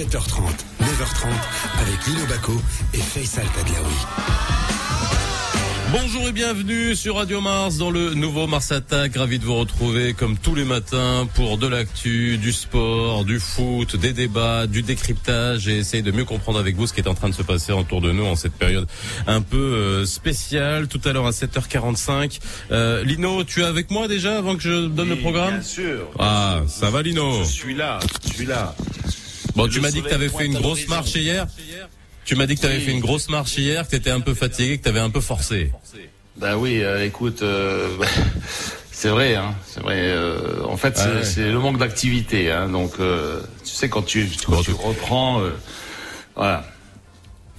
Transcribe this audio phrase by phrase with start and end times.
[0.00, 0.40] 7h30,
[0.80, 1.26] 9h30
[1.82, 2.54] avec Lino Baco
[2.94, 3.92] et Faisal Tadlaoui.
[5.92, 9.16] Bonjour et bienvenue sur Radio Mars dans le nouveau Mars Attack.
[9.16, 13.94] Ravi de vous retrouver comme tous les matins pour de l'actu, du sport, du foot,
[13.96, 17.14] des débats, du décryptage et essayer de mieux comprendre avec vous ce qui est en
[17.14, 18.88] train de se passer autour de nous en cette période
[19.26, 20.88] un peu euh, spéciale.
[20.88, 22.38] Tout à l'heure à 7h45.
[22.70, 25.56] Euh, Lino, tu es avec moi déjà avant que je donne le programme?
[25.56, 26.08] Bien sûr.
[26.18, 27.44] Ah, ça va Lino?
[27.44, 28.74] Je suis là, je suis là.
[29.60, 31.46] Bon, tu m'as dit que tu avais fait une grosse marche hier
[32.24, 34.20] tu m'as dit que tu avais fait une grosse marche hier, que tu étais un
[34.20, 35.72] peu fatigué, que tu avais un peu forcé.
[36.36, 37.88] Bah oui, euh, écoute, euh,
[38.92, 39.96] c'est vrai, hein, c'est vrai.
[39.98, 41.24] euh, en fait, c'est Ah ouais.
[41.24, 45.42] c'est le manque d'activité, hein, donc tu sais quand tu quand tu reprends,
[46.36, 46.64] voilà.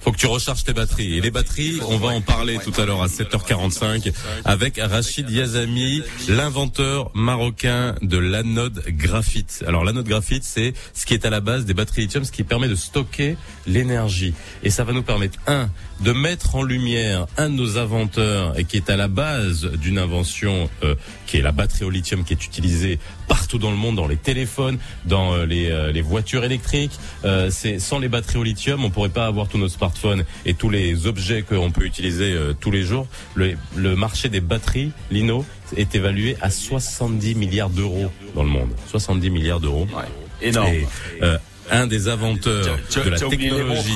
[0.02, 1.18] Faut que tu recharges tes batteries.
[1.18, 4.12] Et les batteries, on va en parler tout à l'heure à 7h45
[4.44, 9.64] avec Rachid Yazami, l'inventeur marocain de l'anode graphite.
[9.66, 12.42] Alors l'anode graphite, c'est ce qui est à la base des batteries lithium, ce qui
[12.42, 14.34] permet de stocker l'énergie.
[14.64, 15.68] Et ça va nous permettre, un,
[16.02, 19.98] de mettre en lumière un de nos inventeurs et qui est à la base d'une
[19.98, 20.94] invention euh,
[21.26, 24.16] qui est la batterie au lithium qui est utilisée partout dans le monde, dans les
[24.16, 26.98] téléphones, dans euh, les, euh, les voitures électriques.
[27.24, 30.54] Euh, c'est sans les batteries au lithium, on pourrait pas avoir tous nos smartphones et
[30.54, 33.06] tous les objets qu'on peut utiliser euh, tous les jours.
[33.34, 35.44] Le, le marché des batteries, Lino,
[35.76, 38.70] est évalué à 70 milliards d'euros dans le monde.
[38.90, 39.86] 70 milliards d'euros.
[39.94, 40.48] Ouais.
[40.48, 40.72] Énorme.
[40.72, 40.86] Et
[41.22, 41.38] euh,
[41.70, 43.92] un des inventeurs de la technologie.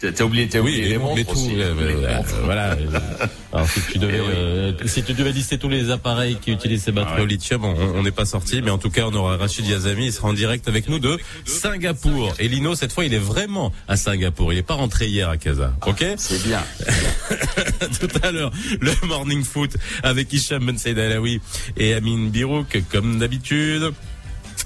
[0.00, 1.32] T'as oublié, t'as Oui, oublié les, les montres, tout.
[1.32, 1.60] aussi.
[1.60, 2.74] euh, euh, voilà.
[3.52, 4.26] Alors si tu devais, Eh oui.
[4.34, 7.22] euh, si tu devais lister tous les appareils qui utilisent ces batteries Ah ouais.
[7.24, 10.06] au lithium, on on n'est pas sorti, mais en tout cas, on aura Rachid Yazami,
[10.06, 12.32] il sera en direct avec nous de Singapour.
[12.38, 14.52] Et Lino, cette fois, il est vraiment à Singapour.
[14.52, 15.74] Il n'est pas rentré hier à Casa.
[15.86, 16.62] Ok C'est bien.
[18.00, 21.40] Tout à l'heure, le morning foot avec Hicham Ben Said Alaoui
[21.76, 23.92] et Amine Birouk, comme d'habitude.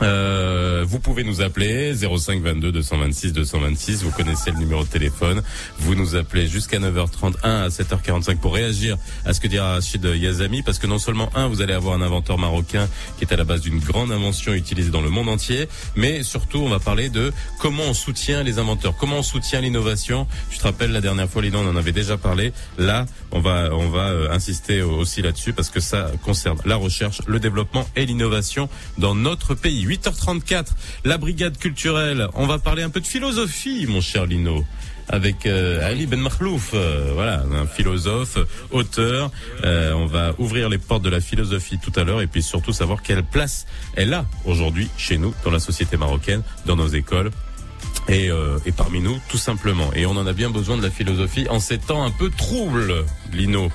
[0.03, 4.03] Euh, vous pouvez nous appeler 05 22 226 226.
[4.03, 5.43] Vous connaissez le numéro de téléphone.
[5.79, 10.63] Vous nous appelez jusqu'à 9h31 à 7h45 pour réagir à ce que dira Rachid Yazami,
[10.63, 12.89] parce que non seulement un, vous allez avoir un inventeur marocain
[13.19, 16.59] qui est à la base d'une grande invention utilisée dans le monde entier, mais surtout
[16.59, 20.27] on va parler de comment on soutient les inventeurs, comment on soutient l'innovation.
[20.51, 22.53] Je te rappelle la dernière fois, Lino, on en avait déjà parlé.
[22.79, 27.23] Là, on va on va euh, insister aussi là-dessus parce que ça concerne la recherche,
[27.27, 28.69] le développement et l'innovation
[28.99, 29.84] dans notre pays.
[29.85, 30.67] 8h34,
[31.05, 32.29] la brigade culturelle.
[32.35, 34.65] On va parler un peu de philosophie, mon cher Lino.
[35.09, 38.39] Avec euh, Ali Ben Makhlouf, euh, voilà, un philosophe,
[38.71, 39.31] auteur.
[39.63, 42.73] Euh, on va ouvrir les portes de la philosophie tout à l'heure et puis surtout
[42.73, 47.31] savoir quelle place elle a aujourd'hui chez nous, dans la société marocaine, dans nos écoles
[48.09, 49.91] et, euh, et parmi nous, tout simplement.
[49.95, 53.05] Et on en a bien besoin de la philosophie en ces temps un peu troubles,
[53.33, 53.71] Lino.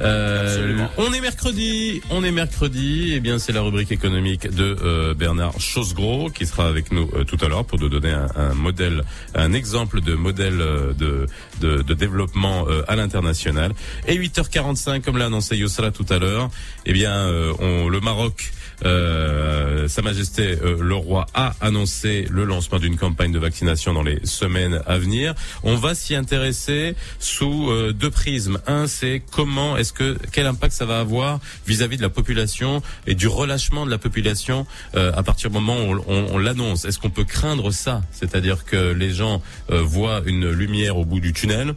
[0.00, 5.14] Euh, on est mercredi, on est mercredi, et bien c'est la rubrique économique de euh,
[5.14, 8.54] Bernard Chosgros qui sera avec nous euh, tout à l'heure pour nous donner un, un
[8.54, 9.02] modèle,
[9.34, 11.26] un exemple de modèle euh, de,
[11.60, 13.72] de, de développement euh, à l'international.
[14.06, 16.50] Et 8h45, comme l'a annoncé Yossala tout à l'heure,
[16.86, 18.52] eh bien euh, on, le Maroc
[18.84, 24.02] euh, Sa Majesté euh, le roi a annoncé le lancement d'une campagne de vaccination dans
[24.02, 25.34] les semaines à venir.
[25.62, 28.60] On va s'y intéresser sous euh, deux prismes.
[28.66, 33.14] Un, c'est comment est-ce que quel impact ça va avoir vis-à-vis de la population et
[33.14, 36.84] du relâchement de la population euh, à partir du moment où on, on l'annonce.
[36.84, 41.32] Est-ce qu'on peut craindre ça, c'est-à-dire que les gens voient une lumière au bout du
[41.32, 41.74] tunnel?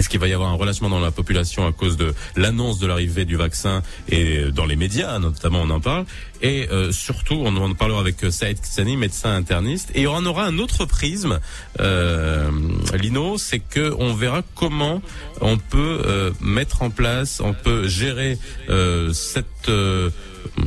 [0.00, 2.86] Est-ce qu'il va y avoir un relâchement dans la population à cause de l'annonce de
[2.86, 6.06] l'arrivée du vaccin et dans les médias notamment on en parle.
[6.40, 9.90] Et euh, surtout on en parlera avec euh, Saïd Kitsani, médecin interniste.
[9.94, 11.38] Et on aura un autre prisme
[11.80, 12.50] euh,
[12.94, 15.02] Lino c'est que on verra comment
[15.42, 18.38] on peut euh, mettre en place on peut gérer
[18.70, 20.10] euh, cette euh,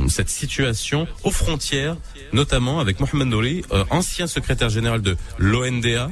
[0.08, 1.96] cette situation aux frontières
[2.34, 6.10] notamment avec Mohamed Nouri, euh, ancien secrétaire général de l'ONDA,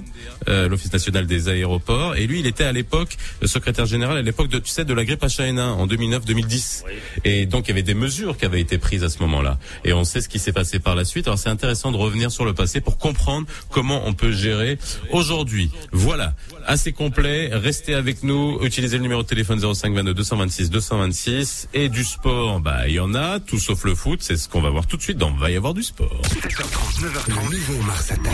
[0.48, 4.48] euh, l'Office national des aéroports, et lui, il était à l'époque secrétaire général à l'époque
[4.48, 6.84] de, tu sais, de la grippe H1N1 en 2009-2010.
[7.24, 9.58] Et donc, il y avait des mesures qui avaient été prises à ce moment-là.
[9.84, 11.26] Et on sait ce qui s'est passé par la suite.
[11.26, 14.78] Alors, c'est intéressant de revenir sur le passé pour comprendre comment on peut gérer
[15.10, 15.70] aujourd'hui.
[15.90, 16.34] Voilà.
[16.66, 17.50] Assez complet.
[17.52, 18.58] Restez avec nous.
[18.62, 21.68] Utilisez le numéro de téléphone 05 22 226 226.
[21.74, 24.20] Et du sport, bah, il y en a, tout sauf le foot.
[24.22, 26.20] C'est ce qu'on va voir tout de suite dans Va y avoir du sport.
[26.24, 28.32] 7h30, 9h30, le nouveau Mars Attack.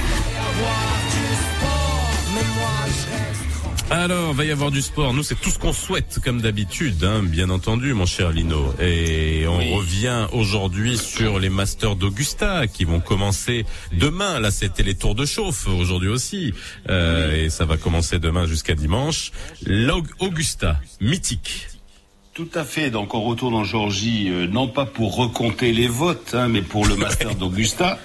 [3.91, 5.15] Alors, va y avoir du sport.
[5.15, 8.75] Nous, c'est tout ce qu'on souhaite, comme d'habitude, hein, bien entendu, mon cher Lino.
[8.79, 9.73] Et on Oui.
[9.75, 14.41] revient aujourd'hui sur les Masters d'Augusta qui vont commencer demain.
[14.41, 16.53] Là, c'était les tours de chauffe aujourd'hui aussi.
[16.91, 19.33] Euh, Et ça va commencer demain jusqu'à dimanche.
[19.65, 21.68] L'Augusta, mythique.
[22.39, 22.91] Tout à fait.
[22.91, 26.87] Donc on retourne en Géorgie, euh, non pas pour recompter les votes, hein, mais pour
[26.87, 27.99] le Master d'Augusta.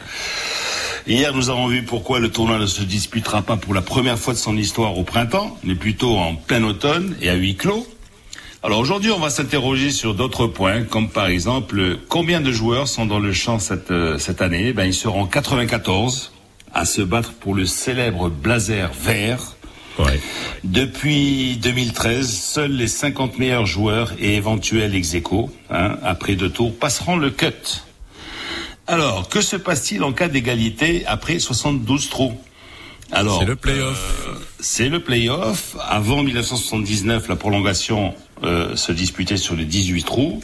[1.06, 4.34] Hier, nous avons vu pourquoi le tournoi ne se disputera pas pour la première fois
[4.34, 7.86] de son histoire au printemps, mais plutôt en plein automne et à huis clos.
[8.64, 13.06] Alors aujourd'hui, on va s'interroger sur d'autres points, comme par exemple combien de joueurs sont
[13.06, 14.74] dans le champ cette, euh, cette année?
[14.74, 16.32] Ben, ils seront 94
[16.74, 19.53] à se battre pour le célèbre blazer vert.
[20.00, 20.20] Ouais.
[20.64, 26.76] Depuis 2013, seuls les 50 meilleurs joueurs et éventuels ex aequo, hein, après deux tours,
[26.76, 27.84] passeront le cut.
[28.88, 32.34] Alors, que se passe-t-il en cas d'égalité après 72 trous?
[33.12, 34.26] Alors, C'est le play-off.
[34.28, 35.78] euh, c'est le play-off.
[35.88, 40.42] Avant 1979, la prolongation euh, se disputait sur les 18 trous.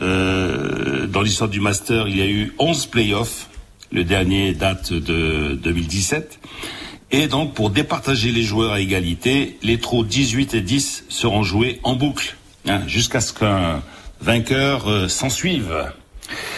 [0.00, 3.48] Euh, dans l'histoire du Master, il y a eu 11 play-offs.
[3.90, 6.38] Le dernier date de 2017.
[7.10, 11.80] Et donc, pour départager les joueurs à égalité, les trous 18 et 10 seront joués
[11.82, 13.82] en boucle, hein, jusqu'à ce qu'un
[14.20, 15.72] vainqueur euh, s'en suive.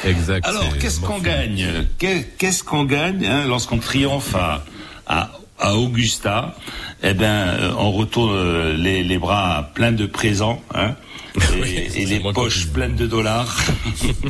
[0.05, 0.45] Exact.
[0.49, 1.67] Alors, qu'est-ce qu'on gagne?
[1.99, 4.65] Qu'est- Qu'est-ce qu'on gagne hein, lorsqu'on triomphe à,
[5.07, 5.31] à,
[5.61, 6.57] à Augusta?
[7.05, 10.97] Eh bien, euh, on retourne euh, les, les bras pleins de présents hein,
[11.37, 13.57] et, Oui, et c'est les poches pleines de dollars.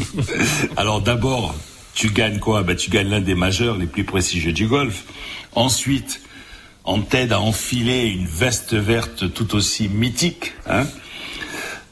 [0.77, 1.55] Alors d'abord,
[1.95, 2.63] tu gagnes quoi?
[2.63, 5.05] Ben, Tu gagnes l'un des majeurs les plus prestigieux du golf.
[5.55, 6.21] Ensuite,
[6.85, 10.53] on t'aide à enfiler une veste verte tout aussi mythique.
[10.69, 10.87] Hein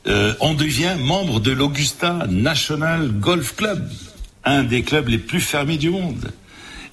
[0.06, 3.90] euh, on devient membre de l'Augusta National Golf Club,
[4.44, 6.32] un des clubs les plus fermés du monde.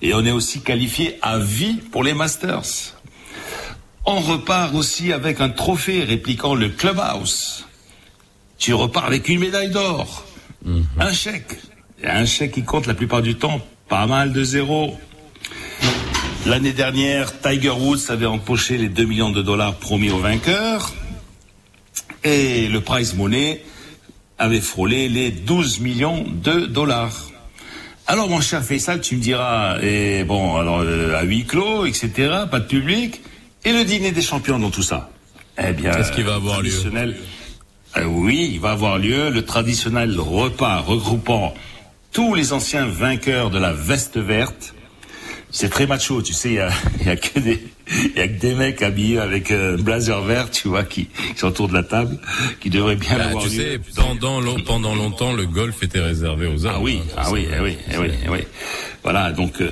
[0.02, 2.94] Et on est aussi qualifié à vie pour les Masters.
[4.06, 7.66] On repart aussi avec un trophée répliquant le Clubhouse.
[8.58, 10.26] Tu repars avec une médaille d'or,
[11.00, 11.58] un chèque.
[12.08, 14.98] Un chèque qui compte la plupart du temps pas mal de zéros.
[16.46, 20.94] L'année dernière, Tiger Woods avait empoché les 2 millions de dollars promis au vainqueur.
[22.24, 23.64] Et le prize money
[24.38, 27.32] avait frôlé les 12 millions de dollars.
[28.08, 32.12] Alors mon cher Faisal, tu me diras, et bon, alors euh, à huis clos, etc.,
[32.52, 33.22] pas de public,
[33.64, 35.10] et le dîner des champions dans tout ça?
[35.58, 36.72] Eh bien, Est-ce qu'il va avoir lieu?
[37.98, 41.56] Euh, Oui, il va avoir lieu le traditionnel repas regroupant
[42.16, 44.74] tous les anciens vainqueurs de la veste verte.
[45.52, 46.70] C'est très macho, tu sais, il y a,
[47.06, 47.62] y a que des,
[48.16, 51.48] y a que des mecs habillés avec un blazer vert, tu vois, qui, qui sont
[51.48, 52.18] autour de la table,
[52.62, 56.48] qui devraient bien Bah, avoir tu sais, pendant, long- pendant longtemps, le golf était réservé
[56.48, 56.76] aux hommes.
[56.78, 57.14] Ah oui, hein.
[57.18, 58.40] ah oui, eh oui, eh oui, eh oui.
[59.04, 59.72] Voilà, donc euh,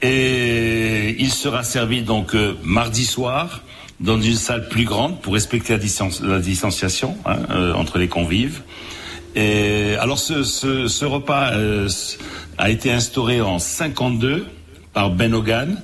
[0.00, 3.60] et il sera servi donc euh, mardi soir
[4.00, 8.08] dans une salle plus grande pour respecter la, distance, la distanciation hein, euh, entre les
[8.08, 8.62] convives.
[9.36, 11.88] Et alors ce, ce, ce repas euh,
[12.58, 14.46] a été instauré en 52
[14.94, 15.80] par Ben Hogan.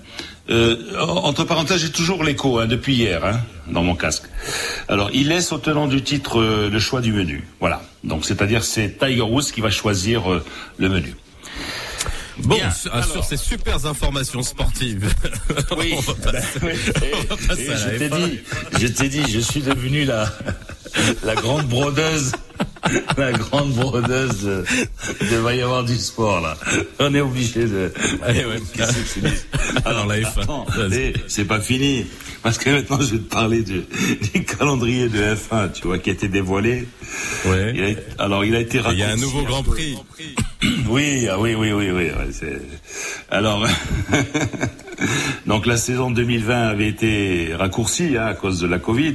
[0.51, 3.41] Euh, entre parenthèses, j'ai toujours l'écho hein, depuis hier hein,
[3.71, 4.25] dans mon casque.
[4.89, 7.47] Alors, il laisse au tenant du titre euh, le choix du menu.
[7.61, 7.83] Voilà.
[8.05, 10.23] Donc, c'est-à-dire c'est Tiger Woods qui va choisir
[10.79, 11.15] le menu.
[12.39, 13.07] Bon, Bien, sur, alors.
[13.07, 15.15] sur ces super informations sportives.
[15.79, 18.27] Oui, je t'ai F1.
[18.29, 18.41] dit,
[18.81, 20.29] je t'ai dit, je suis devenu la,
[21.25, 22.33] la grande brodeuse,
[23.17, 24.43] la grande brodeuse.
[24.45, 24.65] de-
[25.21, 26.57] Il devrait y avoir du sport là.
[26.99, 27.93] On est obligé de.
[28.23, 28.59] Allez, ouais.
[29.85, 30.43] Alors, la F1.
[30.43, 30.95] Attends, Vas-y.
[30.99, 32.07] eh, c'est pas fini.
[32.43, 33.83] Parce que maintenant, je vais te parler du,
[34.35, 36.89] du calendrier de F1, tu vois, qui a été dévoilé.
[37.47, 37.73] Ouais.
[37.75, 39.97] Il a- alors, il a été Il y a un raccourci nouveau Grand Prix.
[40.89, 42.07] oui, ah oui, oui, oui, oui.
[42.11, 42.59] ouais,
[43.31, 43.65] Alors,
[45.47, 49.15] donc la saison 2020 avait été raccourcie hein, à cause de la Covid.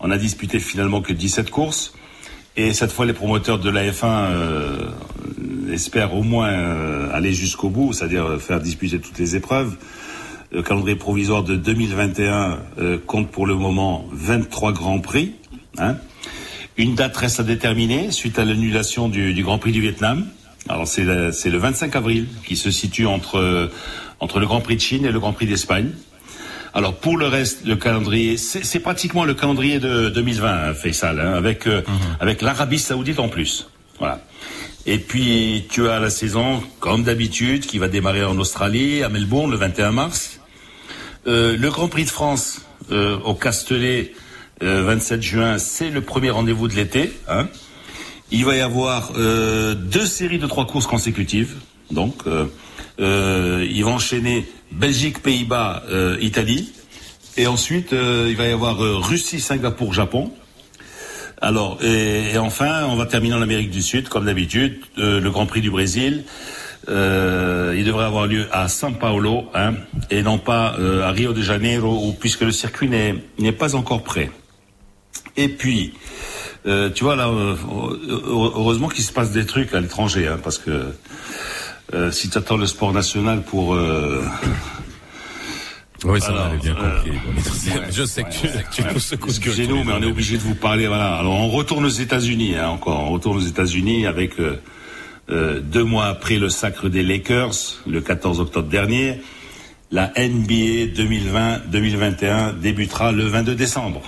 [0.00, 1.92] On a disputé finalement que 17 courses.
[2.56, 4.90] Et cette fois, les promoteurs de la F1 euh,
[5.72, 9.76] espèrent au moins euh, aller jusqu'au bout, c'est-à-dire faire disputer toutes les épreuves.
[10.52, 15.34] Le calendrier provisoire de 2021 euh, compte pour le moment 23 grands prix.
[15.78, 15.96] Hein.
[16.76, 20.26] Une date reste à déterminer suite à l'annulation du, du Grand Prix du Vietnam.
[20.68, 23.68] Alors c'est le, le 25 avril qui se situe entre euh,
[24.18, 25.90] entre le Grand Prix de Chine et le Grand Prix d'Espagne.
[26.74, 31.32] Alors pour le reste, le calendrier, c'est pratiquement le calendrier de 2020, hein, Faisal, hein,
[31.34, 31.82] avec euh,
[32.20, 33.68] avec l'Arabie Saoudite en plus.
[33.98, 34.20] Voilà.
[34.86, 39.50] Et puis tu as la saison, comme d'habitude, qui va démarrer en Australie, à Melbourne,
[39.50, 40.40] le 21 mars.
[41.26, 44.12] Euh, le Grand Prix de France euh, au Castellet,
[44.62, 47.12] euh, 27 juin, c'est le premier rendez-vous de l'été.
[47.28, 47.48] Hein.
[48.30, 51.56] Il va y avoir deux séries de trois courses consécutives.
[51.90, 52.46] Donc, euh,
[53.00, 56.72] euh, il va enchaîner Belgique, Pays-Bas, euh, Italie.
[57.36, 60.32] Et ensuite, euh, il va y avoir euh, Russie, Singapour, Japon.
[61.40, 65.30] Alors, et, et enfin, on va terminer en Amérique du Sud, comme d'habitude, euh, le
[65.30, 66.24] Grand Prix du Brésil.
[66.88, 69.74] Euh, il devrait avoir lieu à São Paulo, hein,
[70.10, 74.30] et non pas euh, à Rio de Janeiro, puisque le circuit n'est pas encore prêt.
[75.36, 75.94] Et puis,
[76.64, 77.30] tu vois là,
[78.26, 80.92] heureusement qu'il se passe des trucs à l'étranger, hein, parce que
[81.92, 83.74] euh, si tu attends le sport national pour...
[83.74, 84.22] Euh,
[86.04, 87.12] oui, ça va, bien compris.
[87.90, 90.54] je sais que tu, tu nous secoues Chez nous, mais on est obligé de vous
[90.54, 90.86] parler.
[90.86, 91.16] Voilà.
[91.16, 93.00] Alors, on retourne aux États-Unis, hein, encore.
[93.00, 94.32] On retourne aux États-Unis avec
[95.30, 99.20] euh, deux mois après le sacre des Lakers, le 14 octobre dernier.
[99.92, 104.02] La NBA 2020-2021 débutera le 22 décembre.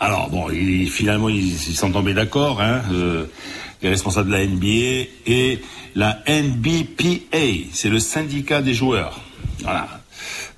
[0.00, 0.48] Alors bon,
[0.88, 3.24] finalement ils, sont tombés d'accord, hein, euh,
[3.82, 5.60] les responsables de la NBA et
[5.94, 9.20] la NBPA, c'est le syndicat des joueurs.
[9.62, 9.88] Voilà,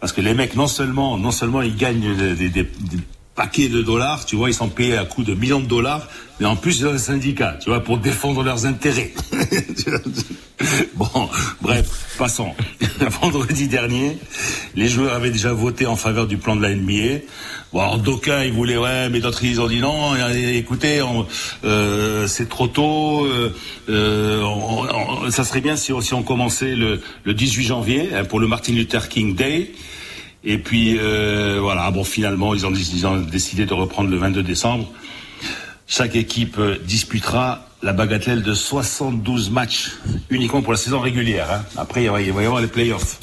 [0.00, 2.66] parce que les mecs non seulement non seulement ils gagnent des, des,
[3.34, 6.06] paquets de dollars, tu vois, ils sont payés à coût de millions de dollars,
[6.40, 9.14] mais en plus ils ont un syndicat, tu vois, pour défendre leurs intérêts.
[10.94, 11.30] bon,
[11.62, 12.52] bref, passons.
[13.22, 14.18] Vendredi dernier,
[14.74, 17.24] les joueurs avaient déjà voté en faveur du plan de la NBA.
[17.72, 20.16] Bon, d'aucuns ils voulaient ouais, mais d'autres ils ont dit non.
[20.34, 21.00] Écoutez,
[21.62, 23.24] euh, c'est trop tôt.
[23.26, 23.52] Euh,
[23.88, 28.48] euh, ça serait bien si, si on commençait le, le 18 janvier hein, pour le
[28.48, 29.72] Martin Luther King Day.
[30.42, 30.98] Et puis
[31.60, 34.90] voilà, bon finalement ils ont, ils ont décidé de reprendre le 22 décembre.
[35.86, 39.92] Chaque équipe disputera la bagatelle de 72 matchs
[40.28, 41.48] uniquement pour la saison régulière.
[41.52, 41.64] Hein.
[41.76, 43.20] Après il va y avoir les playoffs.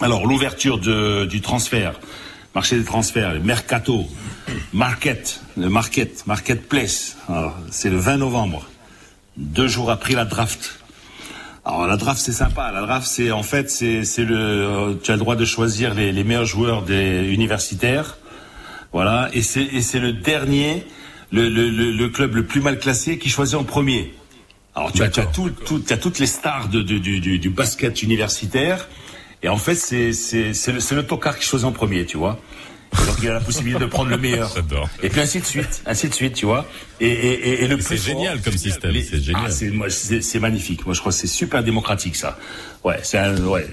[0.00, 2.00] Alors l'ouverture du transfert
[2.54, 4.06] marché des transferts, le mercato,
[4.72, 7.16] market, le market, marketplace.
[7.70, 8.66] C'est le 20 novembre,
[9.36, 10.78] deux jours après la draft.
[11.64, 12.72] Alors la draft c'est sympa.
[12.72, 15.94] La draft c'est en fait c'est c'est le euh, tu as le droit de choisir
[15.94, 18.18] les, les meilleurs joueurs des universitaires,
[18.92, 19.30] voilà.
[19.32, 20.84] Et c'est et c'est le dernier
[21.30, 24.12] le, le, le, club le plus mal classé qui choisit en premier.
[24.74, 27.38] Alors tu as, tu as, tout, tout, tu as toutes les stars de, du, du,
[27.38, 28.88] du basket universitaire
[29.42, 32.38] et en fait, c'est c'est le, le tocard qui choisit en premier, tu vois.
[33.06, 34.54] Donc il a la possibilité de prendre le meilleur.
[35.02, 36.66] Et puis ainsi de suite, ainsi de suite, tu vois.
[37.04, 39.42] Et, et, et, le C'est génial comme système, c'est génial.
[39.46, 40.86] Ah, c'est magnifique.
[40.86, 42.38] Moi, je crois que c'est super démocratique ça.
[42.84, 43.66] Ouais, c'est un, ouais.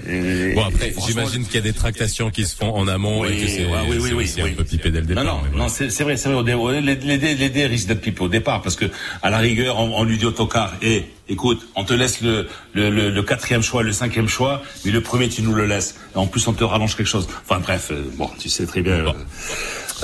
[0.54, 3.46] bon après, j'imagine qu'il y a des tractations qui se font en amont et que
[3.48, 5.24] c'est oui, oui, oui, un peu pipé dès le départ.
[5.24, 6.42] Non, non, non, c'est vrai, c'est vrai.
[6.80, 8.86] Les, les, les, les dés risquent d'être pipés au départ parce que
[9.22, 12.48] à la rigueur, on, on lui dit au tocard, eh, écoute, on te laisse le,
[12.74, 15.96] le, le, le, quatrième choix, le cinquième choix, mais le premier tu nous le laisses.
[16.14, 17.28] En plus, on te rallonge quelque chose.
[17.44, 18.92] Enfin bref, euh, bon, tu sais très bien.
[18.92, 19.12] Euh,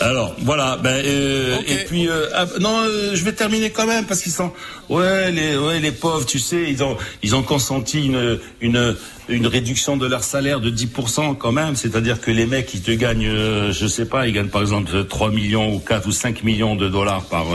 [0.00, 4.04] alors voilà, ben euh, et puis euh, ah, non, euh, je vais terminer quand même
[4.04, 4.52] parce qu'ils sont
[4.90, 8.96] ouais les ouais les pauvres, tu sais, ils ont ils ont consenti une une
[9.28, 12.90] une réduction de leur salaire de 10% quand même, c'est-à-dire que les mecs ils te
[12.90, 16.76] gagnent je sais pas, ils gagnent par exemple 3 millions ou 4 ou 5 millions
[16.76, 17.46] de dollars par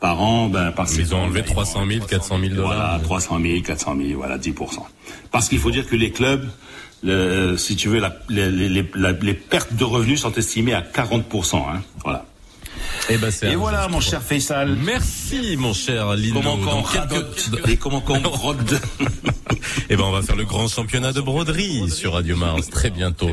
[0.00, 2.72] par an, ben par Ils ont enlevé 300 000, 400 000 dollars.
[2.72, 4.52] Voilà, 300 000, 400 000, voilà 10%.
[5.30, 6.44] Parce qu'il faut dire que les clubs
[7.02, 11.56] le, si tu veux, la, les, les, les, pertes de revenus sont estimées à 40%.
[11.56, 12.24] Hein, voilà.
[13.08, 14.76] Eh ben, et voilà, mon cher Faisal.
[14.76, 16.40] Merci, mon cher Lino.
[16.40, 17.68] Comment qu'on quelques...
[17.68, 18.80] Et comment qu'on brode
[19.90, 23.30] Eh ben, on va faire le grand championnat de broderie sur Radio Mars très bientôt.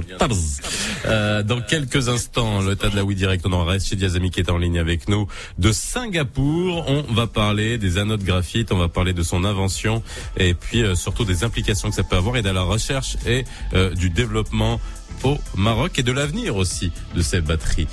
[1.06, 4.32] Euh, dans quelques instants, le tas de la Wii Direct, on en reste chez Diazami
[4.32, 5.28] qui est en ligne avec nous
[5.58, 6.86] de Singapour.
[6.88, 10.04] On va parler des anneaux de graphite, on va parler de son invention
[10.38, 13.46] et puis euh, surtout des implications que ça peut avoir et de la recherche et
[13.74, 14.80] euh, du développement
[15.24, 17.88] au Maroc et de l'avenir aussi de ces batteries.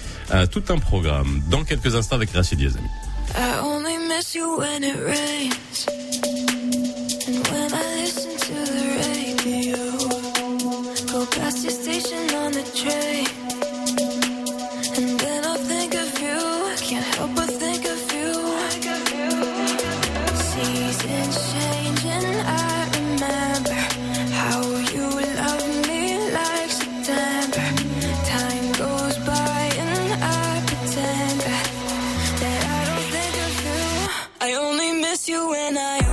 [0.50, 2.88] Tout un programme dans quelques instants avec Rachid Yazami.
[35.36, 36.05] you and I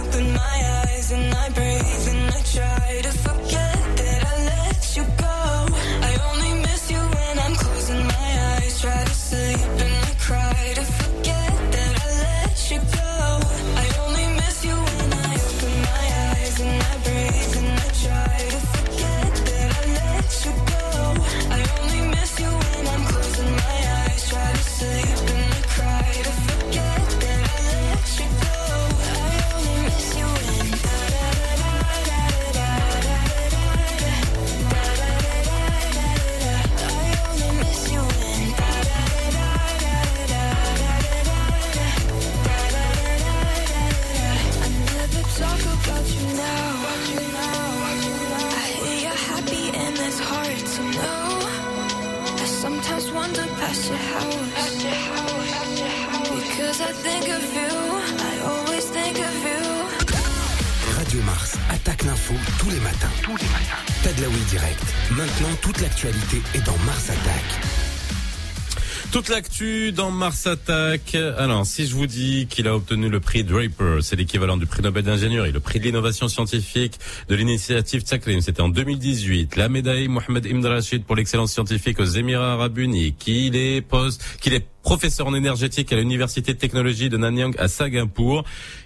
[69.33, 71.15] l'actu dans Mars Attack.
[71.15, 74.83] Alors, si je vous dis qu'il a obtenu le prix Draper, c'est l'équivalent du prix
[74.83, 76.99] Nobel d'ingénierie, le prix de l'innovation scientifique
[77.29, 79.55] de l'initiative Tsaklim, c'était en 2018.
[79.55, 84.23] La médaille Mohamed Ibn Rashid pour l'excellence scientifique aux Émirats Arabes Unis, qu'il est poste,
[84.39, 88.43] qu'il est professeur en énergétique à l'université de technologie de Nanyang à Singapour.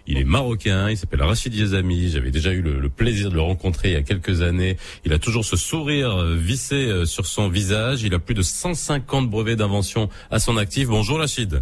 [0.07, 2.07] Il est marocain, il s'appelle Rachid Yazami.
[2.07, 4.77] J'avais déjà eu le, plaisir de le rencontrer il y a quelques années.
[5.03, 8.03] Il a toujours ce sourire euh, vissé euh, sur son visage.
[8.03, 10.87] Il a plus de 150 brevets d'invention à son actif.
[10.87, 11.61] Bonjour Rachid.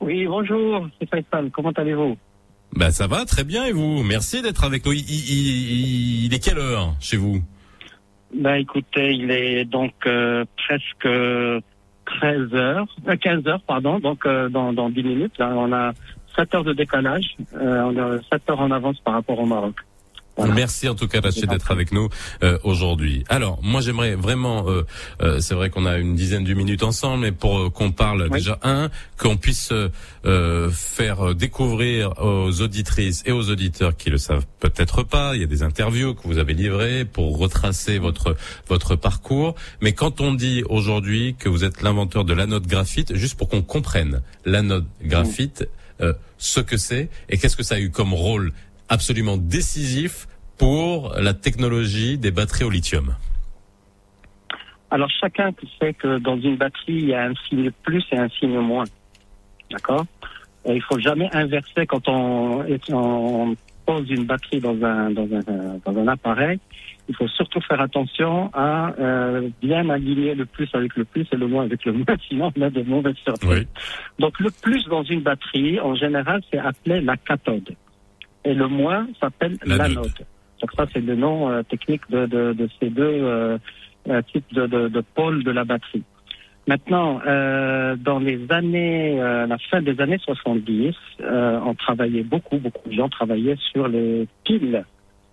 [0.00, 1.50] Oui, bonjour, c'est Faisal.
[1.50, 2.18] Comment allez-vous?
[2.76, 3.64] Ben ça va, très bien.
[3.64, 4.02] Et vous?
[4.02, 4.92] Merci d'être avec nous.
[4.92, 7.42] Il, est quelle heure chez vous?
[8.38, 11.08] Ben écoutez, il est donc euh, presque
[12.04, 12.86] 13 heures,
[13.20, 15.38] 15 heures, pardon, donc dans, dans 10 minutes.
[15.38, 15.92] Là, on a
[16.36, 17.36] 7 heures de décalage.
[17.54, 19.76] Euh, on a 7 heures en avance par rapport au Maroc.
[20.38, 22.08] Merci en tout cas Rachid d'être avec nous
[22.42, 23.24] euh, aujourd'hui.
[23.28, 24.82] Alors moi j'aimerais vraiment, euh,
[25.22, 28.58] euh, c'est vrai qu'on a une dizaine de minutes ensemble, mais pour qu'on parle déjà
[28.62, 29.72] un, qu'on puisse
[30.72, 35.46] faire découvrir aux auditrices et aux auditeurs qui le savent peut-être pas, il y a
[35.46, 38.36] des interviews que vous avez livrées pour retracer votre
[38.68, 39.54] votre parcours.
[39.80, 43.62] Mais quand on dit aujourd'hui que vous êtes l'inventeur de l'anode graphite, juste pour qu'on
[43.62, 45.66] comprenne l'anode graphite.
[46.00, 48.52] Euh, ce que c'est et qu'est-ce que ça a eu comme rôle
[48.88, 50.26] absolument décisif
[50.58, 53.14] pour la technologie des batteries au lithium
[54.90, 58.28] Alors chacun sait que dans une batterie, il y a un signe plus et un
[58.28, 58.84] signe moins.
[59.70, 60.06] D'accord?
[60.66, 66.00] Il faut jamais inverser quand on, on pose une batterie dans un, dans un, dans
[66.00, 66.58] un appareil
[67.08, 71.36] il faut surtout faire attention à euh, bien aligner le plus avec le plus et
[71.36, 73.66] le moins avec le moins, sinon on a de mauvaises surprises.
[74.18, 77.74] Donc le plus dans une batterie, en général, c'est appelé la cathode.
[78.44, 80.12] Et le moins s'appelle l'anode.
[80.60, 83.58] Donc ça, c'est le nom euh, technique de, de, de, ces deux euh,
[84.08, 86.04] euh types de, de, de, pôles de la batterie.
[86.66, 92.94] Maintenant, euh, dans les années, la fin des années 70, on travaillait beaucoup, beaucoup de
[92.94, 94.84] gens travaillaient sur les piles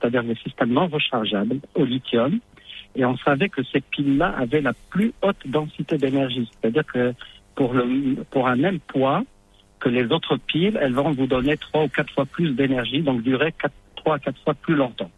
[0.02, 2.40] c'est-à-dire des systèmes non rechargeables au lithium.
[2.96, 6.50] Et on savait que ces piles-là avaient la plus haute densité d'énergie.
[6.60, 7.14] C'est-à-dire que
[7.56, 9.24] pour, le, pour un même poids
[9.82, 13.22] que les autres piles, elles vont vous donner trois ou quatre fois plus d'énergie, donc
[13.24, 13.54] durer
[13.96, 15.12] trois à quatre fois plus longtemps.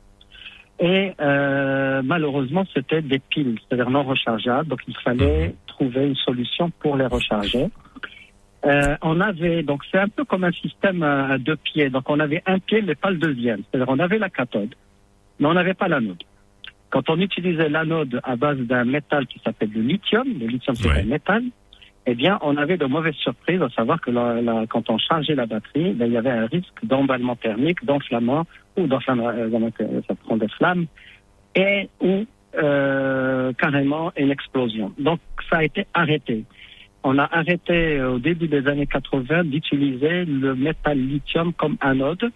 [0.79, 5.53] Et euh, malheureusement, c'était des piles, c'est-à-dire non rechargeables, donc il fallait mhm.
[5.67, 7.67] trouver une solution pour les recharger.
[8.65, 11.89] Euh, on avait, donc c'est un peu comme un système à, deux pieds.
[11.89, 13.61] Donc on avait un pied, mais pas le deuxième.
[13.69, 14.73] C'est-à-dire on avait la cathode,
[15.39, 16.23] mais on n'avait pas l'anode.
[16.89, 20.89] Quand on utilisait l'anode à base d'un métal qui s'appelle le lithium, le lithium c'est
[20.89, 21.43] un métal,
[22.05, 24.11] eh bien on avait de mauvaises surprises, à savoir que
[24.67, 28.45] quand on chargeait la batterie, ben, il y avait un risque d'emballement thermique, d'enflammement,
[28.77, 30.85] ou d'enflammement, euh, ça prend des flammes,
[31.55, 34.91] et ou euh, carrément une explosion.
[34.99, 36.45] Donc ça a été arrêté
[37.03, 42.31] on a arrêté euh, au début des années 80 d'utiliser le métal lithium comme anode.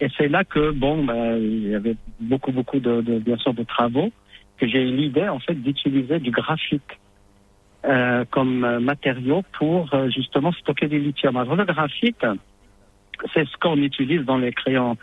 [0.00, 3.52] Et c'est là que, bon, ben, il y avait beaucoup, beaucoup de, de bien sûr,
[3.52, 4.10] de travaux,
[4.56, 6.82] que j'ai eu l'idée, en fait, d'utiliser du graphite
[7.84, 11.36] euh, comme matériau pour euh, justement stocker du lithium.
[11.36, 12.26] Alors, le graphite,
[13.32, 14.96] c'est ce qu'on utilise dans les crayons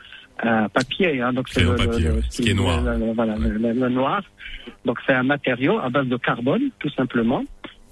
[0.46, 1.22] euh, papier.
[1.22, 2.82] Hein, donc c'est le, est noir.
[3.16, 4.22] voilà, le, noir.
[4.84, 7.44] Donc c'est un matériau à base de carbone, tout simplement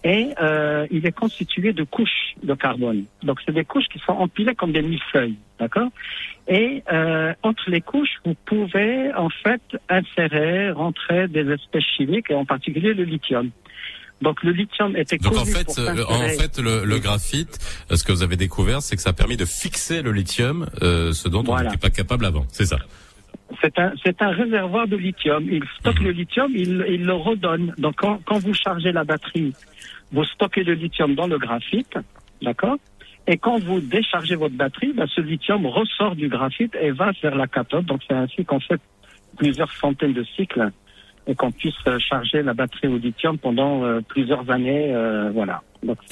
[0.03, 3.05] et euh, il est constitué de couches de carbone.
[3.23, 5.89] Donc c'est des couches qui sont empilées comme des millefeuilles, d'accord?
[6.47, 12.35] Et euh, entre les couches, vous pouvez en fait insérer, rentrer des espèces chimiques et
[12.35, 13.49] en particulier le lithium.
[14.21, 17.59] Donc le lithium était Donc en fait, euh, en fait, le, le, graphite,
[17.91, 20.67] euh, ce que vous avez découvert, c'est que ça a permis de fixer le lithium,
[20.81, 22.45] euh, ce dont on n'était pas capable avant.
[22.49, 22.77] C'est ça.
[23.61, 25.45] C'est un, c'est un réservoir de lithium.
[25.51, 26.05] Il stocke mhm.
[26.05, 27.73] le lithium, il, il le redonne.
[27.77, 29.53] Donc quand, quand vous chargez la batterie
[30.13, 31.97] vous stockez le lithium dans le graphite,
[32.41, 32.77] d'accord?
[33.25, 37.35] Et quand vous déchargez votre batterie, ben, ce lithium ressort du graphite et va vers
[37.35, 37.85] la cathode.
[37.85, 38.79] Donc c'est ainsi qu'on fait
[39.37, 40.69] plusieurs centaines de cycles
[41.27, 45.61] et qu'on puisse euh, charger la batterie au lithium pendant euh, plusieurs années, euh, voilà.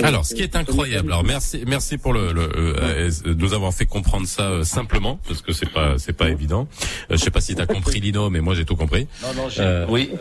[0.04, 1.12] alors, ce qui est incroyable.
[1.12, 5.70] Alors, merci, merci pour le, le nous avoir fait comprendre ça simplement, parce que c'est
[5.70, 6.68] pas, c'est pas évident.
[7.10, 9.08] je sais pas si tu as compris Lino, mais moi j'ai tout compris.
[9.22, 10.12] Non, non, oui.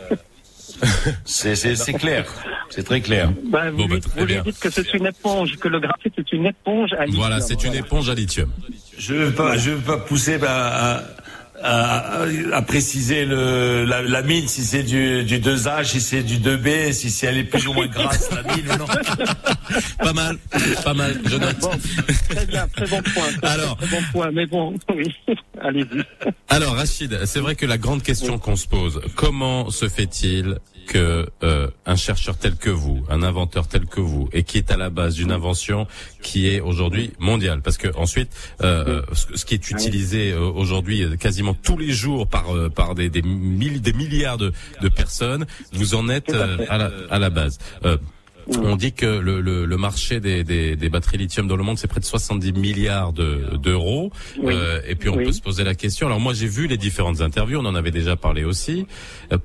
[1.25, 2.25] c'est clair,
[2.69, 3.31] c'est très clair.
[3.45, 3.95] Ben, vous, bah,
[4.43, 7.21] dites que c'est une éponge, que le graphite c'est une éponge à lithium.
[7.21, 8.49] Voilà, c'est une éponge à lithium.
[8.97, 11.03] Je veux pas, je veux pas pousser bah, à,
[12.67, 17.25] préciser le, la, mine, si c'est du, du 2H, si c'est du 2B, si, si
[17.25, 18.85] elle est plus ou moins grasse, la mine non.
[19.99, 20.37] pas mal,
[20.83, 21.59] pas mal, je note.
[22.29, 23.29] très bien, très bon point.
[23.43, 25.15] Alors, très bon point, mais bon, oui,
[25.61, 26.03] allez-y.
[26.49, 31.27] Alors, Rachid, c'est vrai que la grande question qu'on se pose, comment se fait-il que
[31.43, 34.77] euh, un chercheur tel que vous, un inventeur tel que vous, et qui est à
[34.77, 35.87] la base d'une invention
[36.21, 38.29] qui est aujourd'hui mondiale, parce que ensuite,
[38.61, 43.21] euh, ce, qui est utilisé euh, aujourd'hui quasiment tous les jours par par des des,
[43.21, 47.57] des milliards de, de personnes, vous en êtes à la, à la base.
[48.47, 51.77] On dit que le, le, le marché des, des, des, batteries lithium dans le monde,
[51.77, 54.11] c'est près de 70 milliards d'euros.
[54.43, 56.07] euh, et puis on peut se poser la question.
[56.07, 58.85] Alors moi, j'ai vu les différentes interviews, on en avait déjà parlé aussi.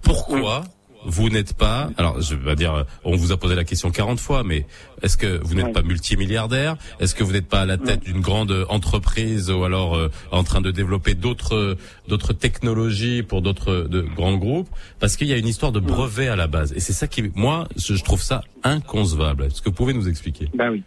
[0.02, 0.64] pourquoi
[1.06, 4.42] vous n'êtes pas, alors je vais dire, on vous a posé la question 40 fois,
[4.44, 4.66] mais
[5.02, 6.76] est-ce que vous n'êtes pas multimilliardaire?
[7.00, 10.42] Est-ce que vous n'êtes pas à la tête d'une grande entreprise ou alors euh, en
[10.42, 11.76] train de développer d'autres
[12.08, 14.68] d'autres technologies pour d'autres de grands groupes?
[14.98, 17.30] Parce qu'il y a une histoire de brevet à la base, et c'est ça qui,
[17.34, 19.44] moi, je, trouve ça inconcevable.
[19.44, 20.48] Est-ce que vous pouvez nous expliquer?
[20.54, 20.82] Ben oui.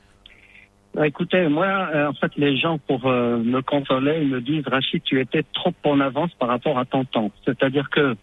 [0.93, 4.67] Bah, écoutez, moi, euh, en fait, les gens, pour euh, me consoler, ils me disent,
[4.67, 7.31] Rachid, tu étais trop en avance par rapport à ton temps.
[7.45, 8.15] C'est-à-dire que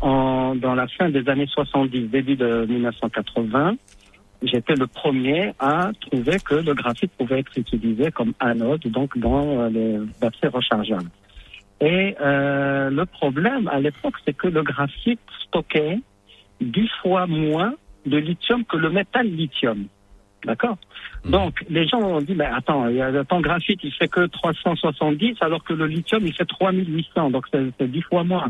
[0.00, 3.76] en, dans la fin des années 70, début de 1980,
[4.42, 9.60] j'étais le premier à trouver que le graphite pouvait être utilisé comme anode, donc dans
[9.60, 11.10] euh, les batteries rechargeables.
[11.80, 16.00] Et euh, le problème à l'époque, c'est que le graphite stockait
[16.60, 17.74] dix fois moins
[18.06, 19.86] de lithium que le métal lithium.
[20.44, 20.76] D'accord
[21.24, 21.30] mmh.
[21.30, 22.86] Donc, les gens ont dit, mais attends,
[23.28, 27.90] ton graphite, il fait que 370, alors que le lithium, il fait 3800, donc c'est
[27.90, 28.48] dix fois moins.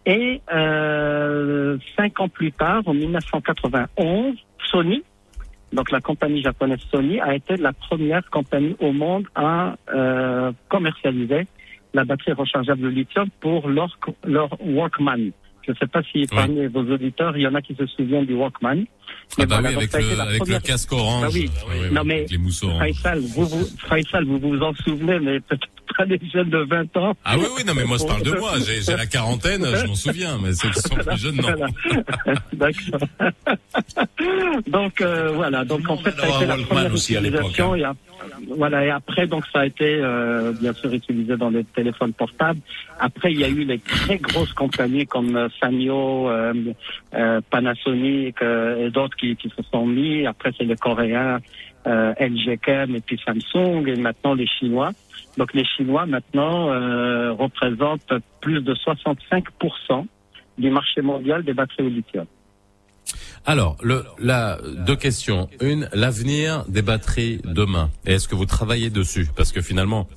[0.05, 4.35] Et euh, cinq ans plus tard, en 1991,
[4.71, 5.03] Sony,
[5.73, 9.75] donc la compagnie japonaise Sony, a été la première compagnie au monde à
[10.69, 11.47] commercialiser
[11.93, 15.31] la batterie rechargeable de lithium pour leur, leur Walkman.
[15.65, 18.25] Je ne sais pas si parmi vos auditeurs, il y en a qui se souviennent
[18.25, 18.85] du Walkman.
[19.37, 21.23] Ah bah oui, avec, le, avec le, casque orange.
[21.23, 21.49] Bah oui.
[21.91, 26.19] non mais, les Faisal, vous, vous, Faisal, vous vous en souvenez, mais peut-être pas les
[26.31, 27.13] jeunes de 20 ans.
[27.23, 28.53] Ah oui, oui, non mais moi je parle de moi.
[28.59, 32.33] J'ai la quarantaine, je m'en souviens, mais ceux qui sont plus jeunes, non.
[32.53, 33.07] D'accord.
[34.67, 37.59] donc euh, voilà, donc en fait, ça a été la première aussi à l'époque.
[37.59, 37.93] Hein.
[38.47, 42.59] Voilà, et après, donc ça a été euh, bien sûr utilisé dans les téléphones portables.
[42.99, 46.53] Après, il y a eu les très grosses compagnies comme euh, Sanyo, euh,
[47.13, 50.25] euh, Panasonic et d'autres qui, qui, se sont mis.
[50.25, 51.39] Après, c'est les Coréens,
[51.85, 54.91] LG Chem et puis Samsung et maintenant les Chinois.
[55.37, 56.67] Donc les Chinois maintenant
[57.35, 60.05] représentent plus de 65%
[60.57, 62.25] du marché mondial des batteries au lithium.
[63.45, 65.49] Alors, le, la, deux questions.
[65.61, 67.89] Une, l'avenir des batteries demain.
[68.05, 69.27] Est-ce que vous travaillez dessus?
[69.35, 70.07] Parce que finalement,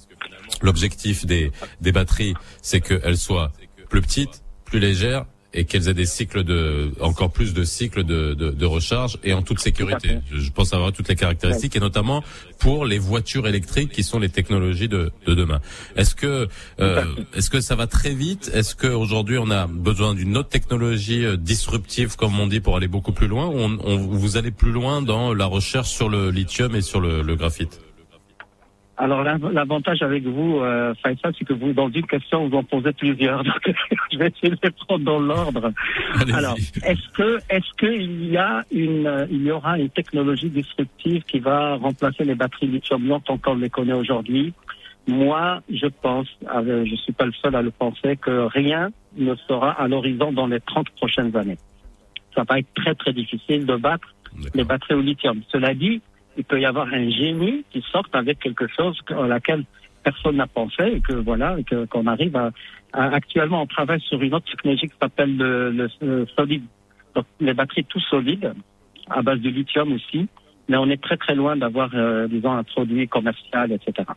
[0.61, 1.51] l'objectif des,
[1.81, 3.51] des batteries, c'est qu'elles soient
[3.89, 8.35] plus petites, plus légères et qu'elles aient des cycles de encore plus de cycles de,
[8.35, 10.19] de, de recharge et en toute sécurité.
[10.33, 12.23] Je pense avoir toutes les caractéristiques et notamment
[12.59, 15.61] pour les voitures électriques qui sont les technologies de, de demain.
[15.97, 16.49] Est-ce que
[16.81, 18.51] euh, est-ce que ça va très vite?
[18.53, 22.77] Est-ce que aujourd'hui on a besoin d'une autre technologie euh, disruptive comme on dit pour
[22.77, 26.31] aller beaucoup plus loin ou on, vous allez plus loin dans la recherche sur le
[26.31, 27.81] lithium et sur le, le graphite?
[28.97, 33.43] Alors l'avantage avec vous, euh, c'est que vous, dans une question, vous en posez plusieurs.
[33.45, 33.75] Donc
[34.13, 35.73] je vais essayer de les prendre dans l'ordre.
[36.33, 41.41] Alors, est-ce que, est-ce qu'il y a une, il y aura une technologie disruptive qui
[41.41, 44.53] va remplacer les batteries lithium-ion tant qu'on les connaît aujourd'hui?
[45.07, 49.35] Moi, je pense, euh, je suis pas le seul à le penser, que rien ne
[49.49, 51.59] sera à l'horizon dans les 30 prochaines années.
[52.35, 54.15] Ça va être très très difficile de battre
[54.55, 55.43] les batteries au lithium.
[55.51, 56.01] Cela dit,
[56.37, 59.65] il peut y avoir un génie qui sorte avec quelque chose à laquelle
[60.03, 61.57] personne n'a pensé et que voilà
[61.91, 62.51] qu'on arrive à,
[62.93, 66.65] actuellement on travaille sur une autre technologie qui s'appelle le, solide.
[67.15, 68.53] Donc les batteries tout solides
[69.11, 70.29] à base de lithium aussi
[70.69, 74.09] mais on est très très loin d'avoir euh, disons un produit commercial etc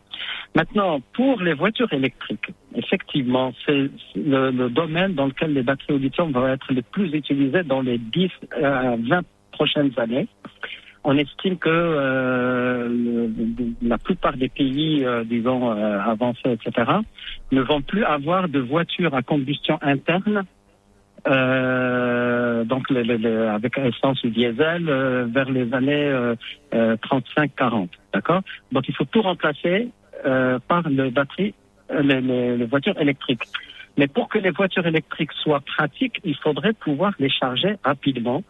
[0.54, 5.98] maintenant pour les voitures électriques effectivement c'est le, le, domaine dans lequel les batteries au
[5.98, 8.30] lithium vont être les plus utilisées dans les 10
[8.62, 10.28] à 20 prochaines années
[11.08, 13.28] on estime que euh,
[13.80, 16.70] la plupart des pays, euh, disons, euh, avancés, etc.,
[17.50, 20.44] ne vont plus avoir de voitures à combustion interne,
[21.24, 24.84] donc avec essence ou diesel,
[25.34, 26.34] vers les années
[26.72, 27.88] 35-40.
[28.14, 28.42] D'accord?
[28.72, 29.88] Donc il faut tout remplacer
[30.22, 31.54] par les batteries,
[31.90, 33.44] les voitures électriques.
[33.98, 38.42] Mais pour que les voitures électriques soient pratiques, il faudrait pouvoir les charger rapidement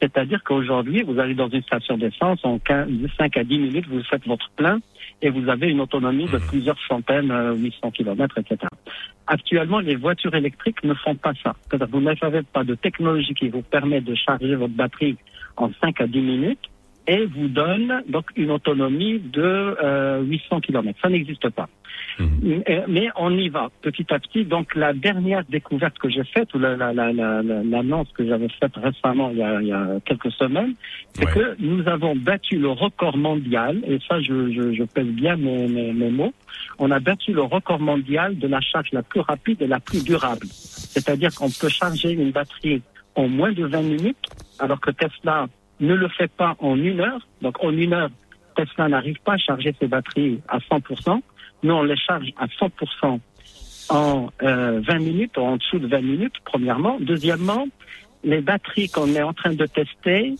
[0.00, 4.02] c'est-à-dire qu'aujourd'hui, vous allez dans une station d'essence, en 15, 5 à 10 minutes, vous
[4.04, 4.78] faites votre plein
[5.22, 6.46] et vous avez une autonomie de mmh.
[6.48, 8.58] plusieurs centaines, 800 euh, kilomètres, etc.
[9.26, 11.54] Actuellement, les voitures électriques ne font pas ça.
[11.62, 15.16] C'est-à-dire que vous n'avez pas de technologie qui vous permet de charger votre batterie
[15.56, 16.70] en 5 à 10 minutes
[17.06, 20.98] et vous donne donc une autonomie de euh, 800 km.
[21.02, 21.68] Ça n'existe pas.
[22.18, 22.62] Mhm.
[22.88, 24.44] Mais on y va petit à petit.
[24.44, 28.72] Donc la dernière découverte que j'ai faite, ou l'annonce la, la, la, que j'avais faite
[28.76, 30.74] récemment, il y a, il y a quelques semaines,
[31.12, 35.36] c'est que nous avons battu le record mondial, et ça je, je, je pèse bien
[35.36, 36.32] mes, mes, mes, mots,
[36.78, 40.02] on a battu le record mondial de la charge la plus rapide et la plus
[40.02, 40.46] durable.
[40.46, 42.82] C'est-à-dire qu'on peut charger une batterie
[43.14, 44.26] en moins de 20 minutes,
[44.58, 45.46] alors que Tesla
[45.80, 47.26] ne le fait pas en une heure.
[47.42, 48.10] Donc en une heure,
[48.56, 51.20] Tesla n'arrive pas à charger ses batteries à 100%.
[51.62, 53.20] Nous, on les charge à 100%
[53.88, 56.98] en euh, 20 minutes ou en dessous de 20 minutes, premièrement.
[57.00, 57.66] Deuxièmement,
[58.24, 60.34] les batteries qu'on est en train de tester,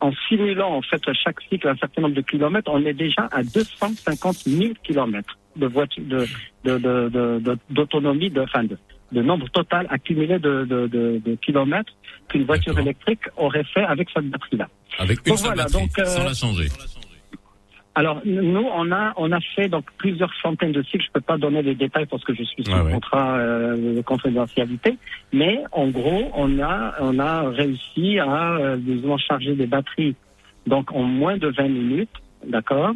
[0.00, 3.42] en simulant en fait chaque cycle un certain nombre de kilomètres, on est déjà à
[3.42, 8.76] 250 000 kilomètres de voiture, de, d'autonomie, de, de, fin de,
[9.16, 11.92] de nombre total accumulé de, de, de, de kilomètres
[12.28, 14.68] qu'une voiture électrique aurait fait avec cette batterie-là.
[14.98, 16.68] Avec une seule batterie, donc, euh, sans la changer.
[17.94, 21.06] Alors nous, on a on a fait donc plusieurs centaines de cycles.
[21.06, 24.98] Je peux pas donner les détails parce que je suis sous contrat euh, de confidentialité.
[25.32, 30.14] Mais en gros, on a on a réussi à euh, disons charger des batteries
[30.66, 32.92] donc en moins de 20 minutes, d'accord,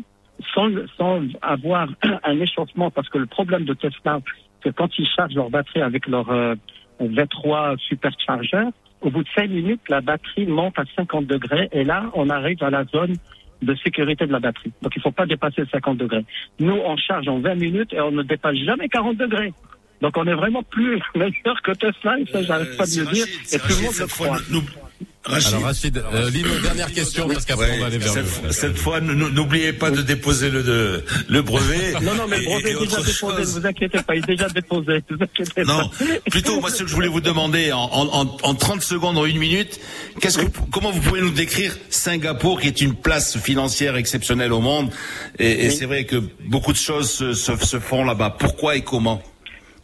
[0.54, 1.88] sans sans avoir
[2.24, 4.20] un échauffement parce que le problème de Tesla,
[4.61, 6.55] que quand ils chargent leur batterie avec leur euh,
[7.01, 8.64] V3 supercharger,
[9.01, 12.62] au bout de 5 minutes, la batterie monte à 50 degrés et là, on arrive
[12.62, 13.14] à la zone
[13.62, 14.73] de sécurité de la batterie.
[14.83, 16.25] Donc, il ne faut pas dépasser 50 degrés.
[16.59, 19.53] Nous, on charge en 20 minutes et on ne dépasse jamais 40 degrés.
[20.01, 23.27] Donc, on est vraiment plus meilleur que Tesla, et ça, j'arrive pas de le dire,
[23.53, 24.89] et tout le monde le croit.
[25.22, 25.48] Rachid.
[25.48, 28.52] Alors Rachid, euh, Lino, dernière question parce qu'après on va aller vers cette, le...
[28.52, 31.92] cette fois, n'oubliez pas de déposer le le brevet.
[32.02, 33.40] non, non, mais le brevet est déjà déposé.
[33.40, 35.02] Ne vous inquiétez pas, il est déjà déposé.
[35.11, 35.90] Vous inquiétez non,
[36.30, 39.38] plutôt moi ce que je voulais vous demander en, en, en 30 secondes, en une
[39.38, 39.78] minute,
[40.20, 44.61] qu'est-ce que comment vous pouvez nous décrire Singapour, qui est une place financière exceptionnelle au
[44.61, 44.90] monde,
[45.38, 48.37] et, et c'est vrai que beaucoup de choses se, se, se font là-bas.
[48.38, 49.22] Pourquoi et comment?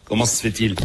[0.07, 0.77] Comment se fait-il?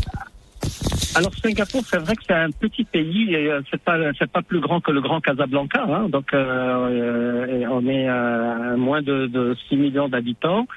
[1.14, 4.62] Alors Singapour, c'est vrai que c'est un petit pays, euh, c'est pas c'est pas plus
[4.62, 9.76] grand que le Grand Casablanca, hein, donc euh, on est à moins de, de 6
[9.76, 10.68] millions d'habitants.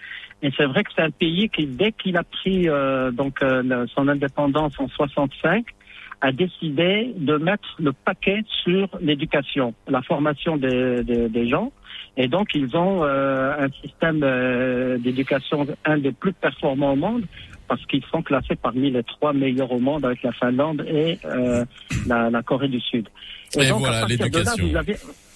[0.42, 3.38] Et c'est vrai que c'est un pays qui, dès qu'il a pris euh, donc
[3.94, 5.64] son indépendance en 65,
[6.20, 11.70] a décidé de mettre le paquet sur l'éducation, la formation des, gens.
[12.16, 14.20] Et donc, ils ont un système
[15.00, 17.24] d'éducation, un des plus performants au monde,
[17.68, 21.64] parce qu'ils sont classés parmi les trois meilleurs au monde avec la Finlande et euh,
[22.06, 23.08] la, la, Corée du Sud.
[23.56, 24.64] Et, donc, voilà, l'éducation.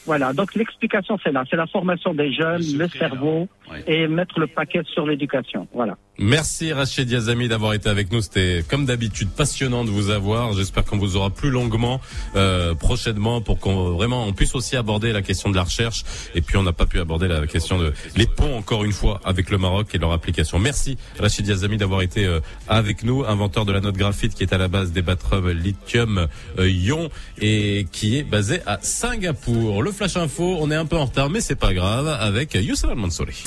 [0.09, 3.47] Voilà, donc l'explication c'est là, c'est la formation des jeunes, le cerveau
[3.87, 5.69] et mettre le paquet sur l'éducation.
[5.75, 5.99] Voilà.
[6.19, 8.23] Merci Rachid Yazami d'avoir été avec nous.
[8.23, 10.55] C'était comme d'habitude passionnant de vous avoir.
[10.55, 12.01] J'espère qu'on vous aura plus longuement
[12.35, 16.05] euh, prochainement pour qu'on vraiment on puisse aussi aborder la question de la recherche.
[16.35, 19.21] Et puis on n'a pas pu aborder la question de les ponts encore une fois
[19.25, 20.59] avec le Maroc et leur application.
[20.59, 24.55] Merci Rachid Yazami d'avoir été euh, avec nous, inventeur de la note graphite qui est
[24.55, 26.27] à la base des batteries lithium
[26.59, 29.83] euh, ion et qui est basé à Singapour.
[29.83, 32.95] Le Flash Info, on est un peu en retard mais c'est pas grave avec Youssef
[32.95, 33.43] Mansouri.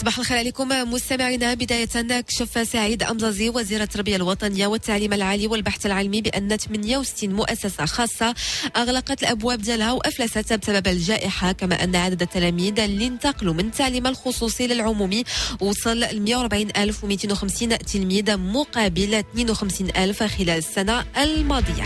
[0.00, 1.54] صباح الخير عليكم مستمعينا.
[1.54, 8.34] بداية كشف سعيد أمزازي وزير التربية الوطنية والتعليم العالي والبحث العلمي بأن 68 مؤسسة خاصة
[8.76, 14.66] أغلقت الأبواب ديالها وأفلست بسبب الجائحة كما أن عدد التلاميذ اللي انتقلوا من التعليم الخصوصي
[14.66, 15.24] للعمومي
[15.60, 21.84] وصل ل 140250 تلميذ مقابل 52000 خلال السنة الماضية.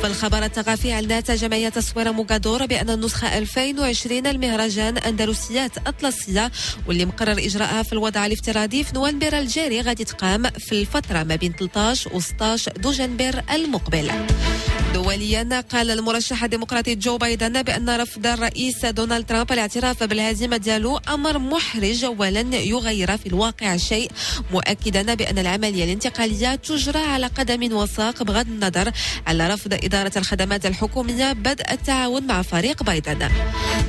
[0.00, 6.52] في الخبر الثقافي أعلنت جمعية تصوير موغادور بأن النسخة 2020 المهرجان أندلسيات أطلسية
[6.86, 11.52] واللي مقرر إجراءها في الوضع الافتراضي في نوفمبر الجاري غادي تقام في الفترة ما بين
[11.52, 14.10] 13 و 16 دجنبر المقبل.
[14.94, 21.38] دوليا قال المرشح الديمقراطي جو بايدن بأن رفض الرئيس دونالد ترامب الاعتراف بالهزيمة ديالو أمر
[21.38, 24.10] محرج ولن يغير في الواقع شيء
[24.50, 28.92] مؤكدا بأن العملية الانتقالية تجرى على قدم وساق بغض النظر
[29.26, 33.28] على رفض إدارة الخدمات الحكومية بدء التعاون مع فريق بايدن.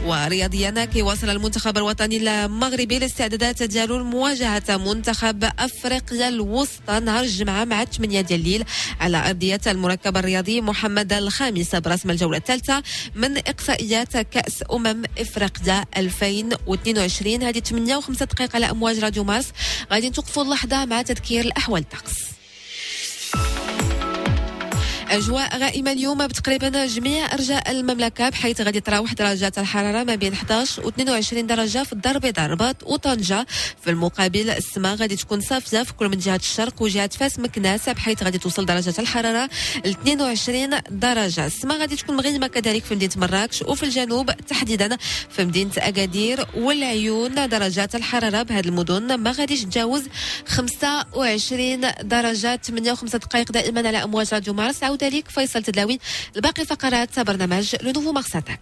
[0.05, 8.21] ورياضيا كيواصل المنتخب الوطني المغربي الاستعدادات ديالو لمواجهة منتخب أفريقيا الوسطى نهار الجمعة مع 8
[8.21, 8.63] ديال الليل
[8.99, 12.83] على أرضية المركب الرياضي محمد الخامس برسم الجولة الثالثة
[13.15, 19.47] من إقصائيات كأس أمم إفريقيا 2022 هذه 8 و5 دقائق على أمواج راديو مارس
[19.91, 22.37] غادي نتوقفوا اللحظة مع تذكير الأحوال الطقس
[25.12, 30.86] أجواء غائمه اليوم بتقريبا جميع أرجاء المملكة بحيث غادي تراوح درجات الحرارة ما بين 11
[30.86, 33.46] و 22 درجة في الدار البيضاء الرباط وطنجة.
[33.82, 38.24] في المقابل السماء غادي تكون صافيه في كل من جهة الشرق وجهة فاس مكناس بحيث
[38.24, 39.50] غادي توصل درجه الحرارة
[39.86, 41.46] ل 22 درجة.
[41.46, 44.98] السماء غادي تكون مغيمة كذلك في مدينة مراكش وفي الجنوب تحديدا
[45.30, 47.50] في مدينة أكادير والعيون.
[47.50, 50.04] درجات الحرارة بهذه المدن ما غاديش تجاوز
[50.46, 52.56] 25 درجة.
[52.56, 54.84] 8 و5 دقائق دائما على أمواج راديو مارس.
[55.02, 55.98] ذلك فيصل تدلاوي
[56.37, 58.61] الباقي فقرات برنامج لو نوفو مارس اتاك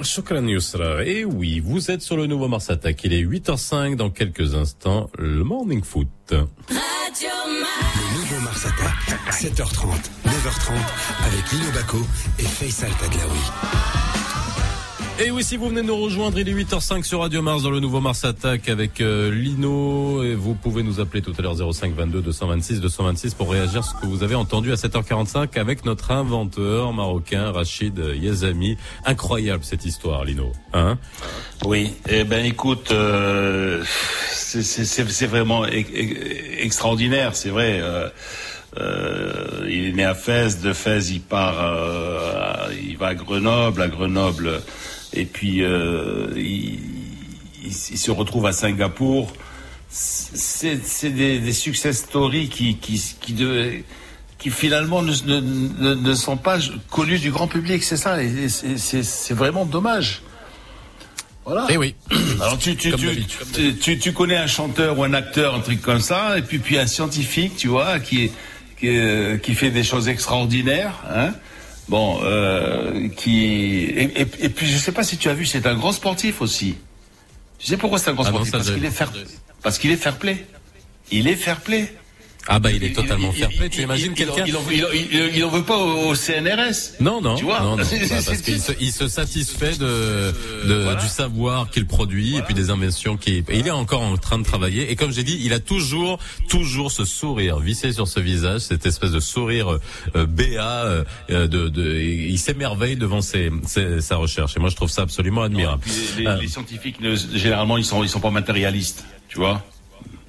[0.00, 1.04] Shukran Yusra.
[1.04, 3.04] Et oui, vous êtes sur le nouveau Mars Attack.
[3.04, 6.08] Il est 8h05 dans quelques instants, le Morning Foot.
[6.30, 8.98] Radio Le nouveau Mars Attack,
[9.30, 10.72] 7h30, 9h30,
[11.28, 11.98] avec Lino Baco
[12.40, 13.44] et Faisal Tadlaoui.
[15.21, 17.81] Et oui, si vous venez nous rejoindre, il est 8h05 sur Radio Mars dans le
[17.81, 20.23] nouveau Mars Attack avec euh, Lino.
[20.23, 23.83] Et vous pouvez nous appeler tout à l'heure 05 22 226 226 pour réagir à
[23.83, 28.77] ce que vous avez entendu à 7h45 avec notre inventeur marocain Rachid Yazami.
[29.05, 30.53] Incroyable cette histoire, Lino.
[30.71, 30.97] Hein?
[31.65, 31.93] Oui.
[32.07, 33.83] Eh ben, écoute, euh,
[34.31, 37.81] c'est vraiment e extraordinaire, c'est vrai.
[37.81, 38.07] Euh,
[38.77, 43.81] euh, il est né à Fès, de Fès il part, euh, il va à Grenoble,
[43.81, 44.61] à Grenoble
[45.19, 46.79] et puis euh, il,
[47.65, 49.33] il, se retrouve à Singapour.
[49.89, 53.79] C'est des, des, success stories qui, qui, qui, de,
[54.37, 56.59] qui finalement ne, ne, ne, sont pas
[56.91, 60.21] connus du grand public, c'est ça, c'est vraiment dommage.
[61.43, 61.65] Voilà.
[61.69, 61.95] Et eh oui.
[62.39, 66.01] Alors tu tu, tu, tu, tu, connais un chanteur ou un acteur, un truc comme
[66.01, 68.31] ça, et puis puis un scientifique, tu vois, qui
[68.79, 68.87] qui,
[69.41, 71.33] qui fait des choses extraordinaires, hein.
[71.89, 75.65] Bon, euh, qui et, et, et, puis je sais pas si tu as vu, c'est
[75.65, 76.75] un grand sportif aussi.
[77.57, 78.53] Tu sais pourquoi c'est un grand ah sportif?
[78.53, 79.11] non, Parce qu'il est fair,
[79.63, 80.45] parce qu'il est fair play.
[81.11, 81.91] Il est fair play.
[82.47, 83.69] Ah bah il est totalement fair play.
[83.69, 84.55] Tu imagines quelqu'un il,
[85.35, 86.95] il, en veut pas au, CNRS.
[86.99, 87.35] Non non.
[87.35, 87.83] Tu vois non, non.
[88.09, 90.33] Bah, parce qu'il se, il se satisfait de,
[90.67, 90.99] de voilà.
[90.99, 92.43] du savoir qu'il produit voilà.
[92.43, 93.43] et puis des inventions qui.
[93.51, 96.91] Il est encore en train de travailler et comme j'ai dit, il a toujours toujours
[96.91, 99.77] ce sourire vissé sur ce visage, cette espèce de sourire
[100.15, 100.85] euh, béat.
[100.85, 105.03] Euh, de, de, il s'émerveille devant ses, ses, sa recherche et moi je trouve ça
[105.03, 105.83] absolument admirable.
[105.87, 106.97] Non, les, les, euh, les, scientifiques
[107.33, 109.63] généralement ils sont ils sont pas matérialistes, tu vois.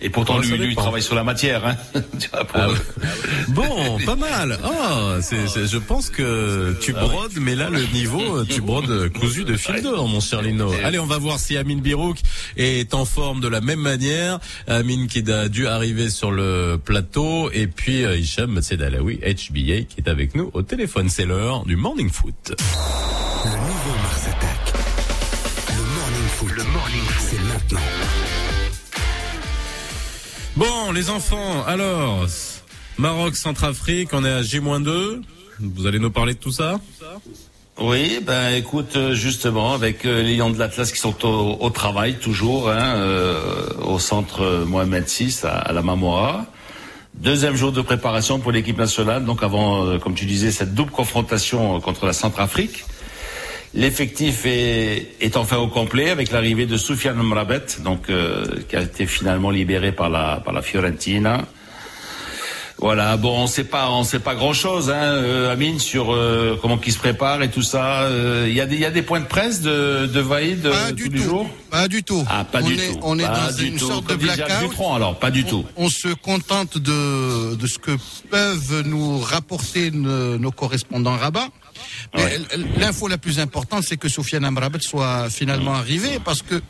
[0.02, 1.66] Et pourtant, lui, lui, il travaille sur la matière.
[1.66, 1.76] Hein
[2.32, 2.74] ah ouais.
[3.48, 4.58] Bon, pas mal.
[4.64, 9.44] Oh, c'est, c'est, je pense que tu brodes, mais là, le niveau, tu brodes cousu
[9.44, 10.72] de fil d'or, mon cher Lino.
[10.84, 12.18] Allez, on va voir si Amine Birouk
[12.56, 14.38] est en forme de la même manière.
[14.66, 17.50] Amine qui a dû arriver sur le plateau.
[17.52, 21.08] Et puis, euh, Hicham Sedalawi, HBA, qui est avec nous au téléphone.
[21.08, 22.54] C'est l'heure du Morning Foot.
[23.44, 24.74] Le nouveau Mars Attack.
[25.68, 26.50] Le Morning Foot.
[26.56, 27.28] Le Morning Foot.
[27.30, 28.19] C'est maintenant.
[30.60, 32.26] Bon, les enfants, alors,
[32.98, 35.22] Maroc, Centrafrique, on est à J-2.
[35.58, 36.78] Vous allez nous parler de tout ça
[37.78, 42.68] Oui, ben écoute, justement, avec euh, les Lions de l'Atlas qui sont au, travail toujours,
[42.68, 46.44] hein, euh, au centre Mohamed VI à, la Mamora.
[47.14, 50.90] Deuxième jour de préparation pour l'équipe nationale, donc avant, euh, comme tu disais, cette double
[50.90, 52.84] confrontation contre la Centrafrique.
[53.72, 58.82] L'effectif est, est, enfin au complet avec l'arrivée de Soufiane Mrabet, donc euh, qui a
[58.82, 61.44] été finalement libéré par la par la Fiorentina.
[62.78, 66.58] Voilà, bon, on sait pas, on sait pas grand chose, hein, euh, Amine, sur euh,
[66.62, 68.04] comment qui se prépare et tout ça.
[68.04, 70.64] Euh, Il y a des, il y a des points de presse de, de Vaïd
[70.64, 71.24] euh, du tous les tout.
[71.24, 71.50] jours?
[71.70, 72.24] Pas du tout.
[72.30, 72.98] Ah, pas on du est, tout.
[73.02, 73.86] On est Pas dans une tout.
[73.86, 74.72] sorte Comme de blackout.
[74.96, 75.66] Alors, pas du tout.
[75.76, 77.90] On se contente de, de ce que
[78.30, 81.48] peuvent nous rapporter ne- nos correspondants rabat.
[82.14, 82.38] Mais Ouais.
[82.78, 86.60] l'info la plus importante, c'est que Sofiane Amrabat soit finalement arrivé parce que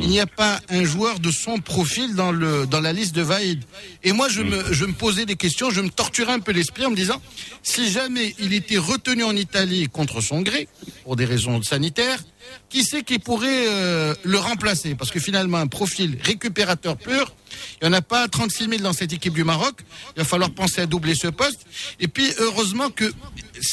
[0.00, 3.22] il n'y a pas un joueur de son profil dans le dans la liste de
[3.22, 3.62] Vaïd.
[4.04, 4.48] Et moi, je Mm.
[4.48, 7.20] me je me posais des questions, je me torturais un peu l'esprit en me disant
[7.62, 10.68] si jamais il était retenu en Italie contre son gré
[11.04, 12.20] pour des raisons sanitaires,
[12.68, 14.94] qui c'est qui pourrait euh, le remplacer?
[14.94, 17.34] Parce que finalement, un profil récupérateur pur,
[17.80, 19.80] il n'y en a pas 36 000 dans cette équipe du Maroc.
[20.16, 21.60] Il va falloir penser à doubler ce poste.
[22.00, 23.12] Et puis, heureusement que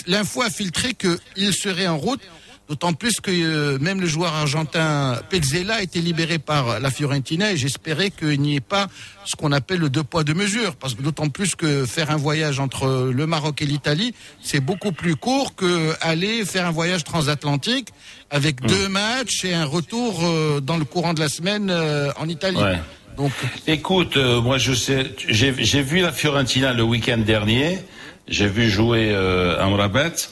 [0.08, 2.22] l'info a filtré qu'il serait en route.
[2.68, 7.52] D'autant plus que euh, même le joueur argentin Pezzella a été libéré par la Fiorentina
[7.52, 8.88] et j'espérais qu'il n'y ait pas
[9.24, 10.76] ce qu'on appelle le deux poids deux mesures.
[10.76, 14.92] Parce que d'autant plus que faire un voyage entre le Maroc et l'Italie, c'est beaucoup
[14.92, 17.90] plus court que aller faire un voyage transatlantique
[18.32, 18.68] avec Mmh.
[18.68, 22.58] deux matchs et un retour euh, dans le courant de la semaine euh, en Italie.
[22.58, 22.80] Ouais.
[23.18, 23.32] Donc,
[23.68, 27.80] Écoute, moi je sais, j'ai j'ai vu la Fiorentina le week-end dernier.
[28.28, 30.30] J'ai vu jouer euh, Amrabat.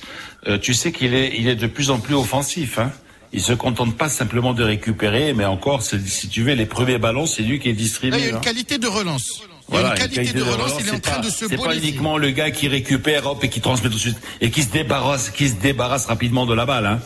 [0.48, 2.80] Euh, tu sais qu'il est, il est de plus en plus offensif.
[2.80, 2.92] Hein.
[3.32, 7.26] Il se contente pas simplement de récupérer, mais encore, si tu veux, les premiers ballons,
[7.26, 8.18] c'est lui qui est distribué.
[8.20, 8.40] il y a une hein.
[8.42, 9.42] qualité de relance.
[9.70, 11.48] Il y a Voilà, une qualité, de, relance, il est en train pas- de se
[11.48, 14.52] C'est pas uniquement le gars qui récupère, hop, et qui transmet tout de suite, et
[14.52, 16.86] qui se débarrasse, qui se débarrasse rapidement de la balle.
[16.86, 17.00] Hein.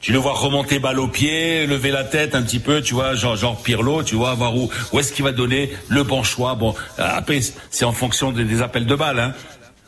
[0.00, 3.14] Tu le vois remonter balle au pied, lever la tête un petit peu, tu vois,
[3.14, 6.54] genre, genre Pirlo, tu vois, voir où, où est-ce qu'il va donner le bon choix.
[6.54, 7.40] Bon, après,
[7.70, 9.18] c'est en fonction des, des appels de balle.
[9.18, 9.34] Hein.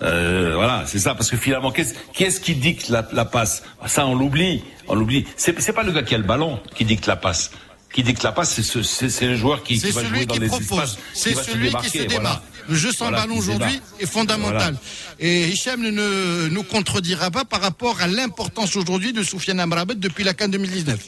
[0.02, 3.62] Euh, voilà, c'est ça, parce que finalement, qu'est-ce qu'est-ce qui dicte la, la passe?
[3.86, 5.26] Ça, on l'oublie, on l'oublie.
[5.36, 7.50] C'est c'est pas le gars qui a le ballon qui dicte la passe.
[7.92, 10.34] Qui dicte la passe, c'est ce- c'est c'est le joueur qui, qui va jouer dans
[10.34, 10.62] qui les propose.
[10.72, 10.98] espaces.
[11.14, 12.08] C'est se celui qui se voilà.
[12.08, 12.42] démarque.
[12.68, 14.76] Le jeu sans Voilà, ballon qui aujourd'hui est fondamental.
[15.20, 20.24] Et Hicham ne nous contredira pas par rapport à l'importance aujourd'hui de Soufiane Amrabat depuis
[20.24, 20.98] la CAN 2019.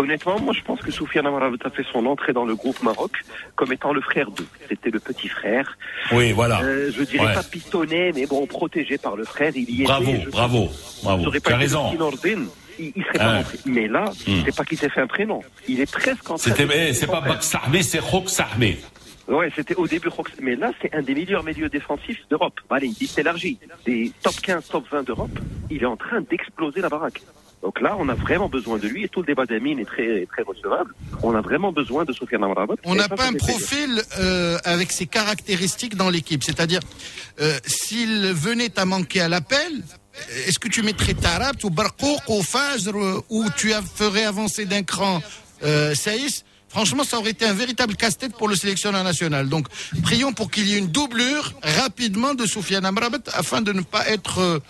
[0.00, 3.12] Honnêtement, moi je pense que Soufiane Amrabat a fait son entrée dans le groupe Maroc
[3.54, 4.46] comme étant le frère d'eux.
[4.68, 5.76] C'était le petit frère.
[6.12, 6.62] Oui, voilà.
[6.62, 7.34] Euh, je dirais Ouais.
[7.34, 9.52] pas pistonné, mais bon, protégé par le frère.
[9.54, 10.22] Il y Bravo, était.
[10.22, 10.68] Je- bravo,
[11.02, 11.30] bravo.
[11.30, 11.92] Tu as raison.
[12.78, 13.58] il, il serait Ah pas rentré.
[13.66, 14.40] Mais là, Hmm.
[14.46, 15.42] c'est pas qu'il s'est fait un prénom.
[15.68, 17.42] Il est presque en train C'était, eh, c'est pas Bak
[17.82, 18.76] c'est Khok Sahmi.
[19.28, 20.08] Ouais, c'était au début,
[20.40, 22.58] mais là, c'est un des meilleurs milieux défensifs d'Europe.
[22.70, 23.58] Allez, il s'élargit.
[23.86, 25.38] Des top 15, top 20 d'Europe,
[25.70, 27.20] il est en train d'exploser la baraque.
[27.62, 30.26] Donc là, on a vraiment besoin de lui et tout le débat d'Amine est très,
[30.26, 30.94] très recevable.
[31.22, 32.76] On a vraiment besoin de Sofiane Amrabat.
[32.84, 36.42] On n'a pas un profil euh, avec ses caractéristiques dans l'équipe.
[36.42, 36.80] C'est-à-dire,
[37.40, 39.82] euh, s'il venait à manquer à l'appel,
[40.46, 44.82] est-ce que tu mettrais Tarabt ou Barkouk ou Fajr euh, ou tu ferais avancer d'un
[44.82, 45.20] cran
[45.62, 46.44] euh, Saïs?
[46.68, 49.48] Franchement, ça aurait été un véritable casse-tête pour le sélectionneur national.
[49.48, 49.66] Donc,
[50.02, 54.08] prions pour qu'il y ait une doublure rapidement de Soufiane Amrabat afin de ne pas
[54.08, 54.62] être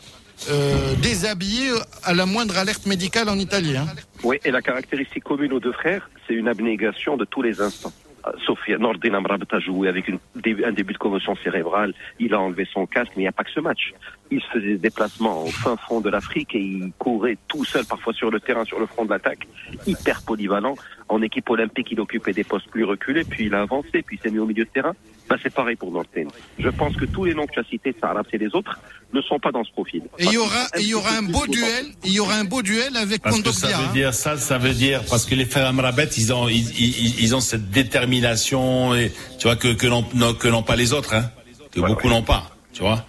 [0.48, 1.70] euh, déshabillé
[2.02, 3.76] à la moindre alerte médicale en Italie.
[3.76, 3.86] hein.
[4.24, 7.92] Oui, et la caractéristique commune aux deux frères, c'est une abnégation de tous les instants.
[8.26, 11.94] Euh, Sophia Nordin Amrabat a joué avec un début de commotion cérébrale.
[12.18, 13.92] Il a enlevé son casque, mais il n'y a pas que ce match.
[14.30, 17.84] Il se faisait des déplacements au fin fond de l'Afrique et il courait tout seul,
[17.84, 19.46] parfois sur le terrain, sur le front de l'attaque.
[19.86, 20.76] Hyper polyvalent.
[21.08, 24.20] En équipe olympique, il occupait des postes plus reculés, puis il a avancé, puis il
[24.22, 24.92] s'est mis au milieu de terrain.
[25.28, 26.28] Ben, c'est pareil pour Nordin.
[26.58, 28.78] Je pense que tous les noms que tu as cités, Sarab et les autres,
[29.12, 30.02] ne sont pas dans ce profil.
[30.18, 32.62] Et il y aura, il y aura un beau duel, il y aura un beau
[32.62, 33.78] duel avec Parce que ça Kondogbia.
[33.78, 33.92] veut hein.
[33.92, 37.34] dire, ça, ça veut dire, parce que les frères Amrabat, ils ont, ils, ils, ils
[37.34, 41.14] ont cette détermination, et, tu vois, que, que n'ont, non, que n'ont pas les autres,
[41.14, 41.30] hein.
[41.72, 43.04] Que beaucoup n'ont pas, tu vois.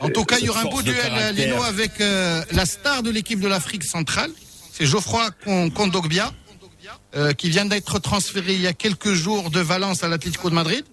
[0.00, 1.32] En tout cas, il y aura un beau duel, euh.
[1.32, 4.30] Lino, avec euh, la star de l'équipe de l'Afrique centrale.
[4.72, 6.32] C'est Geoffroy Kon- Kondogbia,
[7.14, 10.54] euh, qui vient d'être transféré il y a quelques jours de Valence à l'Atlético de
[10.54, 10.84] Madrid.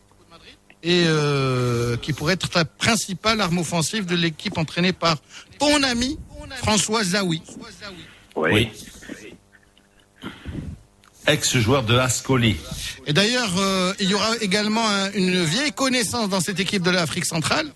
[0.84, 5.18] Et euh, qui pourrait être la principale arme offensive de l'équipe entraînée par
[5.60, 6.18] ton ami
[6.58, 7.44] François Zawi.
[8.36, 8.70] Oui.
[11.28, 12.56] Ex-joueur de Ascoli.
[13.06, 16.90] Et d'ailleurs, euh, il y aura également un- une vieille connaissance dans cette équipe de
[16.90, 17.72] l'Afrique centrale.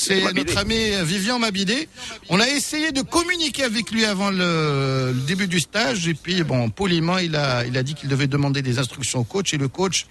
[0.00, 1.88] C'est notre ami Vivian Mabidé.
[2.28, 6.44] On a essayé de communiquer avec lui avant le, le début du stage et puis
[6.44, 9.58] bon, poliment, il a, il a dit qu'il devait demander des instructions au coach et
[9.58, 10.06] le coach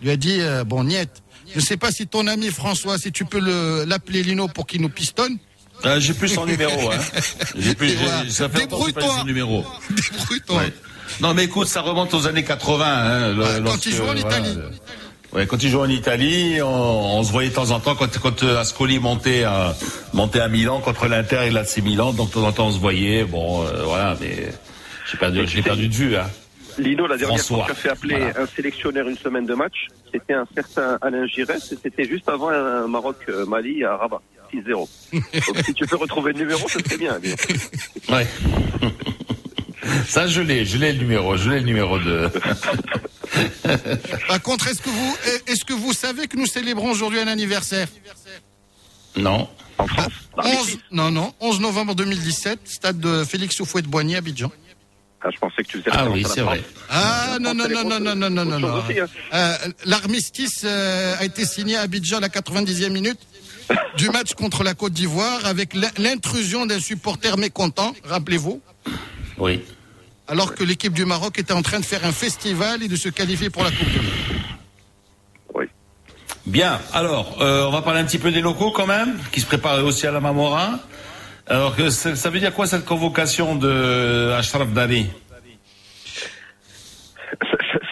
[0.00, 1.08] lui a dit euh, bon, niet.
[1.54, 4.66] Je ne sais pas si ton ami François, si tu peux le- l'appeler Lino pour
[4.66, 5.36] qu'il nous pistonne.
[5.84, 6.98] Euh, j'ai plus son numéro, hein.
[7.58, 8.24] J'ai plus, Voilà.
[8.30, 9.16] ça fait Débrouille-toi.
[9.18, 9.64] son numéro.
[9.90, 10.56] Débrouille-toi.
[10.56, 10.72] Ouais.
[11.20, 12.84] Non, mais écoute, ça remonte aux années 80.
[12.86, 14.56] Hein, le- Ouais, quand lorsque, il joue en Italie.
[15.32, 18.18] Ouais, quand il jouait en Italie, on, on se voyait de temps en temps quand,
[18.18, 19.74] quand euh, Ascoli montait à,
[20.12, 22.12] montait à Milan contre l'Inter et l'AC Milan.
[22.12, 23.24] Donc de temps en temps, on se voyait.
[23.24, 24.48] Bon, euh, voilà, mais
[25.10, 26.16] j'ai perdu, perdu de vue.
[26.16, 26.26] Hein.
[26.78, 27.64] Lino, la dernière François.
[27.64, 28.40] fois as fait appeler Voilà.
[28.42, 32.86] un sélectionneur une semaine de match, c'était un certain Alain Giresse c'était juste avant un
[32.86, 34.20] Maroc-Mali à Rabat.
[34.54, 34.88] 6-0.
[35.12, 37.18] Donc si tu peux retrouver le numéro, ce serait bien.
[37.18, 37.34] Lino.
[38.10, 38.26] Ouais.
[40.08, 42.30] Ça, je l'ai, je l'ai le numéro, je l'ai le numéro de.
[44.28, 45.16] Par contre, est-ce que vous,
[45.46, 47.88] est-ce que vous savez que nous célébrons aujourd'hui un anniversaire?
[49.16, 49.48] Non.
[49.78, 50.12] En France?
[50.36, 54.50] Bah, 11, non, non, 11 novembre 2017, stade de Félix Houphouët-Boigny, Abidjan.
[55.22, 56.62] Ah, je pensais que tu faisais Ah oui, c'est vrai.
[56.90, 58.82] Ah non, non, non, non, non, non, non, non,
[59.84, 63.18] L'armistice euh, a été signé à Abidjan à la 90e minute
[63.96, 68.60] du match contre la Côte d'Ivoire avec l'in- l'intrusion d'un supporter mécontent, rappelez-vous,
[69.38, 69.62] Oui.
[70.28, 73.08] Alors que l'équipe du Maroc était en train de faire un festival et de se
[73.08, 74.26] qualifier pour la Coupe du Monde.
[76.46, 76.78] Bien.
[76.94, 79.84] Alors, euh, on va parler un petit peu des locaux quand même, qui se préparent
[79.84, 80.78] aussi à la Mamora.
[81.48, 85.06] Alors, que ça, veut dire quoi cette convocation de Ashraf Dari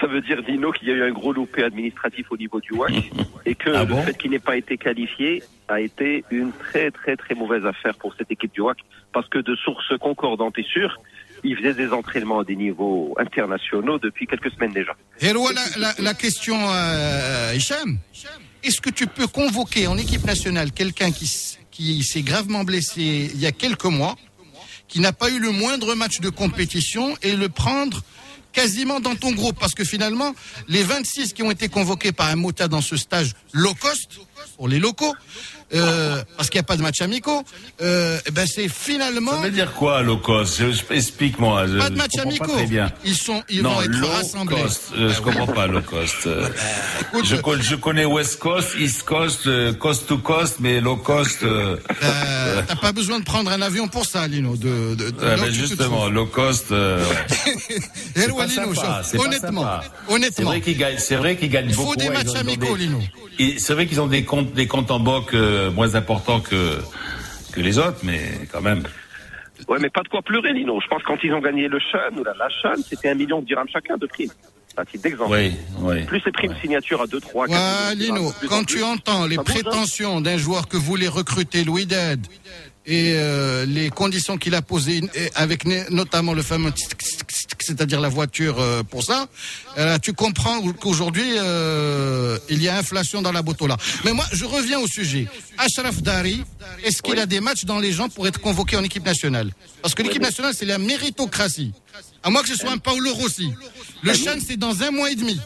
[0.01, 2.72] Ça, veut dire, Dino, qu'il y a eu un gros loupé administratif au niveau du
[2.72, 2.93] WAC
[3.47, 7.16] et que Ah le fait qu'il n'ait pas été qualifié a été une très très
[7.16, 8.78] très mauvaise affaire pour cette équipe du WAC
[9.12, 11.01] parce que de sources concordantes et sûres,
[11.45, 14.97] il faisait des entraînements à des niveaux internationaux depuis quelques semaines déjà.
[15.22, 17.99] Alors, la, la, question, euh, Hicham,
[18.62, 21.30] est-ce que tu peux convoquer en équipe nationale quelqu'un qui,
[21.70, 24.16] qui s'est gravement blessé il y a quelques mois,
[24.88, 28.03] qui n'a pas eu le moindre match de compétition et le prendre
[28.53, 29.59] quasiment dans ton groupe?
[29.59, 30.34] Parce que finalement,
[30.68, 34.20] les 26 qui ont été convoqués par un mota dans ce stage low cost,
[34.57, 35.14] pour les locaux,
[35.75, 37.43] euh, parce qu'il n'y a pas de match amicaux,
[37.83, 41.62] euh, eh ben c'est finalement Ça veut dire quoi, low cost Explique-moi.
[41.79, 42.57] pas de match amicaux.
[43.05, 44.62] Ils sont, ils non, vont être low rassemblés.
[44.62, 44.83] cost.
[44.97, 46.29] je comprends pas low cost.
[47.01, 50.97] Écoute, Je, con- je connais West Coast, East Coast, euh, Coast to Coast, mais low
[50.97, 51.43] cost.
[51.43, 54.57] Euh, Euh, T'as pas besoin de prendre un avion pour ça, Lino.
[54.57, 56.70] De, de, de- ouais, justement, low cost.
[56.72, 57.05] euh,
[58.16, 59.83] Eh, Lino, sympa, honnêtement, sympa.
[59.97, 60.45] C'est honnêtement.
[60.51, 60.99] vrai qu'ils gagnent.
[60.99, 61.97] C'est vrai qu'ils gagnent Il faut beaucoup.
[61.97, 63.01] des matchs amicaux, Lino.
[63.39, 66.78] Et C'est vrai qu'ils ont des comptes, des comptes en banque euh, moins importants que
[67.55, 68.20] que les autres, mais
[68.53, 68.82] quand même.
[69.68, 70.80] Ouais, mais pas de quoi pleurer, Lino.
[70.82, 73.41] Je pense que quand ils ont gagné le Chan ou la, la c'était un million
[73.41, 74.32] de dirhams chacun de primes.
[74.76, 75.30] À titre d'exemple.
[75.30, 76.05] Oui, oui.
[76.05, 80.20] Plus les primes signature à 2, 3, 4 Ouais, Lino, quand tu entends les prétentions
[80.20, 82.26] d'un joueur que voulait recruter Louis Dead
[82.85, 85.03] et euh, les conditions qu'il a posées,
[85.37, 86.72] avec notamment le fameux
[87.65, 89.27] c'est-à-dire la voiture euh, pour ça,
[89.79, 93.77] euh, tu comprends qu'aujourd'hui euh, il y a inflation dans la botola.
[94.05, 95.27] Mais moi, je reviens au sujet.
[95.59, 96.43] Ashraf Dari,
[96.85, 99.51] est-ce qu'il a des matchs dans les jambes pour être convoqué en équipe nationale?
[99.83, 101.73] Parce que l'équipe nationale, c'est la méritocratie.
[102.23, 103.53] À moins que ce soit un Paolo Rossi.
[104.03, 105.39] Le Chan, c'est dans un mois et demi.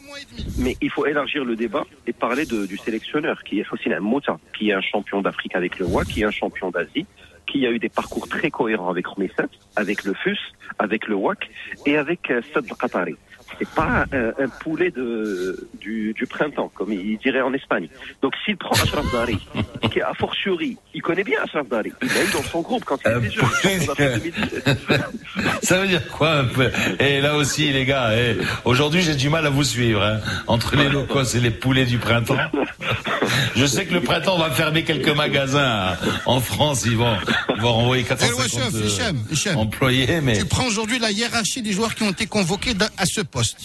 [0.57, 4.01] Mais il faut élargir le débat et parler de, du sélectionneur, qui est aussi un
[4.01, 7.07] Mota, qui est un champion d'Afrique avec le WAC, qui est un champion d'Asie,
[7.51, 10.39] qui a eu des parcours très cohérents avec Romesat, avec le FUS,
[10.79, 11.49] avec le WAC
[11.87, 13.17] et avec euh, Stade Qatari.
[13.59, 17.89] C'est pas un, un poulet de, du, du printemps, comme il dirait en Espagne.
[18.21, 19.39] Donc s'il prend Ashraf Dari,
[19.91, 22.85] qui est a fortiori, il connaît bien Ashraf Dari, il l'a eu dans son groupe
[22.85, 24.79] quand il était jeune, 2017.
[25.63, 26.71] Ça veut dire quoi un peu?
[27.01, 28.37] Et là aussi, les gars, eh,
[28.67, 30.03] aujourd'hui j'ai du mal à vous suivre.
[30.03, 30.21] hein.
[30.47, 32.37] Entre les locaux et les poulets du printemps.
[33.57, 35.97] Je sais que le printemps va fermer quelques magasins hein.
[36.27, 36.87] en France.
[36.87, 37.17] Vont,
[37.55, 38.17] ils vont renvoyer Eh ouais,
[38.49, 42.27] 450 chef, euh, employés, mais Tu prends aujourd'hui la hiérarchie des joueurs qui ont été
[42.27, 43.57] convoqués à ce poste.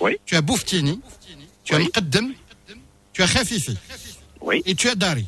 [0.00, 0.16] Oui.
[0.26, 1.00] Tu as Bouftini,
[1.64, 1.84] tu as Oui.
[1.86, 2.32] Mqaddam,
[3.12, 3.76] tu as Khafifi
[4.40, 5.26] Oui, et tu as Dari.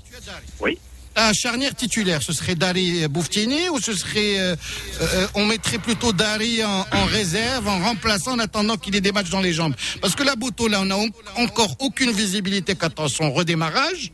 [0.61, 0.79] oui.
[1.15, 4.57] Ta charnière titulaire, ce serait Dari Bouftini ou ce serait, euh,
[5.01, 9.13] euh, on mettrait plutôt Dari en, en réserve, en remplaçant en attendant qu'il ait des
[9.13, 9.77] matchs dans les jambes?
[10.01, 10.97] Parce que la Boto, là, on n'a
[11.37, 14.11] encore aucune visibilité quant à son redémarrage.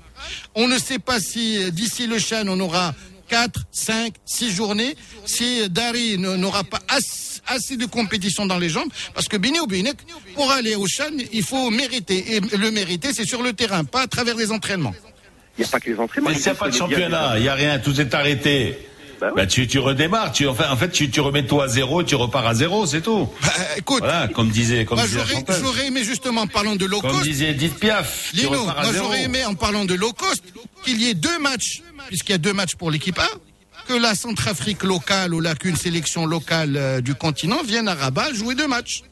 [0.54, 2.94] On ne sait pas si d'ici le Chan, on aura
[3.30, 8.90] 4, 5, 6 journées, si Dari n'aura pas as- assez de compétition dans les jambes,
[9.14, 9.96] parce que Bini ou Binek,
[10.34, 12.36] pour aller au Chan, il faut mériter.
[12.36, 14.94] Et le mériter, c'est sur le terrain, pas à travers les entraînements.
[15.58, 16.30] Il n'y a pas que les entraînements.
[16.30, 18.78] mais s'il n'y a pas de championnat, il y a rien, tout est arrêté.
[19.20, 19.32] Bah.
[19.36, 22.14] Bah, tu, tu redémarres, tu, enfin, en fait, tu, tu remets tout à zéro, tu
[22.14, 23.28] repars à zéro, c'est tout.
[23.42, 27.10] Bah, écoute, Voilà, comme disait, comme la j'aurais, aimé justement, en parlant de low Comme
[27.10, 30.42] cost, disait Edith Piaf, Lino, j'aurais aimé, en parlant de low cost,
[30.84, 33.28] qu'il y ait deux matchs, puisqu'il y a deux matchs pour l'équipe A,
[33.86, 38.32] que la Centrafrique locale ou là qu'une sélection locale euh, du continent vienne à Rabat
[38.32, 39.02] jouer deux matchs.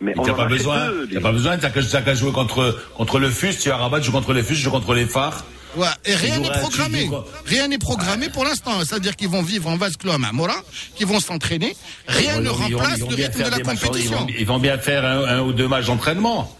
[0.00, 3.30] Mais T'as pas besoin, deux, t'as les pas besoin, t'as qu'à jouer contre, contre le
[3.30, 5.44] FUS, tu as Rabat, tu joues contre le FUS, je joue contre les phares.
[5.76, 7.10] Ouais, et rien n'est programmé.
[7.46, 8.72] Rien n'est programmé pour l'instant.
[8.84, 10.56] C'est-à-dire qu'ils vont vivre en vase clos à Mamora,
[10.96, 11.76] qu'ils vont s'entraîner.
[12.06, 14.26] Rien Ils ne vont- ils vont- remplace ils vont le rythme de la compétition.
[14.28, 16.56] Ils vont, ils vont bien faire un, un ou deux matchs d'entraînement.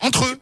[0.00, 0.38] Entre eux.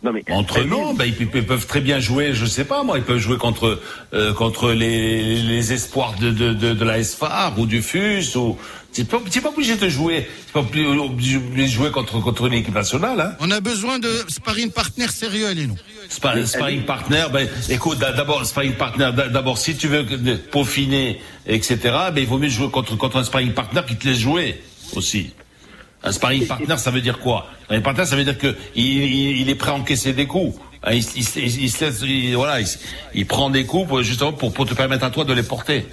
[0.00, 2.98] Non mais Entre non, ben, ils, ils peuvent très bien jouer, je sais pas moi,
[2.98, 3.80] ils peuvent jouer contre
[4.14, 8.56] euh, contre les, les espoirs de, de, de, de la SFAR ou du FUS ou
[8.92, 12.54] c'est pas c'est pas obligé de jouer, c'est pas obligé de jouer contre contre une
[12.54, 13.32] équipe nationale hein.
[13.40, 15.76] On a besoin de sparring partner sérieux, allez nous.
[16.08, 20.04] Spa- sparring partner, ben écoute d'a- d'abord sparring partner d'a- d'abord si tu veux
[20.50, 21.78] peaufiner etc.
[22.12, 24.60] Ben il vaut mieux jouer contre contre un sparring partner qui te laisse jouer
[24.94, 25.30] aussi.
[26.02, 27.46] Un sparring partner, ça veut dire quoi?
[27.64, 30.26] Un sparring partner, ça veut dire que il, il, il est prêt à encaisser des
[30.26, 30.58] coups.
[30.84, 32.66] Hein, Il, il, il- il se laisse, il- voilà, il,
[33.14, 35.86] il prend des coups pour, justement pour, pour te permettre à toi de les porter.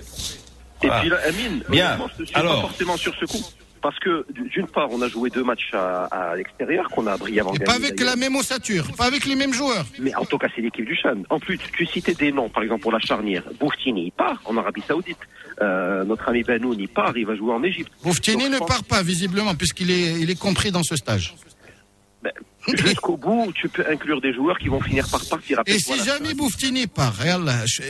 [0.85, 1.01] Et Voilà.
[1.01, 1.97] puis là, Amine, Bien.
[2.17, 2.55] je ne suis Alors.
[2.61, 3.43] pas forcément sur ce coup.
[3.81, 7.51] Parce que d'une part, on a joué deux matchs à, à l'extérieur qu'on a brillamment
[7.51, 7.65] gagné.
[7.65, 9.85] pas avec la même ossature, pas avec les mêmes joueurs.
[9.99, 11.17] Mais en tout cas, c'est l'équipe du Chan.
[11.29, 13.43] En plus, tu citais des noms, par exemple pour la charnière.
[13.59, 15.19] Bouftini, il part en Arabie Saoudite.
[15.61, 17.91] Euh, notre ami Benoun, il part, il va jouer en Égypte.
[18.03, 21.35] Bouftini Donc, ne pense- part pas, visiblement, puisqu'il est, il est compris dans ce stage.
[22.25, 25.57] Ben, Jusqu'au bout, tu peux inclure des joueurs qui vont finir par partir.
[25.67, 27.13] Et Rappelle-toi si jamais Bouftini part,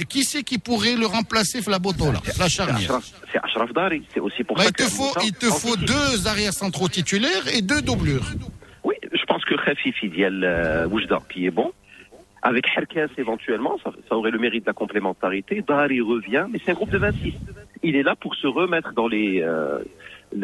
[0.09, 4.03] qui c'est qui pourrait le remplacer Flaboto, là, la C'est charnière Ashraf- C'est Ashraf Dari.
[4.13, 7.47] C'est aussi pour Bah, ça il te que faut, il te deux arrières centraux titulaires
[7.53, 8.25] et deux doublures.
[8.83, 11.71] Oui, je pense que Khafifi euh, Oujda, qui est bon.
[12.41, 15.63] Avec Herkes éventuellement, ça, ça aurait le mérite de la complémentarité.
[15.67, 17.33] Dari revient, mais c'est un groupe de 26.
[17.81, 19.79] Il est là pour se remettre dans les euh,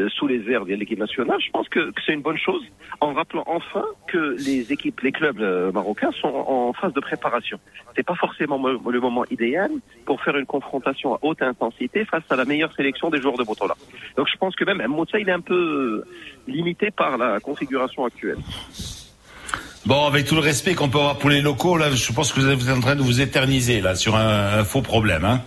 [0.09, 1.37] sous les airs de l'équipe nationale.
[1.45, 2.61] Je pense que, c'est une bonne chose,
[2.99, 7.59] en rappelant enfin que les équipes, les clubs euh, marocains sont en phase de préparation.
[7.95, 9.71] C'est pas forcément le moment idéal
[10.05, 13.43] pour faire une confrontation à haute intensité face à la meilleure sélection des joueurs de
[13.43, 13.75] Botola.
[14.15, 16.03] Donc je pense que même Moussa, il est un peu
[16.47, 18.37] limité par la configuration actuelle.
[19.85, 22.39] Bon, avec tout le respect qu'on peut avoir pour les locaux, là, je pense que
[22.39, 25.25] vous êtes vous êtes en train de vous éterniser là sur un, un faux problème.
[25.25, 25.41] Hein.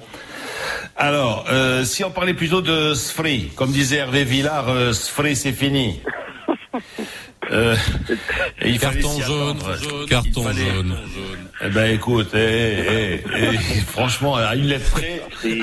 [0.97, 5.53] Alors, euh, si on parlait plutôt de Sfri, comme disait Hervé Villard, euh, Sfri c'est
[5.53, 6.01] fini.
[7.51, 7.77] Euh,
[8.63, 10.07] et il Carton jaune, attendre.
[10.09, 10.97] carton Il fallait- jaune.
[11.63, 15.23] Eh ben écoute, eh, eh, eh, franchement, à une lettre près,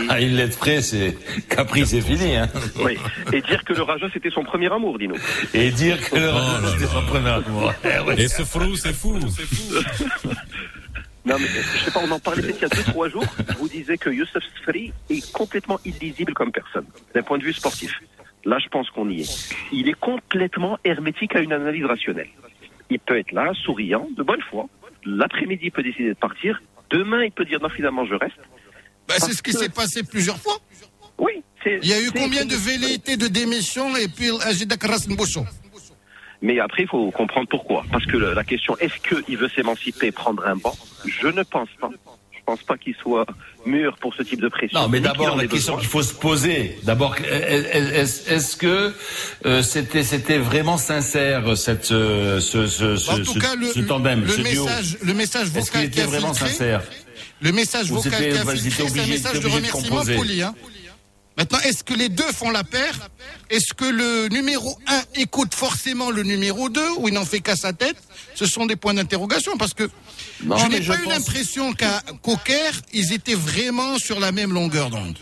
[0.10, 1.18] à une lettre près, c'est
[1.50, 2.36] Capri, c'est fini.
[2.36, 2.48] Hein.
[2.84, 2.98] Oui.
[3.34, 5.16] Et dire que le Raja, c'était son premier amour, dis-nous.
[5.54, 7.74] Et dire que le Oh là c'était son premier amour.
[7.84, 8.22] Eh ouais.
[8.22, 9.18] Et ce frou, c'est fou.
[11.24, 13.26] Non, mais je sais pas, on en parlait peut-être il y a deux, trois jours.
[13.48, 17.54] Je vous disais que Youssef Sfri est complètement illisible comme personne, d'un point de vue
[17.54, 17.94] sportif.
[18.44, 19.56] Là, je pense qu'on y est.
[19.72, 22.30] Il est complètement hermétique à une analyse rationnelle.
[22.90, 24.68] Il peut être là, souriant, de bonne foi.
[25.06, 26.62] L'après-midi, il peut décider de partir.
[26.90, 28.38] Demain, il peut dire non, finalement, je reste.
[29.08, 30.58] Bah, c'est ce qui s'est passé plusieurs fois.
[31.20, 31.80] Oui, c'est.
[31.84, 35.46] Il y a eu combien de velléités de démission et puis Ajidak Rasnboucho
[36.42, 37.86] Mais après, il faut comprendre pourquoi.
[37.92, 40.76] Parce que la question, est-ce qu'il veut s'émanciper, prendre un banc?
[41.06, 41.90] Je ne pense pas.
[42.32, 43.28] Je pense pas qu'il soit
[43.68, 44.80] mûr pour ce type de pression.
[44.82, 46.76] Non, mais qu'il d'abord la question qu'il faut se poser.
[46.84, 48.94] D'abord, est-ce que
[49.46, 53.68] euh, c'était c'était vraiment sincère cette euh, ce ce ce, En tout ce- cas, le,
[53.68, 54.64] ce tandem, le ce duo?
[54.66, 56.82] message, le message Est-ce qu'il vocal qui était vraiment filtré, sincère?
[57.42, 60.04] le message vocal c'était- qui a filtré, c'est un obligé- message de obligé de remerciement
[60.18, 60.42] poli.
[60.42, 60.56] Hein.
[61.38, 63.10] Maintenant, est-ce que les deux font la paire?
[63.50, 67.56] Est-ce que le numéro 1 écoute forcément le numéro 2 ou il n'en fait qu'à
[67.56, 67.96] sa tête?
[68.36, 69.90] Ce sont des points d'interrogation parce que
[70.44, 74.20] Non, je n'ai je pas eu pense- l'impression qu'à qu'au Caire, ils étaient vraiment sur
[74.20, 75.18] la même longueur d'onde.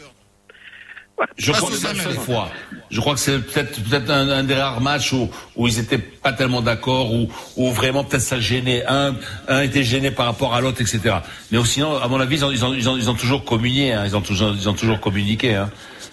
[1.37, 2.15] Je crois que sous c'est la Amel.
[2.15, 2.49] seule fois.
[2.89, 5.97] Je crois que c'est peut-être peut-être un, un des rares matchs où où ils étaient
[5.97, 9.15] pas tellement d'accord ou où vraiment peut-être ça gênait un
[9.49, 11.17] un était gêné par rapport à l'autre etc.
[11.51, 13.91] Mais sinon à mon avis ils ont ils ont ils ont, ils ont toujours communié
[13.91, 14.05] hein.
[14.05, 15.69] ils ont toujours ils ont toujours communiqué hein.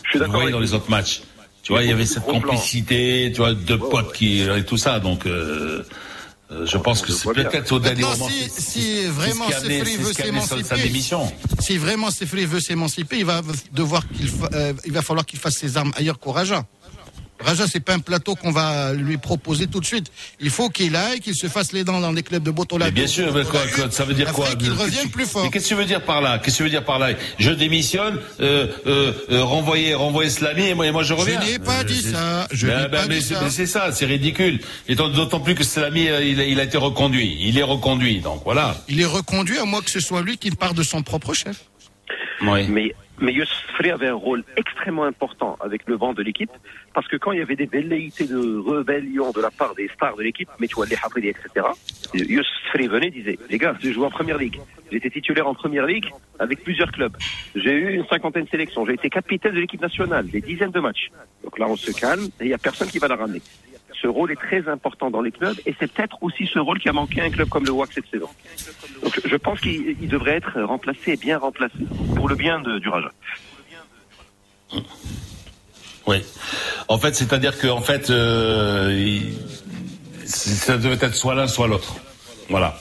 [0.06, 1.22] Je suis Vous d'accord dans les autres matchs.
[1.62, 5.00] Tu vois il y avait cette complicité tu vois deux potes qui et tout ça
[5.00, 5.82] donc euh,
[6.52, 8.28] euh, je pense que c'est peut-être au dernier moment.
[8.28, 11.32] si, si vraiment Sefri veut s'émanciper, démission.
[11.58, 13.42] si vraiment Sefri veut s'émanciper, il va
[13.72, 16.64] devoir qu'il fa- euh, il va falloir qu'il fasse ses armes ailleurs qu'au Raja.
[17.38, 20.06] Raja, c'est pas un plateau qu'on va lui proposer tout de suite.
[20.40, 22.90] Il faut qu'il aille, qu'il se fasse les dents dans des clubs de Botola.
[22.90, 25.44] Bien sûr, mais quoi, quoi, ça veut dire quoi Qu'il revienne plus fort.
[25.44, 26.38] Mais qu'est-ce que tu veux dire par là?
[26.38, 27.10] Qu'est-ce que tu veux dire par là?
[27.38, 31.38] Je démissionne, euh, euh, euh, renvoyer, renvoyer Slamy et moi, et moi je reviens.
[31.40, 33.40] n'ai pas Euh, dit c'est- ça, je Ben, n'ai ben, pas mais dit ça.
[33.42, 34.60] mais c'est ça, c'est ridicule.
[34.88, 37.36] Et d'autant- plus que Slamy, euh, il, a- il a été reconduit.
[37.40, 38.76] Il est reconduit, donc voilà.
[38.88, 41.56] Il est reconduit à moins que ce soit lui qui part de son propre chef.
[42.42, 42.66] Oui.
[42.68, 46.50] Mais, mais Youssef Frey avait un rôle extrêmement important avec le vent de l'équipe,
[46.94, 50.16] parce que quand il y avait des velléités de rébellion de la part des stars
[50.16, 51.66] de l'équipe, Metouali Hafridi, etc.,
[52.14, 54.60] Youssef Frey venait disait, les gars, j'ai joué en première ligue.
[54.90, 56.06] J'étais titulaire en première ligue
[56.38, 57.16] avec plusieurs clubs.
[57.54, 58.86] J'ai eu une cinquantaine de sélections.
[58.86, 61.10] J'ai été capitaine de l'équipe nationale, des dizaines de matchs.
[61.42, 63.42] Donc là, on se calme et il n'y a personne qui va la ramener.
[64.06, 66.88] Ce rôle est très important dans les clubs et c'est peut-être aussi ce rôle qui
[66.88, 68.28] a manqué à un club comme le WAC cette saison.
[69.02, 71.74] Donc je pense qu'il il devrait être remplacé et bien remplacé
[72.14, 73.10] pour le bien de, du Raja.
[76.06, 76.22] Oui.
[76.86, 79.18] En fait, c'est-à-dire que en fait, euh,
[80.24, 81.96] ça devait être soit l'un, soit l'autre.
[82.48, 82.78] Voilà.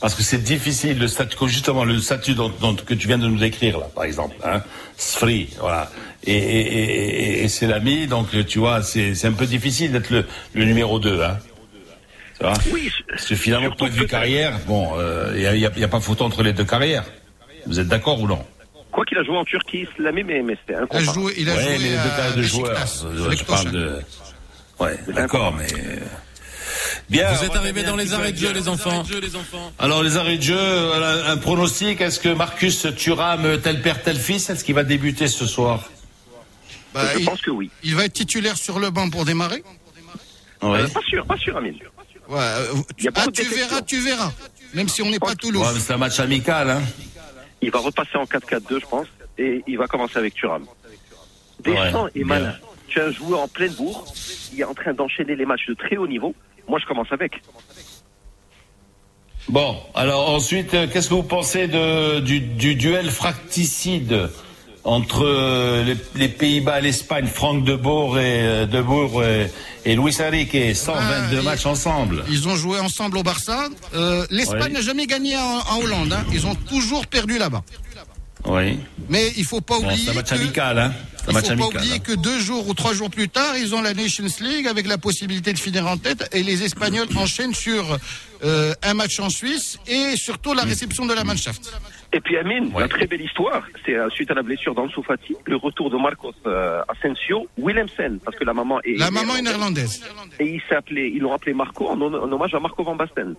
[0.00, 3.36] parce que c'est difficile le statut, justement le statut dont, que tu viens de nous
[3.38, 4.62] décrire là, par exemple, hein,
[4.96, 5.90] Sfri, voilà,
[6.26, 10.10] et, et, et, et c'est l'ami, donc tu vois, c'est c'est un peu difficile d'être
[10.10, 11.38] le, le numéro 2, hein.
[12.38, 14.90] Tu vois Oui, Parce que finalement, point de vue carrière, bon,
[15.34, 17.04] il n'y a, y a- y a pas photo entre les deux carrières.
[17.66, 18.44] Vous êtes d'accord ou non?
[18.90, 21.14] Quoi qu'il a joué en Turquie, l'a mais, mais c'était Il a incomparable.
[21.14, 22.72] joué, il a Ouais, joué mais les deux carrières de joueurs.
[22.72, 23.98] Beşiktaş, euh, Je parle de.
[24.80, 25.66] Ouais, d'accord, mais.
[25.72, 25.96] euh,
[27.10, 27.32] Bien.
[27.32, 29.04] Vous êtes arrivés dans un les arrêts de jeu, les enfants.
[29.78, 32.00] Alors les arrêts de jeu, voilà, un pronostic.
[32.00, 35.88] Est-ce que Marcus Thuram, tel père, tel fils, est-ce qu'il va débuter ce soir?
[36.94, 37.70] Bah, Je il, pense que oui.
[37.82, 39.62] il va être titulaire sur le banc pour démarrer.
[40.62, 40.80] Ouais.
[40.80, 41.74] Euh, pas sûr, pas sûr, Amine.
[42.28, 42.74] Ouais, euh,
[43.16, 44.32] ah, tu verras, tu verras.
[44.72, 45.60] Même si on n'est pas Toulouse.
[45.62, 46.82] Ouais, c'est un match amical, hein.
[47.60, 49.06] Il va repasser en 4-4-2, je pense,
[49.38, 50.64] et il va commencer avec Thuram.
[51.62, 52.54] Deschamps Ouais, est malin.
[52.88, 54.04] Tu as un joueur en pleine bourre,
[54.52, 56.34] il est en train d'enchaîner les matchs de très haut niveau.
[56.68, 57.42] Moi, je commence avec.
[59.48, 64.30] Bon, alors ensuite, euh, qu'est-ce que vous pensez de, du, du duel fracticide
[64.84, 69.24] entre euh, les, les Pays-Bas et l'Espagne, Franck de Boer et, euh, de Boer
[69.84, 72.24] et, et Luis Enrique, 122 Ah, matchs ensemble.
[72.28, 73.68] Ils ont joué ensemble au Barça.
[73.94, 76.12] Euh, L'Espagne n'a jamais gagné en, en Hollande.
[76.12, 76.24] hein.
[76.32, 77.62] Ils ont toujours perdu là-bas.
[78.46, 78.78] Oui.
[79.08, 80.92] Mais il faut pas Bon, oublier c'est un match que, amical, hein.
[81.26, 81.98] Il faut pas oublier hein.
[82.00, 84.98] que deux jours ou trois jours plus tard, ils ont la Nations League avec la
[84.98, 87.96] possibilité de finir en tête et les Espagnols enchaînent sur
[88.44, 91.72] euh, un match en Suisse et surtout la réception de la Mannschaft.
[92.16, 92.82] Et puis Amine, Ouais.
[92.82, 95.90] la très belle histoire, c'est euh, suite à la blessure dans le Soufati, le retour
[95.90, 100.00] de Marcos euh, Asensio, Willemsen, parce que la maman est La maman est néerlandaise.
[100.38, 103.34] et il appelé, ils l'ont appelé Marco en, en hommage à Marco Van Basten.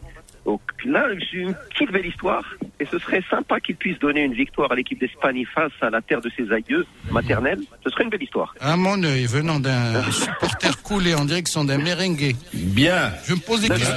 [0.46, 2.44] Donc là, c'est une petite belle histoire,
[2.80, 6.02] et ce serait sympa qu'il puisse donner une victoire à l'équipe d'Espagne face à la
[6.02, 7.62] terre de ses aïeux maternels.
[7.84, 8.54] Ce serait une belle histoire.
[8.62, 13.12] À mon œil, venant d'un supporter coulé en direction d'un merengue, Bien.
[13.28, 13.96] je me pose des questions.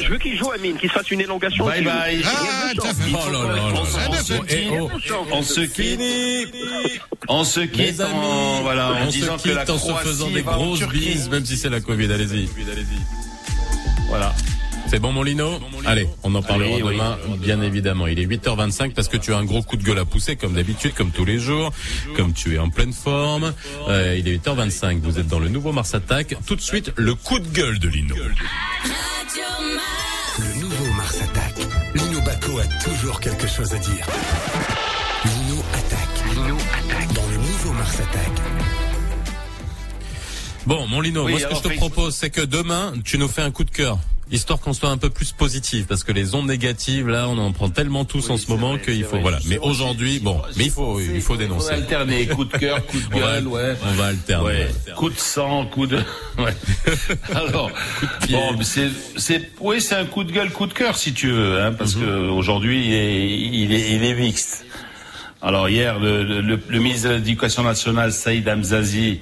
[0.00, 1.66] Je veux qu'il joue Amine, qu'il se fasse une élongation.
[1.66, 2.22] bye qu'il bye.
[2.24, 4.90] Ah, deux fait- Oh là là On se- on se Eh quitte, oh.
[5.32, 9.70] on se quitte, on se quitte en, voilà, en on disant se que la quitte
[9.70, 12.10] en se faisant des en grosses bises, même si c'est la Covid.
[12.10, 12.48] Allez-y.
[14.08, 14.32] Voilà.
[14.90, 16.94] C'est bon, mon Lino Allez, on en parlera Allez, oui.
[16.94, 18.08] demain, bien évidemment.
[18.08, 20.54] Il est 8h25 parce que tu as un gros coup de gueule à pousser, comme
[20.54, 21.72] d'habitude, comme tous les jours,
[22.16, 23.54] comme tu es en pleine forme.
[23.88, 26.36] Euh, il est 8h25, vous êtes dans le nouveau Mars Attack.
[26.44, 28.16] Tout de suite, le coup de gueule de Lino.
[30.38, 31.58] Le nouveau Mars attaque.
[31.94, 34.06] Lino Baco a toujours quelque chose à dire.
[35.24, 36.34] Lino attaque.
[36.34, 37.12] Lino attaque.
[37.12, 38.42] Dans le nouveau Mars attaque.
[40.66, 43.28] Bon, mon Lino, Oui, moi ce que je te propose, c'est que demain, tu nous
[43.28, 43.98] fais un coup de cœur.
[44.32, 47.50] Histoire qu'on soit un peu plus positif, parce que les ondes négatives, là, on en
[47.50, 49.40] prend tellement tous en ce moment qu'il faut, voilà.
[49.46, 51.70] Mais aujourd'hui, bon, mais il faut, il faut On va dénoncer.
[51.72, 53.74] alterner, coup de cœur, coup de On va, gueule, ouais.
[53.84, 54.44] on va alterner.
[54.46, 54.68] Ouais.
[54.96, 55.98] Coup de sang, coup de.
[56.38, 56.54] Ouais.
[57.34, 57.70] Alors,
[58.22, 58.36] pied.
[58.36, 61.28] bon, mais c'est, c'est, oui, c'est un coup de gueule, coup de cœur, si tu
[61.30, 64.64] veux, hein, parce que aujourd'hui, il est, il est, il est mixte.
[65.42, 69.20] Alors hier, le, le, le- le ministre de l'Éducation nationale, Saïd Hamzazi,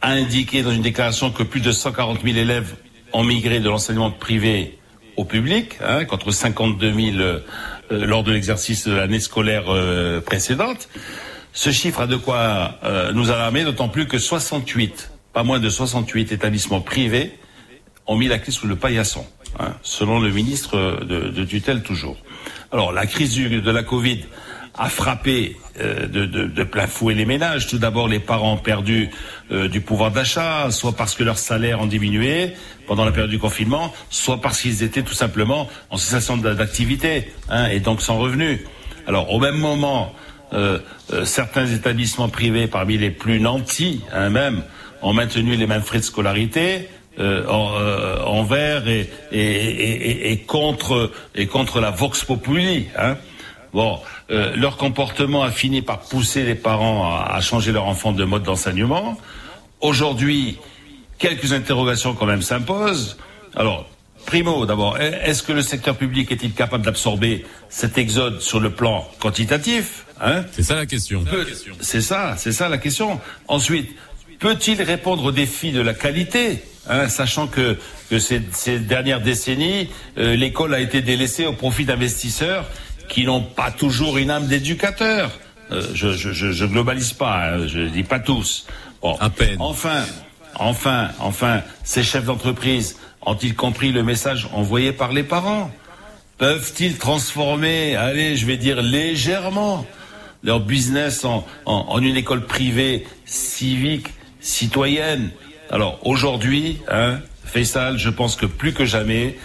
[0.00, 2.74] a indiqué dans une déclaration que plus de 140 000 élèves
[3.12, 4.78] ont migré de l'enseignement privé
[5.16, 7.40] au public, hein, contre 52 000 euh,
[7.90, 10.88] euh, lors de l'exercice de l'année scolaire euh, précédente.
[11.52, 15.68] Ce chiffre a de quoi euh, nous alarmer, d'autant plus que 68, pas moins de
[15.68, 17.32] 68 établissements privés
[18.06, 19.26] ont mis la clé sous le paillasson,
[19.60, 22.16] hein, selon le ministre de, de tutelle toujours.
[22.72, 24.20] Alors la crise de la Covid
[24.78, 27.66] a frappé euh, de, de- de plein fouet les ménages.
[27.66, 29.10] Tout d'abord, les parents ont perdu
[29.50, 32.52] euh, du pouvoir d'achat, soit parce que leurs salaires ont diminué
[32.86, 37.32] pendant la période du confinement, soit parce qu'ils étaient tout simplement en cessation d'a- d'activité
[37.50, 38.60] hein, et donc sans revenus.
[39.06, 40.12] Alors au même moment,
[40.52, 40.78] euh,
[41.12, 44.62] euh, certains établissements privés, parmi les plus nantis hein, même,
[45.02, 50.32] ont maintenu les mêmes frais de scolarité euh, en, euh, envers et, et, et, et-
[50.32, 52.86] et contre et contre la vox populi.
[52.98, 53.16] Hein.
[53.72, 53.98] Bon,
[54.30, 58.24] euh, leur comportement a fini par pousser les parents à, à changer leur enfant de
[58.24, 59.16] mode d'enseignement.
[59.80, 60.58] Aujourd'hui,
[61.18, 63.16] quelques interrogations quand même s'imposent.
[63.56, 63.88] Alors,
[64.26, 69.08] primo, d'abord, est-ce que le secteur public est-il capable d'absorber cet exode sur le plan
[69.20, 70.44] quantitatif hein?
[70.52, 71.24] C'est ça la question.
[71.24, 71.46] Peut-
[71.80, 73.20] C'est ça, c'est ça la question.
[73.48, 73.90] Ensuite,
[74.38, 77.78] peut-il répondre aux défis de la qualité hein, sachant que,
[78.10, 82.66] que ces, ces dernières décennies, euh, l'école a été délaissée au profit d'investisseurs
[83.12, 85.30] qui n'ont pas toujours une âme d'éducateur.
[85.70, 88.66] Euh, je, je, je, je globalise pas, hein, je dis pas tous.
[89.02, 89.16] Bon.
[89.20, 89.56] À peine.
[89.58, 90.02] Enfin,
[90.54, 95.70] enfin, enfin, ces chefs d'entreprise ont-ils compris le message envoyé par les parents?
[96.38, 99.84] Peuvent-ils transformer, allez, je vais dire légèrement,
[100.42, 104.08] leur business en, en, en une école privée, civique,
[104.40, 105.30] citoyenne?
[105.70, 109.36] Alors aujourd'hui, hein, Faisal, je pense que plus que jamais,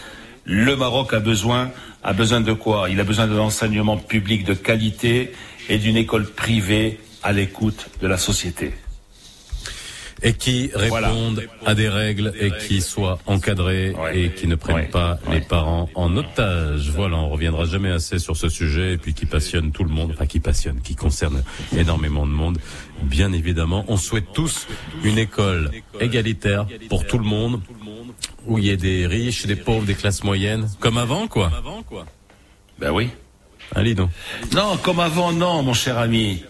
[0.45, 1.69] le Maroc a besoin
[2.03, 2.89] a besoin de quoi?
[2.89, 5.31] Il a besoin d'un enseignement public de qualité
[5.69, 8.73] et d'une école privée à l'écoute de la société.
[10.23, 15.19] Et qui répondent à des règles et qui soient encadrés et qui ne prennent pas
[15.29, 16.89] les parents en otage.
[16.89, 20.13] Voilà, on reviendra jamais assez sur ce sujet et puis qui passionne tout le monde,
[20.15, 21.43] enfin qui passionne, qui concerne
[21.77, 22.57] énormément de monde.
[23.03, 24.65] Bien évidemment, on souhaite tous
[25.03, 25.69] une école
[25.99, 27.61] égalitaire pour tout le monde
[28.47, 31.51] où il y ait des riches, des pauvres, des classes moyennes, comme avant quoi.
[32.79, 33.09] Ben oui.
[33.75, 34.09] Allez donc.
[34.53, 36.43] Non, comme avant, non, mon cher ami.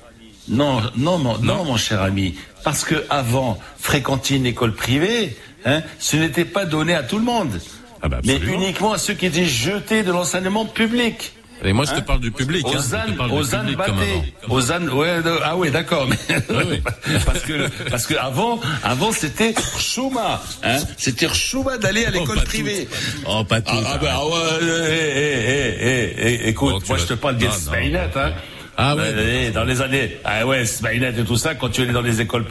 [0.48, 2.36] Non, non, non, non, mon cher ami.
[2.64, 5.36] Parce que avant, fréquenter une école privée,
[5.66, 7.60] hein, ce n'était pas donné à tout le monde.
[8.02, 11.34] Ah bah mais uniquement à ceux qui étaient jetés de l'enseignement public.
[11.64, 12.66] Et moi je te Hein parle du public.
[12.68, 12.80] Hein,
[13.14, 13.92] te parle du public battés.
[13.92, 14.56] avant.
[14.56, 16.08] Aux ânes, ouais, de- ah ouais, d'accord.
[16.10, 16.82] Oui.
[17.26, 20.78] parce que parce que avant, avant c'était chouma, hein.
[20.98, 22.88] C'était chouma d'aller à l'école pas privée.
[23.28, 23.72] Oh, pas tout.
[23.76, 27.38] Ah, ah bah ouais, euh, écoute, Oh, moi vas- je te parle.
[27.52, 28.32] Smaïnet, hein.
[28.80, 29.02] Ah ouais.
[29.08, 32.22] Euh, dans les années, ah ouais, Smaïnet et tout ça, quand tu allais dans les
[32.22, 32.46] écoles,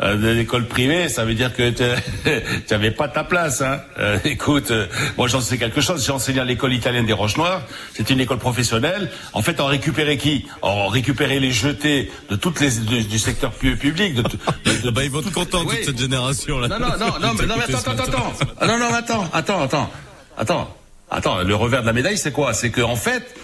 [0.00, 1.82] euh, des écoles privées, ça veut dire que tu
[2.70, 3.80] n'avais pas ta place, hein.
[3.98, 4.86] Euh, écoute, euh,
[5.18, 6.04] moi j'en sais quelque chose.
[6.06, 7.62] J'ai enseigné à l'école italienne des Roches Noires.
[7.94, 9.10] C'était une école professionnelle.
[9.32, 10.46] En fait, on récupérait qui?
[10.62, 14.14] On récupérait les jetés de toutes les du, du secteur pu- public.
[14.14, 15.76] De, de- de- Bah, ils vont être contents Oui.
[15.78, 16.68] toute cette génération là.
[16.68, 18.32] non, non, non, non, mais, non, mais attends, attends, attends.
[18.60, 19.90] Ah, non, non, attends, attends, attends,
[20.38, 20.76] attends,
[21.10, 21.42] attends.
[21.42, 22.54] Le revers de la médaille, c'est quoi?
[22.54, 23.34] C'est que en fait, c'est-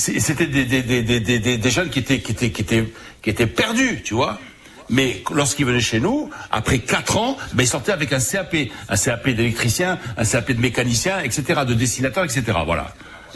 [0.00, 2.92] c'était des, jeunes qui étaient, qui étaient, qui étaient,
[3.22, 4.40] qui étaient perdus, tu vois.
[4.88, 8.56] Mais lorsqu'ils venaient chez nous, après quatre ans, ben, ils sortaient avec un CAP,
[8.88, 12.42] un CAP d'électricien, un CAP de mécanicien, etc., de dessinateur, etc.
[12.64, 12.92] Voilà,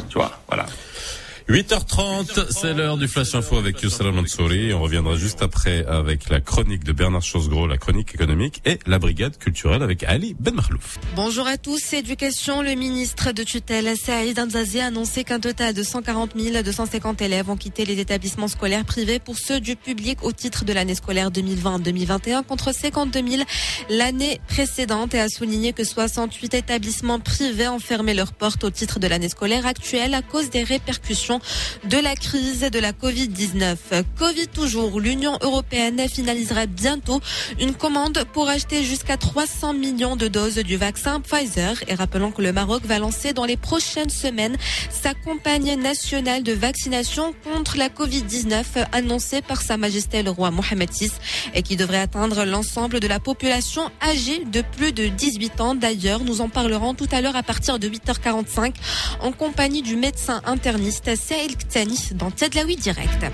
[0.08, 0.66] tu vois, voilà.
[1.46, 4.72] 8h30, c'est l'heure du Flash Info avec Youssala Mansouri.
[4.72, 8.98] On reviendra juste après avec la chronique de Bernard Chosgros, la chronique économique et la
[8.98, 10.98] brigade culturelle avec Ali Ben Mahlouf.
[11.14, 11.92] Bonjour à tous.
[11.92, 17.50] Éducation, le ministre de tutelle Saïd Amzazi a annoncé qu'un total de 140 250 élèves
[17.50, 21.30] ont quitté les établissements scolaires privés pour ceux du public au titre de l'année scolaire
[21.30, 23.42] 2020-2021 contre 52 000
[23.90, 28.98] l'année précédente et a souligné que 68 établissements privés ont fermé leurs portes au titre
[28.98, 31.33] de l'année scolaire actuelle à cause des répercussions
[31.84, 33.76] de la crise de la Covid-19.
[34.18, 37.20] Covid toujours, l'Union européenne finalisera bientôt
[37.60, 41.82] une commande pour acheter jusqu'à 300 millions de doses du vaccin Pfizer.
[41.88, 44.56] Et rappelons que le Maroc va lancer dans les prochaines semaines
[44.90, 50.90] sa campagne nationale de vaccination contre la Covid-19 annoncée par Sa Majesté le roi Mohamed
[50.90, 51.10] VI
[51.54, 55.74] et qui devrait atteindre l'ensemble de la population âgée de plus de 18 ans.
[55.74, 58.74] D'ailleurs, nous en parlerons tout à l'heure à partir de 8h45
[59.20, 63.24] en compagnie du médecin interniste Saïl Ktani dans Tedlaoui Direct.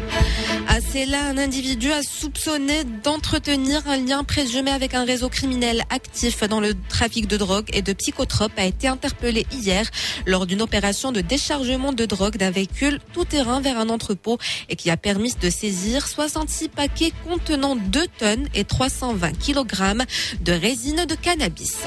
[0.68, 6.44] À Cela, un individu a soupçonné d'entretenir un lien présumé avec un réseau criminel actif
[6.44, 9.90] dans le trafic de drogue et de psychotropes a été interpellé hier
[10.24, 14.38] lors d'une opération de déchargement de drogue d'un véhicule tout-terrain vers un entrepôt
[14.68, 20.04] et qui a permis de saisir 66 paquets contenant 2 tonnes et 320 kg
[20.40, 21.78] de résine de cannabis.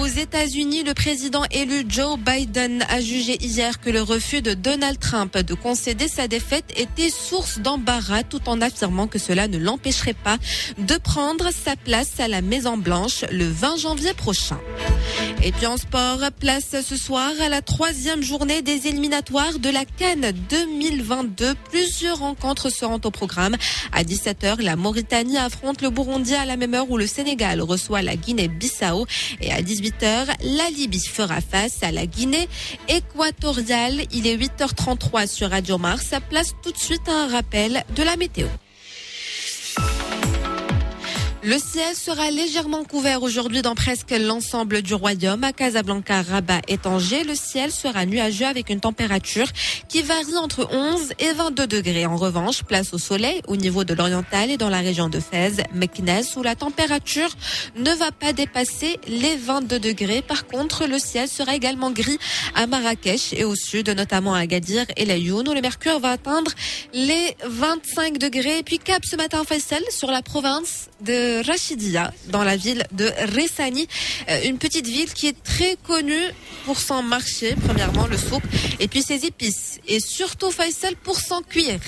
[0.00, 4.81] Aux États-Unis, le président élu Joe Biden a jugé hier que le refus de Donald
[4.90, 10.12] Trump de concéder sa défaite était source d'embarras tout en affirmant que cela ne l'empêcherait
[10.12, 10.38] pas
[10.76, 14.58] de prendre sa place à la Maison Blanche le 20 janvier prochain.
[15.44, 19.84] Et puis en sport, place ce soir à la troisième journée des éliminatoires de la
[19.84, 21.54] Cannes 2022.
[21.70, 23.56] Plusieurs rencontres seront au programme.
[23.92, 28.02] À 17h, la Mauritanie affronte le Burundi à la même heure où le Sénégal reçoit
[28.02, 29.06] la Guinée-Bissau.
[29.40, 32.48] Et à 18h, la Libye fera face à la Guinée
[32.88, 34.02] équatoriale.
[34.12, 34.36] Il est
[34.72, 36.14] 8h33 sur Radio Mars.
[36.28, 38.46] Place tout de suite à un rappel de la météo.
[41.44, 45.42] Le ciel sera légèrement couvert aujourd'hui dans presque l'ensemble du royaume.
[45.42, 49.48] À Casablanca, Rabat et Tanger, le ciel sera nuageux avec une température
[49.88, 52.06] qui varie entre 11 et 22 degrés.
[52.06, 55.56] En revanche, place au soleil au niveau de l'oriental et dans la région de Fès,
[55.74, 57.30] Meknes, où la température
[57.74, 60.22] ne va pas dépasser les 22 degrés.
[60.22, 62.18] Par contre, le ciel sera également gris
[62.54, 66.12] à Marrakech et au sud, notamment à Agadir et la Youn, où le mercure va
[66.12, 66.52] atteindre
[66.94, 68.58] les 25 degrés.
[68.58, 73.06] Et puis cap ce matin, Faisal, sur la province de Rachidia, dans la ville de
[73.36, 73.86] Ressani,
[74.28, 76.26] euh, une petite ville qui est très connue
[76.64, 78.42] pour son marché, premièrement le souk,
[78.80, 81.80] et puis ses épices, et surtout Faisal pour son cuir.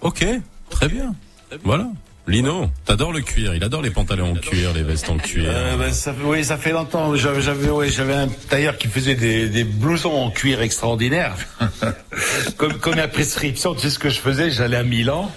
[0.00, 0.24] Ok,
[0.70, 1.14] très bien.
[1.62, 1.90] Voilà.
[2.28, 5.46] Lino, t'adores le cuir, il adore les pantalons en cuir, les vestes en cuir.
[5.48, 7.16] Euh, ben, ça, oui, ça fait longtemps.
[7.16, 11.34] J'avais, j'avais, j'avais un tailleur qui faisait des, des blousons en cuir extraordinaires.
[12.56, 14.52] comme, comme la prescription, tu sais ce que je faisais?
[14.52, 15.32] J'allais à Milan,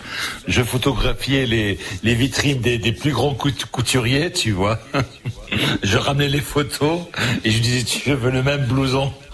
[0.47, 4.79] je photographiais les, les vitrines des, des plus grands cout- couturiers, tu vois.
[5.83, 6.99] je ramenais les photos
[7.43, 9.11] et je disais tu veux le même blouson?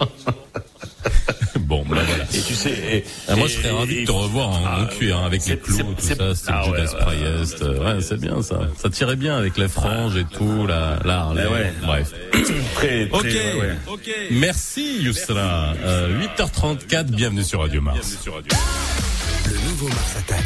[1.60, 2.24] Bon, bah voilà.
[2.34, 4.80] Et tu sais, et, Ah, moi, et- je serais ravi de te revoir en, Ah,
[4.82, 6.92] en cuir, hein, avec c'est- les clous, c'est- tout c'est- ça, Steve ah ouais, Judas
[6.92, 7.04] ouais,
[7.36, 7.62] Priest.
[7.62, 8.60] Ouais, c'est bien ça.
[8.80, 11.28] Ça tirait bien avec les franges et tout, la, la.
[11.30, 11.72] Ah ouais.
[11.82, 12.10] Bref.
[12.74, 13.22] Très, très, Ok.
[13.24, 13.76] ouais, ouais.
[13.86, 14.10] Ok.
[14.32, 15.74] Merci, Yousra.
[15.84, 18.18] Euh, 8h34, bienvenue sur Radio Mars.
[18.26, 20.44] Le nouveau Mars Attack.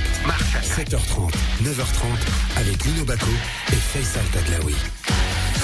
[0.62, 1.32] 7h30,
[1.62, 3.26] 9h30 avec Lino Baco
[3.72, 4.74] et Faisal Tadlaoui.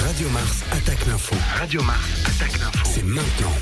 [0.07, 1.35] Radio Mars attaque l'info.
[1.59, 2.89] Radio Mars attaque l'info.
[2.93, 3.53] C'est maintenant.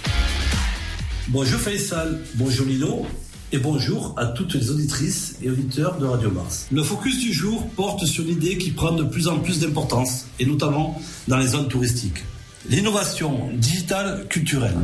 [1.28, 3.06] Bonjour Faisal, bonjour Lino
[3.52, 6.68] et bonjour à toutes les auditrices et auditeurs de Radio Mars.
[6.72, 10.46] Le focus du jour porte sur l'idée qui prend de plus en plus d'importance et
[10.46, 12.24] notamment dans les zones touristiques.
[12.68, 14.76] L'innovation digitale culturelle.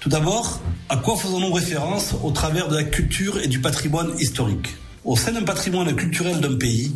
[0.00, 4.74] Tout d'abord, à quoi faisons-nous référence au travers de la culture et du patrimoine historique?
[5.04, 6.94] Au sein d'un patrimoine culturel d'un pays,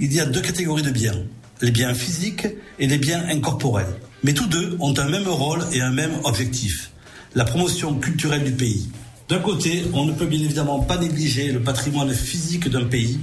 [0.00, 1.22] il y a deux catégories de biens,
[1.60, 2.46] les biens physiques
[2.78, 3.94] et les biens incorporels.
[4.24, 6.92] Mais tous deux ont un même rôle et un même objectif,
[7.34, 8.88] la promotion culturelle du pays.
[9.28, 13.18] D'un côté, on ne peut bien évidemment pas négliger le patrimoine physique d'un pays,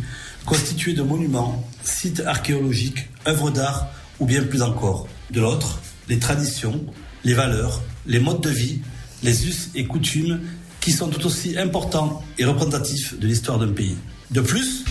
[0.45, 3.87] constitué de monuments, sites archéologiques, œuvres d'art
[4.19, 5.07] ou bien plus encore.
[5.29, 6.83] De l'autre, les traditions,
[7.23, 8.81] les valeurs, les modes de vie,
[9.21, 10.41] les us et coutumes
[10.79, 13.97] qui sont tout aussi importants et représentatifs de l'histoire d'un pays.
[14.31, 14.85] De plus,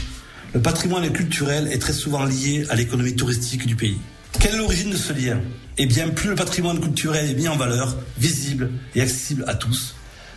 [0.54, 3.98] le patrimoine culturel est très souvent lié à l'économie touristique du pays.
[4.40, 5.40] Quelle est l'origine de ce lien
[5.78, 9.96] Eh bien, plus le patrimoine culturel est mis en valeur, visible et accessible à tous,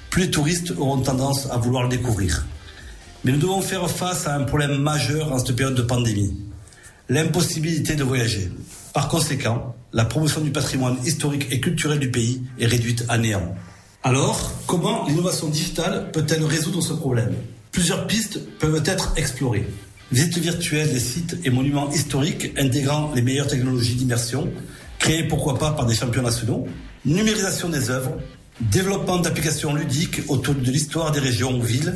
[0.10, 2.46] plus les touristes auront tendance à vouloir le découvrir.
[3.24, 6.36] Mais nous devons faire face à un problème majeur en cette période de pandémie,
[7.10, 8.52] l'impossibilité de voyager.
[8.94, 13.56] Par conséquent, la promotion du patrimoine historique et culturel du pays est réduite à néant.
[14.04, 17.36] Alors, comment l'innovation digitale peut-elle résoudre ce problème?
[17.72, 19.68] Plusieurs pistes peuvent être explorées.
[20.12, 24.52] Visites virtuelles des sites et monuments historiques intégrant les meilleures technologies d'immersion,
[25.00, 26.68] créées pourquoi pas par des champions nationaux,
[27.06, 28.18] numérisation des œuvres,
[28.60, 31.96] développement d'applications ludiques autour de l'histoire des régions ou villes.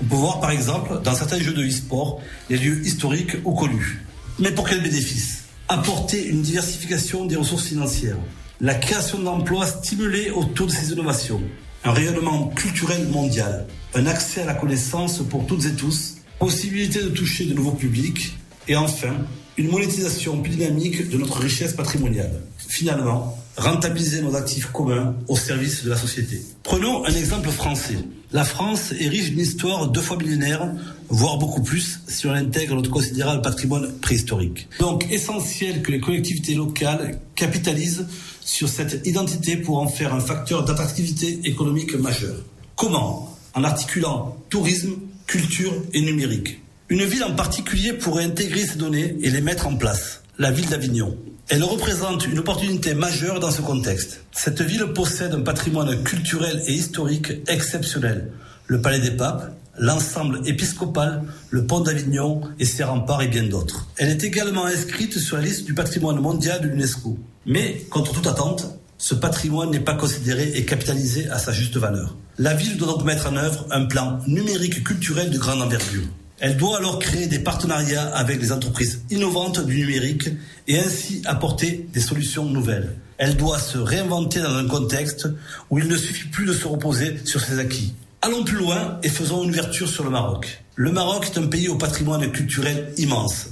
[0.00, 4.06] On peut voir par exemple dans certains jeux de e-sport les lieux historiques ou connus.
[4.38, 5.42] Mais pour quel bénéfice?
[5.68, 8.18] Apporter une diversification des ressources financières,
[8.60, 11.42] la création d'emplois stimulés autour de ces innovations,
[11.82, 17.08] un rayonnement culturel mondial, un accès à la connaissance pour toutes et tous, possibilité de
[17.08, 18.36] toucher de nouveaux publics
[18.68, 19.14] et enfin
[19.56, 22.42] une monétisation plus dynamique de notre richesse patrimoniale.
[22.58, 26.42] Finalement, rentabiliser nos actifs communs au service de la société.
[26.62, 27.96] Prenons un exemple français.
[28.32, 30.68] La France est riche d'une histoire deux fois millénaire,
[31.08, 34.68] voire beaucoup plus si on intègre notre considérable patrimoine préhistorique.
[34.78, 38.06] Donc essentiel que les collectivités locales capitalisent
[38.44, 42.36] sur cette identité pour en faire un facteur d'attractivité économique majeur.
[42.74, 43.34] Comment?
[43.54, 44.96] En articulant tourisme,
[45.26, 46.62] culture et numérique.
[46.88, 50.22] Une ville en particulier pourrait intégrer ces données et les mettre en place.
[50.38, 51.16] La ville d'Avignon.
[51.48, 54.22] Elle représente une opportunité majeure dans ce contexte.
[54.32, 58.30] Cette ville possède un patrimoine culturel et historique exceptionnel.
[58.66, 63.88] Le Palais des Papes, l'ensemble épiscopal, le pont d'Avignon et ses remparts et bien d'autres.
[63.96, 67.18] Elle est également inscrite sur la liste du patrimoine mondial de l'UNESCO.
[67.46, 68.66] Mais, contre toute attente,
[68.98, 72.16] ce patrimoine n'est pas considéré et capitalisé à sa juste valeur.
[72.38, 76.04] La ville doit donc mettre en œuvre un plan numérique culturel de grande envergure.
[76.38, 80.28] Elle doit alors créer des partenariats avec les entreprises innovantes du numérique
[80.68, 82.94] et ainsi apporter des solutions nouvelles.
[83.16, 85.28] Elle doit se réinventer dans un contexte
[85.70, 87.94] où il ne suffit plus de se reposer sur ses acquis.
[88.20, 90.62] Allons plus loin et faisons une ouverture sur le Maroc.
[90.74, 93.46] Le Maroc est un pays au patrimoine culturel immense,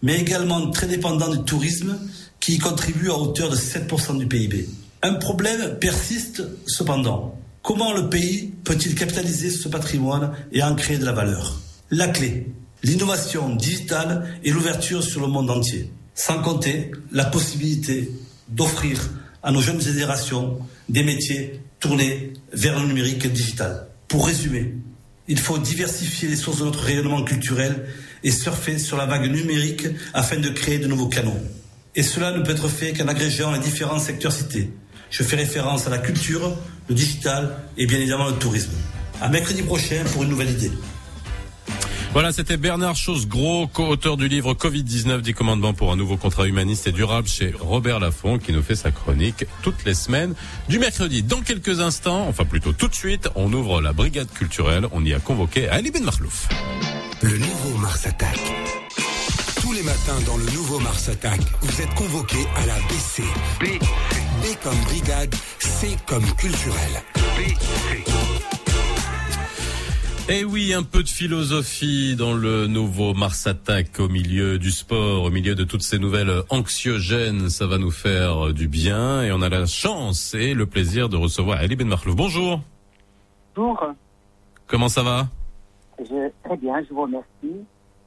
[0.00, 1.98] mais également très dépendant du tourisme
[2.38, 4.68] qui y contribue à hauteur de 7% du PIB.
[5.02, 7.36] Un problème persiste cependant.
[7.62, 11.60] Comment le pays peut-il capitaliser ce patrimoine et en créer de la valeur?
[11.92, 12.48] La clé,
[12.82, 15.88] l'innovation digitale et l'ouverture sur le monde entier.
[16.16, 18.10] Sans compter la possibilité
[18.48, 18.98] d'offrir
[19.44, 20.58] à nos jeunes générations
[20.88, 23.86] des métiers tournés vers le numérique digital.
[24.08, 24.74] Pour résumer,
[25.28, 27.86] il faut diversifier les sources de notre rayonnement culturel
[28.24, 31.38] et surfer sur la vague numérique afin de créer de nouveaux canaux.
[31.94, 34.70] Et cela ne peut être fait qu'en agrégeant les différents secteurs cités.
[35.12, 36.56] Je fais référence à la culture,
[36.88, 38.72] le digital et bien évidemment le tourisme.
[39.20, 40.72] À mercredi prochain pour une nouvelle idée.
[42.12, 46.86] Voilà, c'était Bernard Chose-Gros, co-auteur du livre Covid-19, 10 commandements pour un nouveau contrat humaniste
[46.86, 50.34] et durable chez Robert Laffont, qui nous fait sa chronique toutes les semaines
[50.68, 51.22] du mercredi.
[51.22, 54.86] Dans quelques instants, enfin plutôt tout de suite, on ouvre la brigade culturelle.
[54.92, 56.48] On y a convoqué Ali Ben Marlouf.
[57.22, 58.38] Le nouveau Mars Attack.
[59.82, 63.22] Les matins dans le nouveau Mars Attack, vous êtes convoqués à la BC.
[63.58, 63.80] B.
[64.40, 67.02] B comme brigade, C comme culturel.
[67.36, 68.04] BC.
[70.28, 75.24] Eh oui, un peu de philosophie dans le nouveau Mars Attack au milieu du sport,
[75.24, 79.42] au milieu de toutes ces nouvelles anxiogènes, ça va nous faire du bien et on
[79.42, 82.14] a la chance et le plaisir de recevoir Ali Ben Marlouf.
[82.14, 82.60] Bonjour.
[83.56, 83.84] Bonjour.
[84.68, 85.26] Comment ça va?
[85.98, 87.64] Je, Très bien, je vous remercie.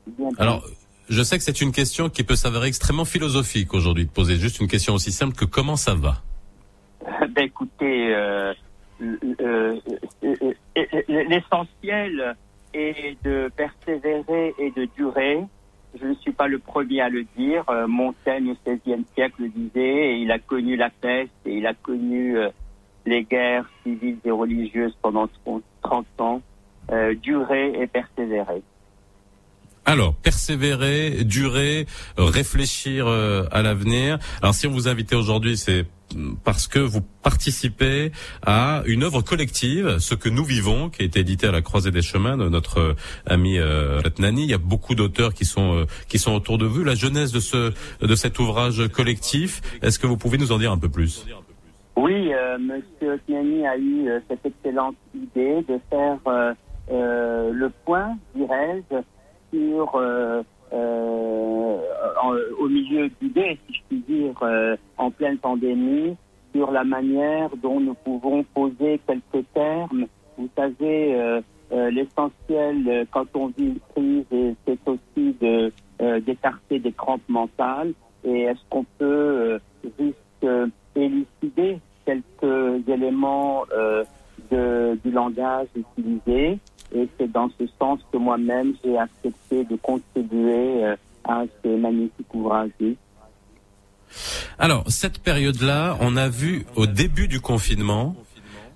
[0.08, 0.64] Bien Alors,
[1.10, 4.60] je sais que c'est une question qui peut s'avérer extrêmement philosophique aujourd'hui de poser juste
[4.60, 6.22] une question aussi simple que comment ça va?
[7.30, 8.54] Ben écoutez, euh,
[9.02, 9.80] euh,
[10.24, 12.36] euh, l'essentiel
[12.74, 15.42] est de persévérer et de durer.
[16.00, 17.66] Je ne suis pas le premier à le dire.
[17.88, 21.74] Montaigne au XVIe siècle le disait, et il a connu la peste et il a
[21.74, 22.38] connu
[23.06, 25.30] les guerres civiles et religieuses pendant
[25.84, 26.42] 30 ans.
[27.22, 28.62] durer et persévérer.
[29.86, 31.86] Alors, persévérer, durer,
[32.18, 34.18] réfléchir à l'avenir.
[34.42, 35.86] Alors, si on vous invitait aujourd'hui, c'est
[36.44, 38.12] parce que vous participez
[38.46, 41.92] à une œuvre collective, ce que nous vivons, qui a été édité à la Croisée
[41.92, 44.44] des Chemins de notre ami euh, Ratnani.
[44.44, 46.84] Il y a beaucoup d'auteurs qui sont euh, qui sont autour de vous.
[46.84, 50.72] La jeunesse de ce de cet ouvrage collectif, est-ce que vous pouvez nous en dire
[50.72, 51.26] un peu plus?
[51.98, 56.18] Oui, euh, Monsieur Ratnani a eu euh, cette excellente idée de faire
[56.88, 58.98] le point, dirais-je,
[59.52, 59.96] sur
[62.36, 66.16] euh, au milieu d'idées, si je puis dire, euh, en pleine pandémie,
[66.54, 70.08] sur la manière dont nous pouvons poser quelques termes.
[70.38, 71.42] Vous savez, euh,
[71.92, 75.72] l'essentiel quand on vit une crise, c'est aussi de
[76.20, 77.94] d'écarter des crampes mentales.
[78.24, 79.60] Et est-ce qu'on peut
[80.00, 80.48] juste
[80.96, 83.64] élucider quelques éléments
[84.52, 86.60] du langage utilisé?
[86.94, 92.34] Et c'est dans ce sens que moi-même, j'ai accepté de contribuer euh, à ce magnifique
[92.34, 92.72] ouvrage.
[94.60, 98.16] Alors, cette période-là, on a vu au début du confinement,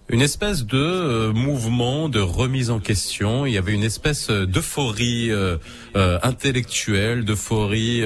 [0.10, 3.46] une espèce de euh, mouvement de remise en question.
[3.46, 5.58] Il y avait une espèce euh, d'euphorie euh,
[6.24, 8.02] intellectuelle, d'euphorie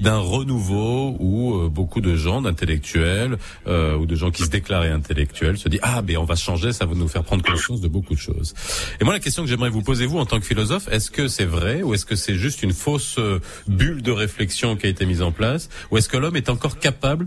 [0.00, 3.36] d'un renouveau où beaucoup de gens, d'intellectuels
[3.66, 6.86] ou de gens qui se déclaraient intellectuels, se disent ah ben on va changer, ça
[6.86, 8.54] va nous faire prendre conscience de beaucoup de choses.
[9.00, 11.28] Et moi la question que j'aimerais vous poser vous en tant que philosophe, est-ce que
[11.28, 13.18] c'est vrai ou est-ce que c'est juste une fausse
[13.68, 16.78] bulle de réflexion qui a été mise en place ou est-ce que l'homme est encore
[16.78, 17.26] capable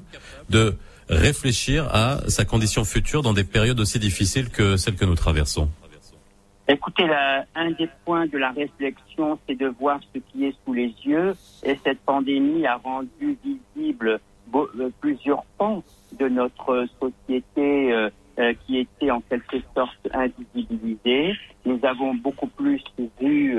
[0.49, 0.75] de
[1.10, 5.70] réfléchir à sa condition future dans des périodes aussi difficiles que celles que nous traversons
[6.72, 7.07] Écoutez,
[7.55, 11.34] un des points de la réflexion, c'est de voir ce qui est sous les yeux.
[11.64, 14.20] Et cette pandémie a rendu visible
[14.55, 15.84] euh, plusieurs pans
[16.20, 21.34] de notre société euh, euh, qui étaient en quelque sorte invisibilisés.
[21.66, 22.84] Nous avons beaucoup plus
[23.20, 23.57] vu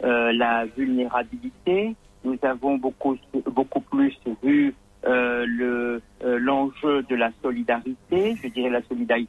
[0.00, 1.96] la vulnérabilité.
[2.24, 3.16] Nous avons beaucoup,
[3.50, 4.74] beaucoup plus vu
[5.04, 9.28] le euh, l'enjeu de la solidarité, je dirais la solidarité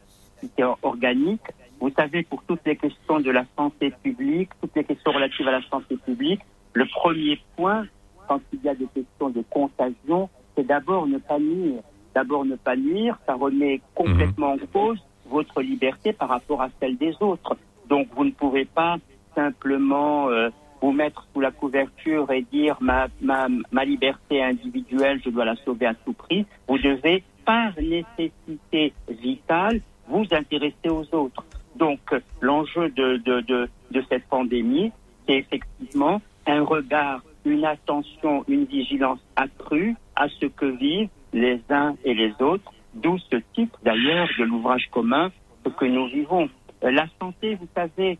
[0.83, 1.41] organique.
[1.79, 5.51] Vous savez, pour toutes les questions de la santé publique, toutes les questions relatives à
[5.51, 6.41] la santé publique,
[6.73, 7.85] le premier point,
[8.27, 11.81] quand il y a des questions de contagion, c'est d'abord ne pas nuire.
[12.13, 16.97] D'abord ne pas nuire, ça remet complètement en cause votre liberté par rapport à celle
[16.97, 17.57] des autres.
[17.89, 18.97] Donc vous ne pouvez pas
[19.33, 20.49] simplement euh,
[20.83, 25.55] vous mettre sous la couverture et dire ma, ma, ma liberté individuelle, je dois la
[25.63, 26.45] sauver à tout prix.
[26.67, 29.79] Vous devez, par nécessité vitale,
[30.09, 31.45] vous intéresser aux autres.
[31.77, 32.01] Donc,
[32.41, 34.91] l'enjeu de, de, de, de cette pandémie,
[35.25, 41.95] c'est effectivement un regard, une attention, une vigilance accrue à ce que vivent les uns
[42.03, 45.31] et les autres, d'où ce titre d'ailleurs de l'ouvrage commun
[45.77, 46.49] que nous vivons.
[46.81, 48.19] La santé, vous savez,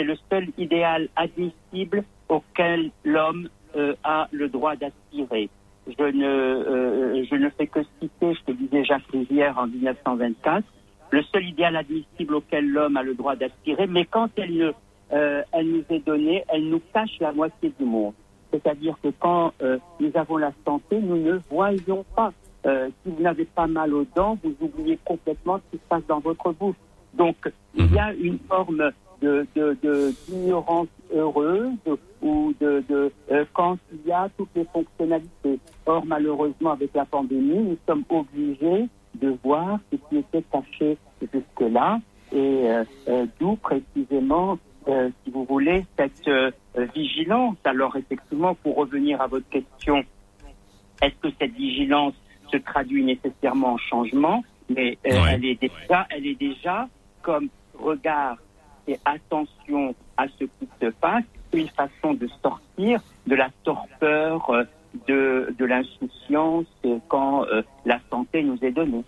[0.00, 5.50] c'est le seul idéal admissible auquel l'homme euh, a le droit d'aspirer.
[5.86, 10.64] Je ne, euh, je ne fais que citer ce que disait Jacques Rivière en 1924,
[11.10, 15.84] le seul idéal admissible auquel l'homme a le droit d'aspirer, mais quand euh, elle nous
[15.90, 18.14] est donnée, elle nous cache la moitié du monde.
[18.52, 19.52] C'est-à-dire que quand
[20.00, 22.32] nous avons la santé, nous ne voyons pas.
[22.64, 26.18] si vous n'avez pas mal aux dents, vous oubliez complètement ce qui se passe dans
[26.18, 26.74] votre bouche.
[27.14, 27.36] Donc,
[27.76, 28.90] il y a une forme
[29.20, 29.46] de,
[30.28, 31.72] d'ignorance heureuse
[32.22, 35.58] ou de, de euh, quand il y a toutes les fonctionnalités.
[35.86, 42.00] Or, malheureusement, avec la pandémie, nous sommes obligés de voir ce qui était caché jusque-là
[42.32, 46.28] et euh, euh, d'où précisément, si vous voulez, cette
[46.94, 47.56] vigilance.
[47.64, 50.02] Alors, effectivement, pour revenir à votre question,
[51.02, 52.14] est-ce que cette vigilance
[52.50, 54.42] se traduit nécessairement en changement?
[54.68, 56.88] Mais elle est déjà, elle est déjà
[57.22, 58.36] comme regard
[59.04, 64.64] attention à ce qui se passe, une façon de sortir de la torpeur, euh,
[65.08, 66.66] de, de l'insouciance
[67.08, 69.04] quand euh, la santé nous est donnée.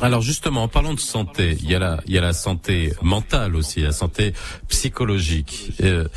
[0.00, 2.92] Alors justement, en parlant de santé, il y a la, il y a la santé
[3.02, 4.32] mentale aussi, la santé
[4.68, 5.72] psychologique.
[5.82, 6.08] Euh,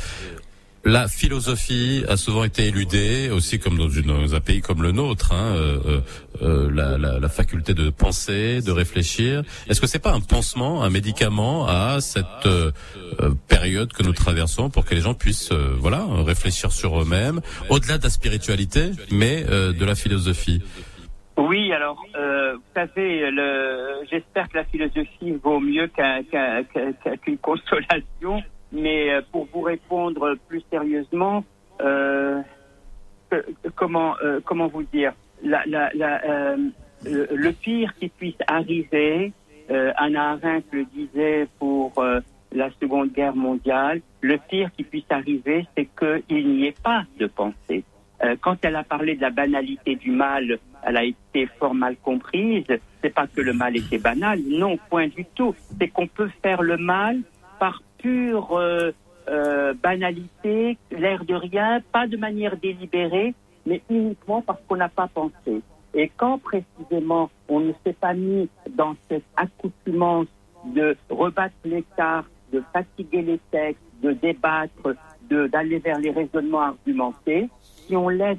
[0.86, 5.56] la philosophie a souvent été éludée, aussi comme dans, un pays comme le nôtre, hein,
[5.56, 6.00] euh, euh,
[6.42, 9.42] euh la, faculté de penser, de réfléchir.
[9.68, 12.70] Est-ce que c'est pas un pansement, un médicament à cette euh,
[13.48, 18.04] période que nous traversons pour que les gens puissent, voilà, réfléchir sur eux-mêmes, au-delà de
[18.04, 20.62] la spiritualité, mais de la philosophie?
[21.36, 23.28] Oui, alors, vous savez,
[24.08, 25.90] j'espère que la philosophie vaut mieux
[27.22, 31.44] qu'une consolation, mais euh, pour vous répondre plus sérieusement,
[31.80, 32.42] euh,
[33.74, 35.12] comment, euh, comment vous dire,
[35.42, 36.56] la, la, la, euh,
[37.04, 39.32] le pire qui puisse arriver,
[39.68, 41.92] Anna Arendt le disait pour
[42.52, 47.26] la Seconde Guerre mondiale, le pire qui puisse arriver, c'est qu'il n'y ait pas de
[47.26, 47.84] pensée.
[48.24, 51.96] Euh, quand elle a parlé de la banalité du mal, elle a été fort mal
[51.96, 52.64] comprise.
[53.02, 55.54] C'est pas que le mal était banal, non, point du tout.
[55.78, 57.20] C'est qu'on peut faire le mal
[58.06, 58.92] pure euh,
[59.28, 63.34] euh, banalité, l'air de rien, pas de manière délibérée,
[63.66, 65.60] mais uniquement parce qu'on n'a pas pensé.
[65.92, 70.28] Et quand précisément on ne s'est pas mis dans cette accoutumance
[70.66, 74.94] de rebattre les cartes, de fatiguer les textes, de débattre,
[75.28, 78.38] d'aller vers les raisonnements argumentés, si on laisse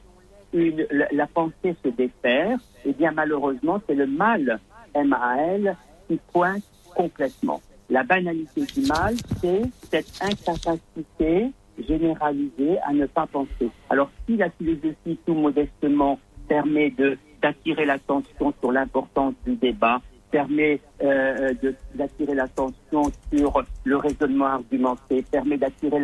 [0.54, 4.62] la, pensée se défaire, eh bien malheureusement, c'est le mal,
[4.94, 5.76] M-A-L,
[6.08, 6.64] qui pointe
[6.96, 7.62] complètement.
[7.90, 11.52] La banalité du mal, c'est cette incapacité
[11.88, 13.70] généralisée à ne pas penser.
[13.90, 16.94] Alors si la philosophie, tout modestement, permet
[17.42, 20.02] d'attirer l'attention sur l'importance du débat,
[20.32, 21.54] permet euh,
[21.96, 23.04] d'attirer l'attention
[23.34, 26.02] sur le raisonnement argumenté, permet d'attirer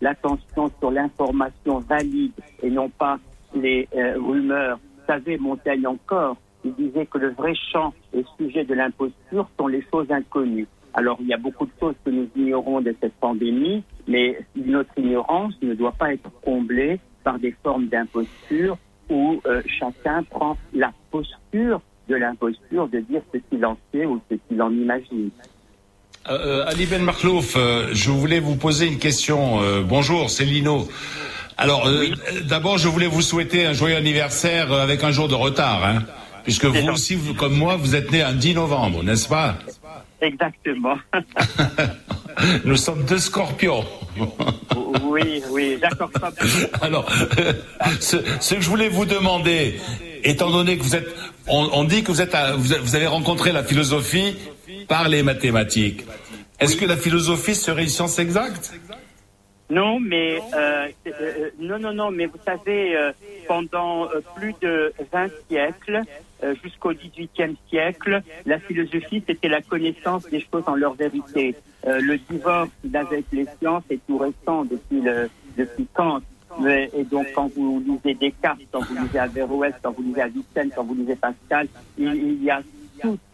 [0.00, 2.32] l'attention sur l'information valide
[2.62, 3.18] et non pas
[3.54, 4.78] les euh, rumeurs.
[5.06, 9.84] Vous Montaigne encore, il disait que le vrai champ et sujet de l'imposture sont les
[9.92, 10.66] choses inconnues.
[10.94, 14.96] Alors, il y a beaucoup de choses que nous ignorons de cette pandémie, mais notre
[14.96, 18.78] ignorance ne doit pas être comblée par des formes d'imposture
[19.10, 24.20] où euh, chacun prend la posture de l'imposture de dire ce qu'il en sait ou
[24.30, 25.30] ce qu'il en imagine.
[26.28, 29.62] Euh, euh Ali Ben Marklouf, euh, je voulais vous poser une question.
[29.62, 30.88] Euh, bonjour, c'est Lino.
[31.56, 31.88] Alors,
[32.48, 36.02] d'abord, je voulais vous souhaiter un joyeux anniversaire avec un jour de retard, hein,
[36.42, 39.56] puisque vous aussi, comme moi, vous êtes né un 10 novembre, n'est-ce pas?
[40.24, 40.96] Exactement.
[42.64, 43.84] Nous sommes deux scorpions.
[45.02, 46.10] oui, oui, d'accord.
[46.80, 47.10] Alors,
[48.00, 49.78] ce, ce, que je voulais vous demander,
[50.24, 51.08] étant donné que vous êtes,
[51.46, 54.36] on, dit que vous êtes, vous avez rencontré la philosophie
[54.88, 56.04] par les mathématiques.
[56.58, 58.72] Est-ce que la philosophie serait une science exacte?
[59.70, 63.12] Non, mais euh, euh, non, non, non, mais vous savez, euh,
[63.48, 66.02] pendant plus de 20 siècles,
[66.62, 71.54] jusqu'au XVIIIe siècle, la philosophie c'était la connaissance des choses en leur vérité.
[71.86, 76.20] le divorce avec les sciences est tout récent depuis le depuis Kant
[76.62, 80.84] et donc, quand vous lisez Descartes, quand vous lisez Averroès, quand vous lisez Avicenne, quand
[80.84, 81.66] vous lisez Pascal,
[81.98, 82.62] il, y a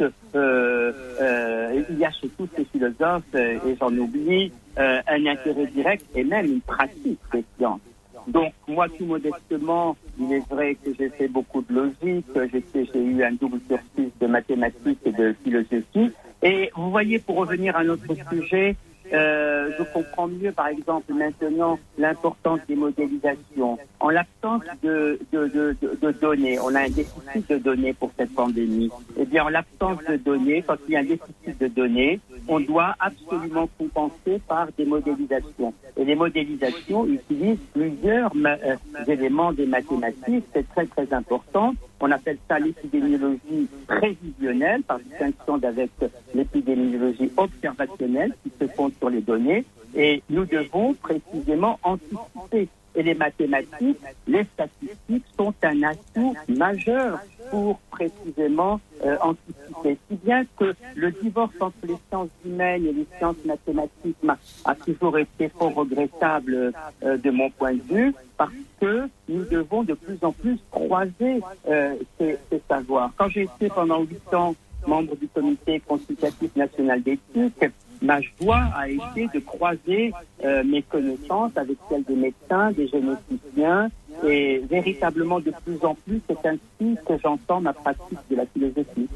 [0.01, 5.66] euh, euh, il y a chez tous ces philosophes, euh, et j'en oublie, un intérêt
[5.66, 7.80] direct et même une pratique des sciences.
[8.26, 13.22] Donc, moi, tout modestement, il est vrai que j'ai fait beaucoup de logique, j'ai eu
[13.22, 16.12] un double cursus de mathématiques et de philosophie.
[16.42, 18.76] Et vous voyez, pour revenir à notre sujet,
[19.12, 23.78] euh, je comprends mieux, par exemple, maintenant l'importance des modélisations.
[23.99, 28.35] En l'absence de, de, de, de, données, on a un déficit de données pour cette
[28.35, 28.91] pandémie.
[29.19, 32.61] Eh bien, en l'absence de données, quand il y a un déficit de données, on
[32.61, 35.74] doit absolument compenser par des modélisations.
[35.97, 38.77] Et les modélisations utilisent plusieurs euh,
[39.07, 40.45] éléments des mathématiques.
[40.55, 41.74] C'est très, très important.
[42.01, 45.90] On appelle ça l'épidémiologie prévisionnelle, par distinction d'avec
[46.35, 49.64] l'épidémiologie observationnelle qui se fonde sur les données.
[49.94, 52.68] Et nous devons précisément anticiper.
[52.95, 59.99] Et les mathématiques, les statistiques sont un atout majeur pour précisément euh, anticiper.
[60.09, 64.17] Si bien que le divorce entre les sciences humaines et les sciences mathématiques
[64.65, 66.73] a toujours été fort regrettable
[67.03, 71.41] euh, de mon point de vue, parce que nous devons de plus en plus croiser
[71.69, 73.11] euh, ces, ces, savoirs.
[73.17, 74.55] Quand j'ai été pendant huit ans
[74.87, 77.65] membre du comité consultatif national d'éthique,
[78.02, 80.12] ma joie a été de croiser
[80.44, 83.90] euh, mes connaissances avec celles des médecins, des généticiens,
[84.27, 89.09] et véritablement de plus en plus, c'est ainsi que j'entends ma pratique de la philosophie.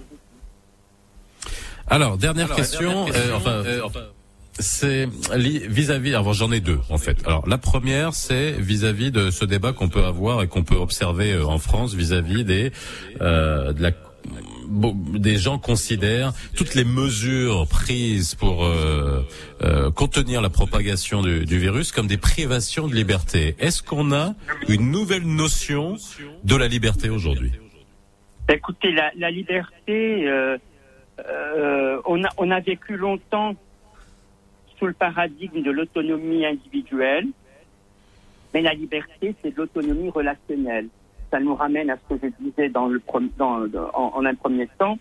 [1.89, 3.81] Alors, dernière question, euh, enfin, euh,
[4.59, 6.15] c'est vis-à-vis.
[6.15, 7.19] Alors j'en ai deux en fait.
[7.27, 11.37] Alors la première, c'est vis-à-vis de ce débat qu'on peut avoir et qu'on peut observer
[11.43, 12.71] en France vis-à-vis des
[13.21, 13.91] de la
[14.69, 19.23] des gens considèrent toutes les mesures prises pour euh,
[19.63, 23.55] euh, contenir la propagation du, virus comme des privations de liberté.
[23.59, 24.35] Est-ce qu'on a
[24.69, 25.97] une nouvelle notion
[26.43, 27.53] de la liberté aujourd'hui?
[28.49, 30.59] Écoutez, la, liberté, euh,
[32.05, 33.55] on a vécu longtemps
[34.79, 37.27] sous le paradigme de l'autonomie individuelle,
[38.53, 40.89] mais la liberté, c'est de l'autonomie relationnelle.
[41.31, 43.03] Ça nous ramène à ce que je disais dans le,
[43.37, 44.99] dans, en, un premier temps.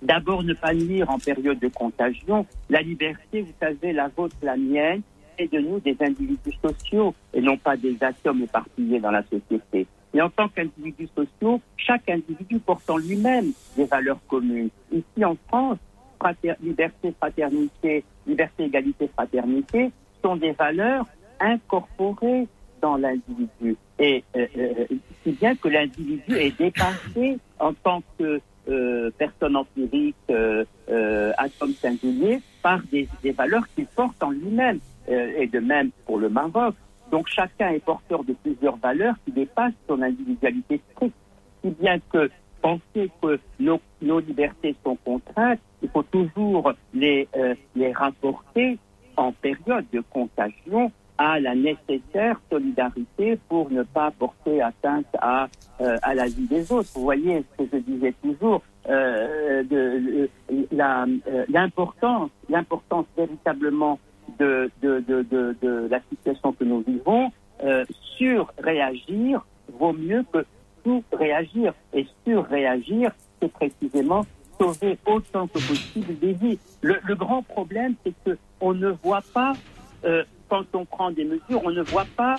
[0.00, 2.46] D'abord, ne pas nuire en période de contagion.
[2.70, 5.02] La liberté, vous savez, la vôtre, la mienne,
[5.38, 9.86] est de nous des individus sociaux et non pas des atomes éparpillés dans la société.
[10.14, 14.70] Et en tant qu'individus sociaux, chaque individu porte en lui-même des valeurs communes.
[14.92, 15.78] Ici en France,
[16.60, 19.90] liberté, fraternité, liberté, égalité, fraternité
[20.22, 21.06] sont des valeurs
[21.40, 22.48] incorporées
[22.80, 23.76] dans l'individu.
[23.98, 24.86] Et euh, euh,
[25.22, 30.16] si bien que l'individu est dépassé en tant que euh, personne empirique,
[31.38, 34.80] atome singulier, par des, valeurs qu'il porte en lui-même.
[35.10, 36.74] Et de même pour le Maroc.
[37.10, 41.16] Donc chacun est porteur de plusieurs valeurs qui dépassent son individualité stricte.
[41.64, 42.30] Si bien que
[42.60, 43.80] penser que nos,
[44.20, 47.26] libertés sont contraintes, il faut toujours les
[47.94, 48.76] rapporter
[49.16, 55.48] en période de contagion à la nécessaire solidarité pour ne pas porter atteinte à,
[55.80, 56.88] euh, à la vie des autres.
[56.94, 60.30] Vous voyez ce que je disais toujours, euh, de,
[60.72, 61.06] la,
[61.48, 63.98] l'importance, l'importance véritablement
[64.38, 65.22] de, de, de,
[65.60, 67.30] de, la situation que nous vivons,
[67.64, 67.84] euh,
[68.16, 69.44] sur-réagir
[69.78, 70.44] vaut mieux que
[70.84, 71.74] sous-réagir.
[71.92, 73.10] Et sur-réagir,
[73.42, 74.24] c'est précisément
[74.60, 76.58] sauver autant que possible des vies.
[76.82, 79.52] Le, le grand problème, c'est que on ne voit pas,
[80.04, 82.36] euh, quand on prend des mesures, on ne voit pas,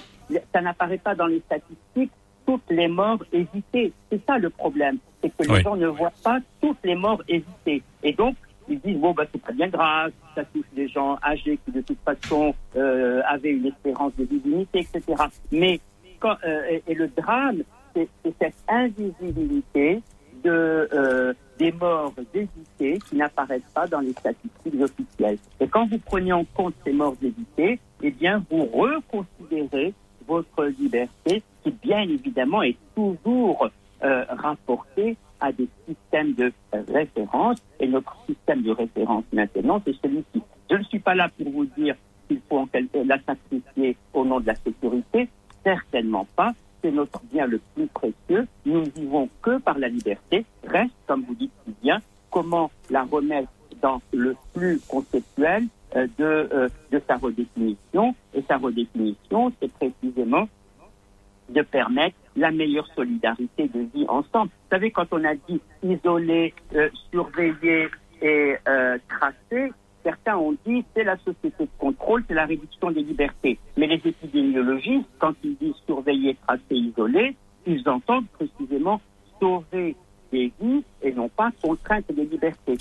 [0.53, 2.11] ça n'apparaît pas dans les statistiques,
[2.45, 3.93] toutes les morts évitées.
[4.11, 5.61] C'est ça le problème, c'est que les Oui.
[5.61, 7.83] gens ne voient pas toutes les morts évitées.
[8.03, 8.35] Et donc,
[8.67, 11.81] ils disent bon bah c'est pas bien grave, ça touche des gens âgés qui de
[11.81, 15.23] toute façon euh, avaient une espérance de divinité, etc.
[15.51, 15.79] Mais
[16.19, 17.63] quand, euh, et, et le drame,
[17.95, 20.01] c'est c'est cette invisibilité
[20.43, 25.37] de euh, des morts évitées qui n'apparaissent pas dans les statistiques officielles.
[25.59, 29.93] Et quand vous prenez en compte ces morts évitées, eh bien vous reconsidérez
[30.25, 33.69] votre liberté, qui bien évidemment est toujours
[34.03, 36.51] euh, rapportée à des systèmes de
[36.93, 37.57] référence.
[37.79, 40.41] Et notre système de référence maintenant, c'est celui-ci.
[40.71, 41.95] Je ne suis pas là pour vous dire
[42.27, 45.27] qu'il faut en quelque- la sacrifier au nom de la sécurité.
[45.63, 46.53] Certainement pas.
[46.81, 48.47] C'est notre bien le plus précieux.
[48.65, 50.45] Nous ne vivons que par la liberté.
[50.67, 52.01] Reste, comme vous dites si bien,
[52.31, 53.49] comment la remettre
[53.81, 55.65] dans le flux conceptuel
[55.95, 56.23] euh, de,
[56.53, 58.15] euh, de sa redéfinition.
[58.33, 60.47] Et sa redéfinition, c'est précisément
[61.49, 64.51] de permettre la meilleure solidarité de vie ensemble.
[64.51, 67.87] Vous savez, quand on a dit isoler, euh, surveiller
[68.21, 68.57] et
[69.07, 69.71] tracer,
[70.03, 73.59] certains ont dit c'est la société de contrôle, c'est la réduction des libertés.
[73.77, 77.35] Mais les épidémiologistes, quand ils disent surveiller, tracer, isoler,
[77.65, 79.01] ils entendent précisément
[79.39, 79.95] sauver
[80.33, 82.77] et non pas contrainte des libertés.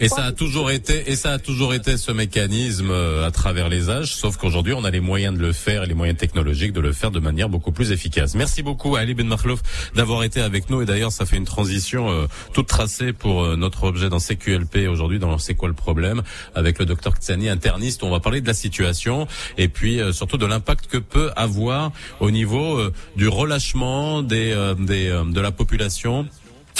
[0.00, 3.68] Et, ça a toujours été, et ça a toujours été ce mécanisme euh, à travers
[3.68, 6.72] les âges, sauf qu'aujourd'hui on a les moyens de le faire et les moyens technologiques
[6.72, 8.34] de le faire de manière beaucoup plus efficace.
[8.34, 9.62] Merci beaucoup à Ali Ben Makhlouf
[9.94, 13.56] d'avoir été avec nous et d'ailleurs ça fait une transition euh, toute tracée pour euh,
[13.56, 16.22] notre objet dans CQLP aujourd'hui dans C'est quoi le problème
[16.54, 18.02] avec le docteur Ksani, interniste.
[18.02, 19.26] On va parler de la situation
[19.58, 24.52] et puis euh, surtout de l'impact que peut avoir au niveau euh, du relâchement des,
[24.52, 26.26] euh, des euh, de la population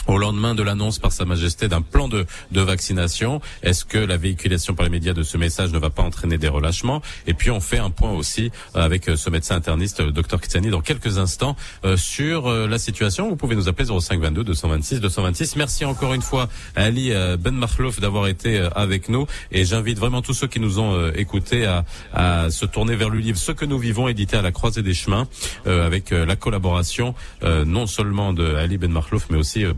[0.07, 4.17] au lendemain de l'annonce par Sa Majesté d'un plan de, de vaccination, est-ce que la
[4.17, 7.03] véhiculation par les médias de ce message ne va pas entraîner des relâchements?
[7.27, 10.41] Et puis on fait un point aussi euh, avec euh, ce médecin interniste, le docteur
[10.41, 13.29] Kitsani, dans quelques instants euh, sur euh, la situation.
[13.29, 15.57] Vous pouvez nous appeler 05 22 226 226.
[15.57, 19.65] Merci encore une fois à Ali euh, Ben Makhlouf d'avoir été euh, avec nous et
[19.65, 21.85] j'invite vraiment tous ceux qui nous ont euh, écoutés à,
[22.15, 24.95] à se tourner vers le livre Ce que nous vivons, édité à la croisée des
[24.95, 25.27] chemins,
[25.67, 29.73] euh, avec euh, la collaboration euh, non seulement de Ali Ben Makhlouf, mais aussi euh,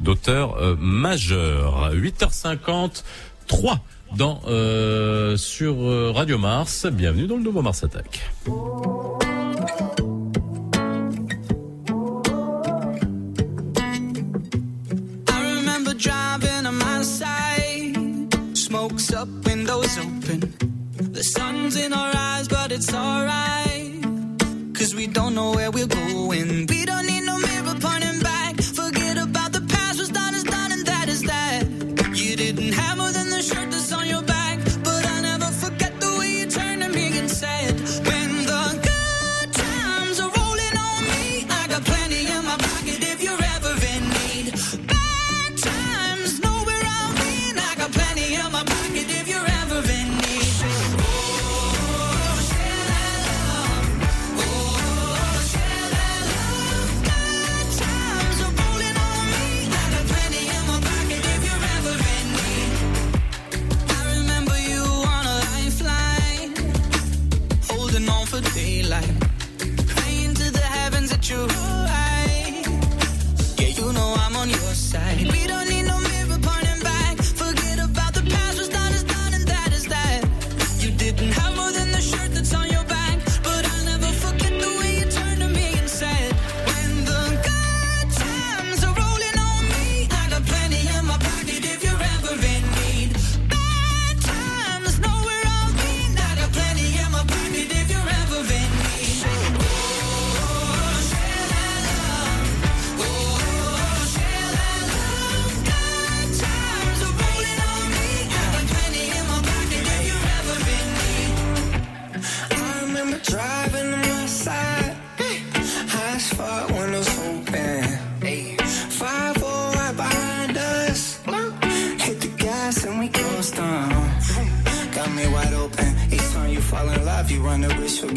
[0.00, 1.92] d'auteurs euh, majeurs.
[1.94, 3.02] 8h50,
[3.46, 3.80] 3
[4.16, 6.86] dans euh, sur euh, Radio Mars.
[6.86, 8.22] Bienvenue dans le nouveau Mars Attack.
[19.14, 20.40] Up, windows open.
[21.12, 24.02] The sun's in our eyes, but it's alright.
[24.74, 26.66] Cause we don't know where we're going.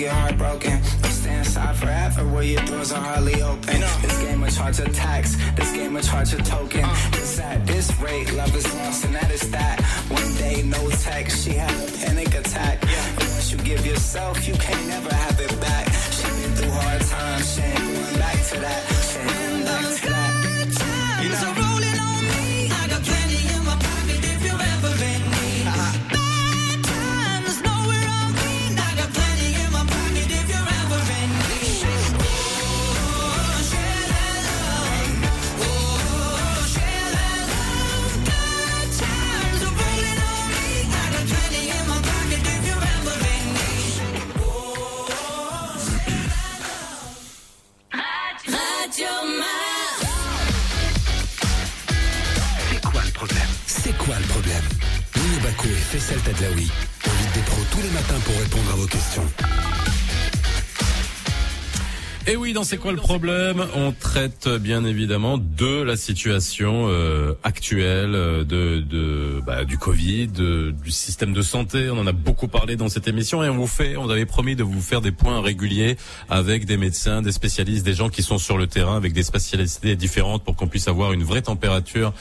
[0.10, 0.78] Risk you'll get heartbroken.
[1.04, 3.82] You stay inside forever where your doors are hardly open.
[4.02, 5.36] This game is hard to tax.
[5.56, 6.84] This game is hard to token.
[6.84, 9.82] Cause at this rate, love is lost and that is that.
[10.10, 12.82] One day, no text, she had a panic attack.
[13.18, 15.88] Once you give yourself, you can't never have it back.
[16.12, 18.82] She been through hard times, she ain't going back to that.
[19.10, 21.24] She ain't going back to that.
[21.24, 21.79] You know?
[55.90, 56.70] Faisal Tadlaoui
[57.04, 59.26] invitent des pros tous les matins pour répondre à vos questions.
[62.32, 63.66] Et oui, dans C'est quoi le problème?
[63.76, 70.28] On traite bien évidemment de la situation euh, actuelle, euh, de, de bah, du Covid,
[70.28, 71.90] de- du système de santé.
[71.90, 74.56] On en a beaucoup parlé dans cette émission et on vous fait, on avait promis
[74.56, 75.98] de vous faire des points réguliers
[76.30, 79.96] avec des médecins, des spécialistes, des gens qui sont sur le terrain avec des spécialités
[79.96, 82.14] différentes pour qu'on puisse avoir une vraie température,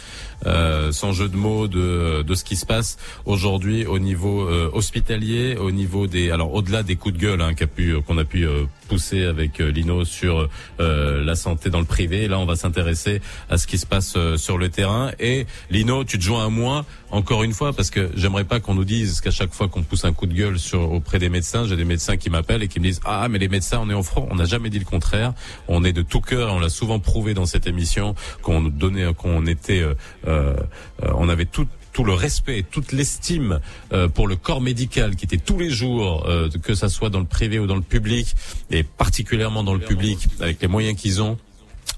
[0.47, 4.71] euh, sans jeu de mots, de, de ce qui se passe aujourd'hui au niveau euh,
[4.73, 8.47] hospitalier, au niveau des, alors au-delà des coups de gueule hein, pu, qu'on a pu
[8.47, 9.71] euh, pousser avec euh,
[10.05, 10.49] Sur
[10.81, 12.29] euh, la santé dans le privé.
[12.29, 13.21] Là, on va s'intéresser
[13.51, 15.11] à ce qui se passe euh, sur le terrain.
[15.19, 18.75] Et Lino, tu te joins à moi encore une fois parce que j'aimerais pas qu'on
[18.75, 21.77] nous dise qu'à chaque fois qu'on pousse un coup de gueule auprès des médecins, j'ai
[21.77, 24.03] des médecins qui m'appellent et qui me disent ah mais les médecins on est en
[24.03, 24.29] front.
[24.31, 25.33] On n'a jamais dit le contraire.
[25.69, 26.53] On est de tout cœur.
[26.55, 29.85] On l'a souvent prouvé dans cette émission qu'on donnait, qu'on était,
[30.27, 30.55] euh,
[31.03, 31.67] on avait tout
[31.99, 33.59] tout le respect, toute l'estime
[33.93, 37.19] euh, pour le corps médical qui était tous les jours, euh, que ça soit dans
[37.19, 38.37] le privé ou dans le public,
[38.71, 41.37] et particulièrement dans le public, avec les moyens qu'ils ont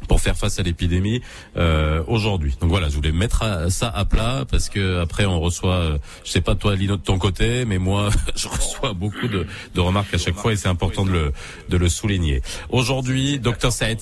[0.08, 1.20] pour faire face à l'épidémie
[1.58, 2.56] euh, aujourd'hui.
[2.62, 5.98] Donc voilà, je voulais mettre à- ça à plat parce que après on reçoit, euh,
[6.24, 9.80] je sais pas toi Lino de ton côté, mais moi je reçois beaucoup de, de
[9.80, 11.32] remarques à chaque fois et c'est important de le
[11.68, 12.40] de le souligner.
[12.70, 13.98] Aujourd'hui, docteur Saïd,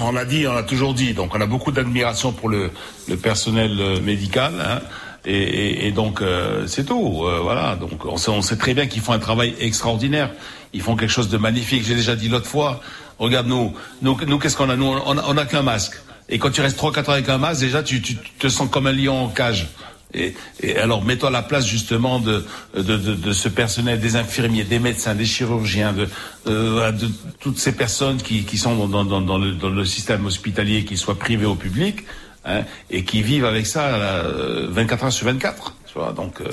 [0.00, 1.14] on l'a dit, on l'a toujours dit.
[1.14, 2.70] Donc, on a beaucoup d'admiration pour le,
[3.08, 4.52] le personnel euh, médical.
[4.60, 4.80] hein.
[5.24, 7.22] et, et- et donc, euh, c'est tout.
[7.24, 7.76] euh, voilà.
[7.76, 10.30] Donc, on sait, on sait très bien qu'ils font un travail extraordinaire.
[10.72, 11.84] Ils font quelque chose de magnifique.
[11.86, 12.80] J'ai déjà dit l'autre fois.
[13.18, 14.76] Regarde nous, nous, nous qu'est-ce qu'on a?
[14.76, 15.94] Nous, on a, on a qu'un masque.
[16.28, 18.68] Et quand tu restes trois, quatre heures avec un masque, déjà, tu, tu te sens
[18.70, 19.68] comme un lion en cage.
[20.14, 22.44] Et, et alors, mets-toi à la place justement de,
[22.76, 26.06] de, de, de ce personnel, des infirmiers, des médecins, des chirurgiens, de,
[26.46, 27.08] euh, de
[27.40, 30.98] toutes ces personnes qui, qui sont dans, dans, dans, le, dans le système hospitalier, qu'ils
[30.98, 32.00] soient privés ou public,
[32.44, 35.76] hein, et qui vivent avec ça euh, 24 heures sur 24.
[35.86, 36.40] Tu vois, donc.
[36.40, 36.48] euh,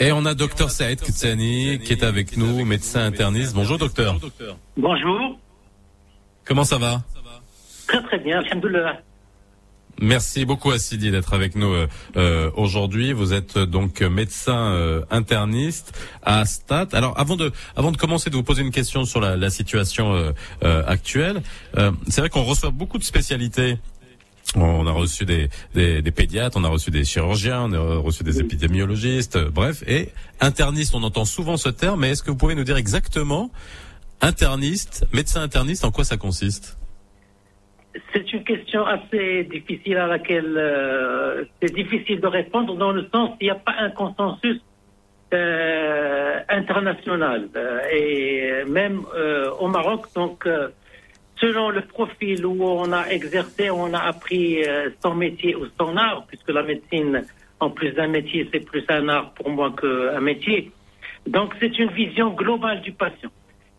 [0.00, 3.54] et on a docteur Saïd Kitsani qui est avec nous, médecin interniste.
[3.54, 4.16] Bonjour docteur.
[4.76, 5.36] Bonjour,
[6.44, 7.02] Comment ça va?
[7.88, 9.00] Très très bien, alhamdoulilah.
[10.00, 13.12] Merci beaucoup Assidi d'être avec nous euh, euh, aujourd'hui.
[13.12, 15.92] Vous êtes euh, donc médecin euh, interniste
[16.22, 16.88] à Stat.
[16.92, 20.14] Alors avant de avant de commencer de vous poser une question sur la, la situation
[20.14, 21.42] euh, euh, actuelle,
[21.76, 23.78] euh, c'est vrai qu'on reçoit beaucoup de spécialités.
[24.54, 28.22] On a reçu des, des, des pédiatres, on a reçu des chirurgiens, on a reçu
[28.24, 29.82] des épidémiologistes, euh, bref.
[29.86, 30.10] Et
[30.40, 33.50] interniste, on entend souvent ce terme, mais est-ce que vous pouvez nous dire exactement
[34.22, 36.78] interniste, médecin interniste, en quoi ça consiste?
[38.12, 43.36] C'est une question assez difficile à laquelle euh, c'est difficile de répondre dans le sens
[43.38, 44.60] qu'il n'y a pas un consensus
[45.32, 47.48] euh, international.
[47.56, 49.04] Euh, et même
[49.60, 50.46] au Maroc, donc,
[51.40, 54.62] selon le profil où on a exercé, on a appris
[55.02, 57.24] son métier ou son art, puisque la médecine,
[57.60, 60.70] en plus d'un métier, c'est plus un art pour moi qu'un métier.
[61.26, 63.30] Donc, c'est une vision globale du patient.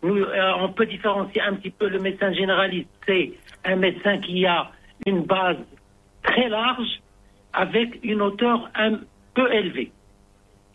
[0.04, 0.24] Nous,
[0.60, 2.90] on peut différencier un petit peu le médecin généraliste.
[3.66, 4.72] Un médecin qui a
[5.06, 5.58] une base
[6.24, 7.02] très large
[7.54, 9.00] avec une hauteur un
[9.34, 9.92] peu élevée.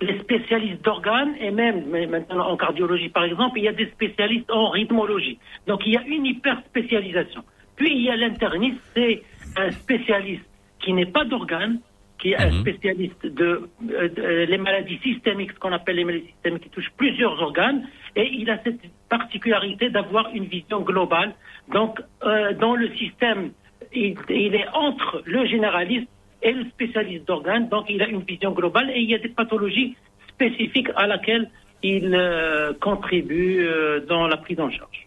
[0.01, 4.51] Les spécialistes d'organes et même maintenant en cardiologie par exemple, il y a des spécialistes
[4.51, 5.39] en rythmologie.
[5.67, 7.45] Donc il y a une hyper spécialisation.
[7.77, 9.23] Puis il y a l'interniste, c'est
[9.57, 10.45] un spécialiste
[10.81, 11.81] qui n'est pas d'organes,
[12.25, 16.05] qui est un spécialiste de, euh, de- euh, les maladies systémiques, ce qu'on appelle les
[16.05, 17.87] maladies systémiques qui touchent plusieurs organes,
[18.17, 18.81] et il a cette
[19.11, 21.35] particularité d'avoir une vision globale.
[21.71, 23.51] Donc, euh, dans le système,
[23.93, 26.09] il, il est entre le généraliste
[26.41, 29.29] et le spécialiste d'organes, donc il a une vision globale, et il y a des
[29.29, 29.95] pathologies
[30.29, 31.51] spécifiques à laquelle
[31.83, 33.69] il euh, contribue
[34.09, 35.04] dans la prise en charge.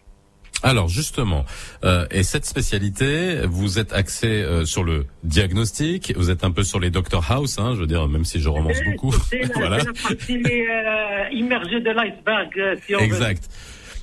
[0.62, 1.44] Alors justement,
[1.84, 6.64] euh, et cette spécialité, vous êtes axé euh, sur le diagnostic, vous êtes un peu
[6.64, 9.12] sur les Doctor House, hein, je veux dire, même si je romance beaucoup.
[9.30, 9.78] C'est la, voilà.
[9.80, 13.34] c'est la partie euh, immergée de l'iceberg, euh, si on veut.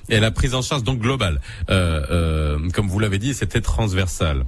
[0.08, 4.44] Et la prise en charge donc globale, euh, euh, comme vous l'avez dit, c'était transversal.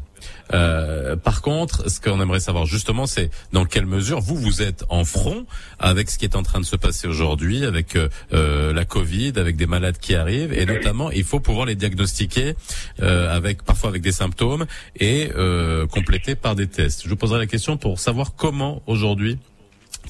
[0.52, 4.84] Euh, par contre, ce qu'on aimerait savoir justement, c'est dans quelle mesure vous vous êtes
[4.88, 5.46] en front
[5.78, 9.32] avec ce qui est en train de se passer aujourd'hui, avec euh, euh, la Covid,
[9.36, 12.54] avec des malades qui arrivent, et notamment, il faut pouvoir les diagnostiquer
[13.02, 14.66] euh, avec parfois avec des symptômes
[14.98, 17.04] et euh, compléter par des tests.
[17.04, 19.38] Je vous poserai la question pour savoir comment aujourd'hui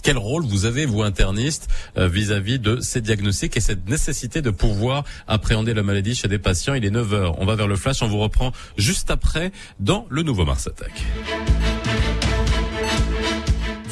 [0.02, 4.50] quel rôle vous avez, vous internistes, euh, vis-à-vis de ces diagnostics et cette nécessité de
[4.50, 6.74] pouvoir appréhender la maladie chez des patients?
[6.74, 7.40] Il est 9 heures.
[7.40, 8.02] On va vers le flash.
[8.02, 10.92] On vous reprend juste après dans le nouveau Mars Attack.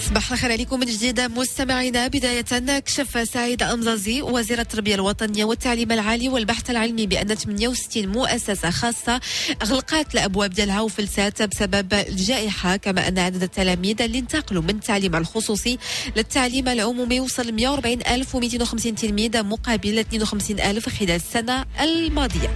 [0.08, 2.08] صباح الخير عليكم من جديد مستمعينا.
[2.08, 9.20] بداية كشف سعيد أمزازي وزير التربية الوطنية والتعليم العالي والبحث العلمي بأن 68 مؤسسة خاصة
[9.62, 15.78] أغلقت الأبواب ديالها وفلسات بسبب الجائحة كما أن عدد التلاميذ اللي انتقلوا من التعليم الخصوصي
[16.16, 22.54] للتعليم العمومي وصل 140250 تلميذ مقابل 52000 خلال السنة الماضية.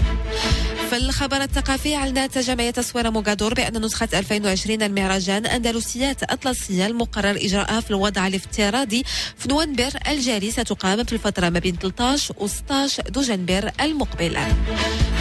[0.91, 7.81] في الخبر الثقافي أعلنت جمعية تصوير موغادور بأن نسخة 2020 المهرجان أندلسيات أطلسية المقرر إجراءها
[7.81, 9.03] في الوضع الافتراضي
[9.39, 10.51] في نوفمبر الجاري.
[10.51, 14.39] ستقام في الفترة ما بين 13 و 16 دجنبر المقبل.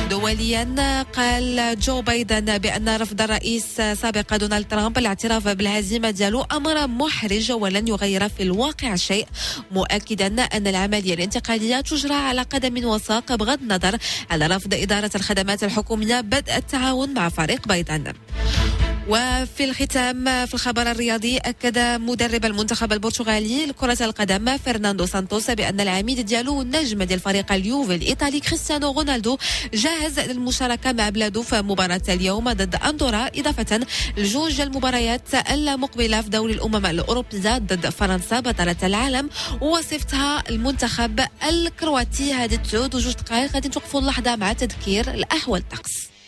[0.10, 7.52] دوليا قال جو بايدن بأن رفض الرئيس سابق دونالد ترامب الاعتراف بالهزيمة ديالو أمر محرج
[7.52, 9.28] ولن يغير في الواقع شيء
[9.72, 13.98] مؤكدا أن العملية الانتقالية تجرى على قدم وساق بغض النظر
[14.32, 18.14] على رفض إدارة الخدمات الحكومية بدء التعاون مع فريق بايدن
[19.08, 26.20] وفي الختام في الخبر الرياضي أكد مدرب المنتخب البرتغالي لكرة القدم فرناندو سانتوس بأن العميد
[26.20, 29.38] ديالو النجم ديال فريق اليوفي الإيطالي كريستيانو رونالدو
[29.74, 33.80] جاهز للمشاركة مع بلاده في مباراة اليوم ضد أندورا إضافة
[34.18, 39.30] لجوج المباريات المقبلة في دوري الأمم الأوروبية ضد فرنسا بطلة العالم
[39.62, 41.20] ووصفتها المنتخب
[41.50, 42.34] الكرواتي.
[42.34, 45.62] هذه التعود وجوج دقائق غادي اللحظة مع تذكير الأحوال.
[45.62, 46.19] الطقس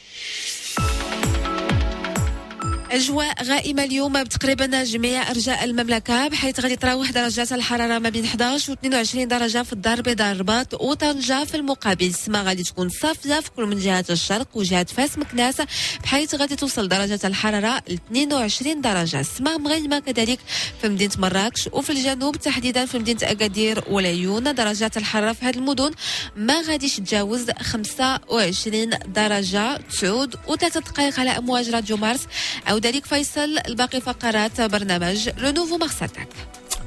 [2.92, 8.72] أجواء غائمة اليوم بتقريبا جميع أرجاء المملكة بحيث غادي تراوح درجات الحرارة ما بين 11
[8.72, 12.06] و 22 درجة في الدار البيضاء الرباط وطنجة في المقابل.
[12.06, 15.62] السماء غادي تكون صافية في كل من جهة الشرق وجهة فاس مكناس
[16.04, 19.20] بحيث غادي توصل درجة الحرارة ل 22 درجة.
[19.20, 20.40] السماء مغيمة كذلك
[20.82, 24.56] في مدينة مراكش وفي الجنوب تحديدا في مدينة أكادير والعيون.
[24.56, 25.92] درجات الحرارة في هذه المدن
[26.36, 29.78] ما غاديش تجاوز 25 درجة.
[30.02, 32.28] تعود وثلاثة دقائق على أمواج راديو مارس
[32.68, 36.29] عودة لك فيصل الباقي فقرات برنامج لو نوفو مارساتاك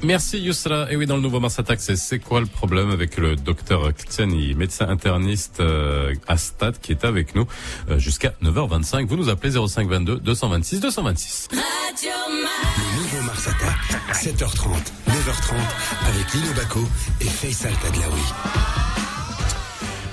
[0.02, 0.90] Merci Yousra.
[0.90, 3.92] Et oui, dans le nouveau Mars Attack, c'est c'est quoi le problème avec le docteur
[3.92, 7.46] Ktiani, médecin interniste euh, à Stade, qui est avec nous
[7.90, 9.06] euh, jusqu'à 9h25.
[9.06, 11.48] Vous nous appelez 05 22 226 226.
[11.52, 13.78] Le nouveau Mars Attack,
[14.14, 14.68] 7h30,
[15.08, 15.54] 9h30,
[16.08, 16.80] avec Lino Baco
[17.20, 18.26] et Faisal Tadlaoui.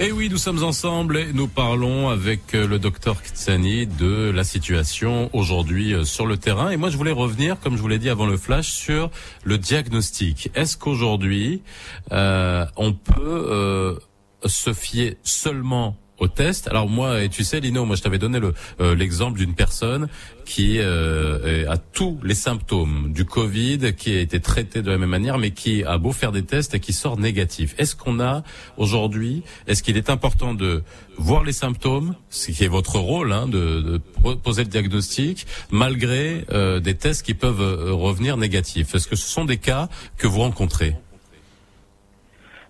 [0.03, 4.43] Et oui, nous sommes ensemble et nous parlons avec euh, le docteur Ktsani de la
[4.43, 6.71] situation aujourd'hui euh, sur le terrain.
[6.71, 9.13] Et moi, je voulais revenir, comme je vous l'ai dit avant le flash, sur
[9.45, 10.51] le diagnostic.
[10.57, 11.63] Est-ce qu'aujourd'hui,
[12.11, 14.01] euh, on peut
[14.45, 16.69] se fier seulement au test.
[16.69, 20.09] Alors moi, et tu sais, Lino, moi je t'avais donné le euh, l'exemple d'une personne
[20.45, 25.11] qui euh, a tous les symptômes du Covid, qui a été traité de la même
[25.19, 27.75] manière, mais qui a beau faire des tests et qui sort négatif.
[27.79, 28.43] Est-ce qu'on a
[28.77, 30.83] aujourd'hui, est-ce qu'il est important de
[31.19, 35.47] voir les symptômes, ce qui est votre rôle, hein, de, de po- poser le diagnostic,
[35.71, 38.95] malgré euh, des tests qui peuvent euh, revenir négatifs?
[38.95, 39.89] Est-ce que ce sont des cas
[40.19, 40.95] que vous rencontrez?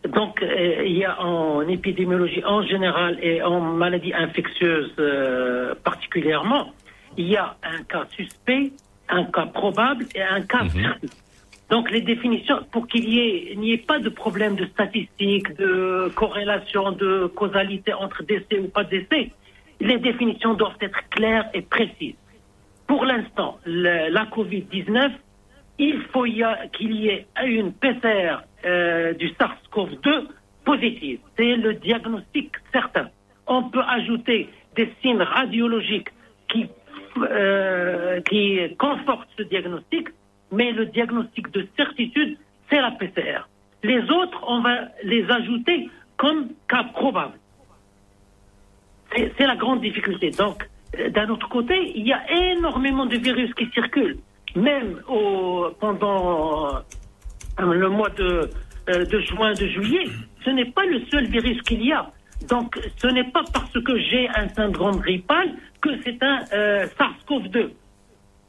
[0.09, 6.73] Donc, euh, il y a en épidémiologie en général et en maladies infectieuses euh, particulièrement,
[7.17, 8.73] il y a un cas suspect,
[9.09, 11.07] un cas probable et un cas certain.
[11.71, 16.93] Donc, les définitions, pour qu'il ait, n'y ait pas de problème de statistique, de corrélation,
[16.93, 19.31] de causalité entre décès ou pas décès,
[19.81, 22.17] les définitions doivent être claires et précises.
[22.87, 25.13] Pour l'instant, la Covid-19,
[25.79, 30.27] il faut qu'il y ait une PCR euh, du SARS-CoV-2
[30.65, 31.21] positive.
[31.37, 33.09] C'est le diagnostic certain.
[33.47, 36.09] On peut ajouter des signes radiologiques
[36.49, 36.69] qui,
[37.19, 40.09] euh, qui confortent ce diagnostic,
[40.51, 42.39] mais le diagnostic de certitude,
[42.71, 43.49] c'est la PCR.
[43.83, 47.35] Les autres, on va les ajouter comme cas probable.
[49.15, 50.31] C'est la grande difficulté.
[50.31, 50.69] Donc,
[50.99, 52.23] euh, d'un autre côté, il y a
[52.53, 54.19] énormément de virus qui circulent.
[54.55, 56.83] Même au, pendant
[57.59, 58.51] le mois de,
[58.89, 60.05] euh, de juin, de juillet,
[60.45, 62.11] ce n'est pas le seul virus qu'il y a.
[62.49, 67.71] Donc, ce n'est pas parce que j'ai un syndrome grippal que c'est un euh, SARS-CoV-2.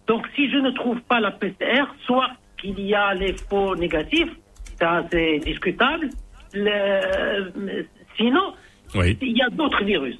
[0.08, 4.32] Donc, si je ne trouve pas la PCR, soit qu'il y a les faux négatifs,
[4.80, 6.10] ça c'est discutable.
[6.54, 7.86] Le-
[8.18, 8.54] sinon,
[8.96, 9.18] Oui.
[9.22, 10.18] il y a d'autres virus.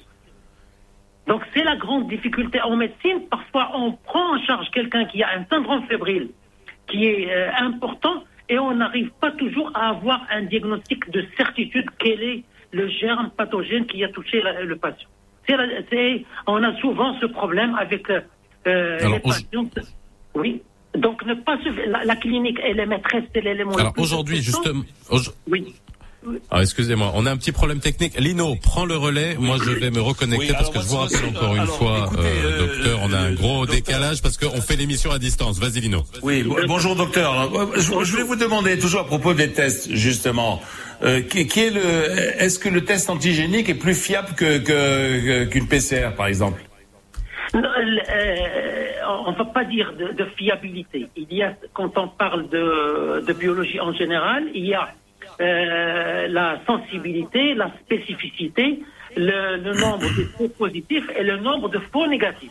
[1.26, 3.22] Donc, c'est la grande difficulté en médecine.
[3.30, 6.28] Parfois, on prend en charge quelqu'un qui a un syndrome fébrile
[6.86, 11.86] qui est euh, important et on n'arrive pas toujours à avoir un diagnostic de certitude
[11.98, 12.42] quel est
[12.72, 15.08] le germe pathogène qui a touché la- le patient.
[15.48, 18.20] C'est la- c'est- on a souvent ce problème avec euh,
[18.66, 19.64] euh, Alors, les patients.
[20.34, 20.62] Oui.
[20.94, 21.88] Donc, ne pas se...
[21.90, 24.82] la, la clinique est la maîtresse, c'est l'élément Alors aujourd'hui, justement,
[25.48, 25.74] Oui.
[26.50, 28.18] Alors excusez-moi, on a un petit problème technique.
[28.18, 29.36] Lino, prends le relais.
[29.38, 32.04] Moi, je vais me reconnecter Oui, parce que je vous rappelle encore une alors, fois,
[32.06, 35.58] écoutez, euh, euh, docteur, on a un gros décalage parce qu'on fait l'émission à distance.
[35.58, 36.02] Vas-y, Lino.
[36.22, 37.32] Oui, bo- bonjour docteur.
[37.32, 40.62] Alors, euh, Je, voulais vous demander toujours à propos des tests justement,
[41.02, 41.82] euh, qui, qui est le,
[42.42, 46.62] est-ce que le test antigénique est plus fiable que que- qu'une PCR par exemple?
[47.52, 48.34] Non, euh,
[49.26, 51.06] on ne va pas dire de, de fiabilité.
[51.16, 54.88] Il y a, quand on parle de, de biologie en général, il y a
[55.40, 58.82] euh, la sensibilité, la spécificité,
[59.16, 62.50] le, le nombre de faux positifs et le nombre de faux négatifs.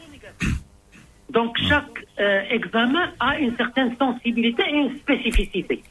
[1.30, 5.84] Donc chaque euh, examen a une certaine sensibilité et une spécificité.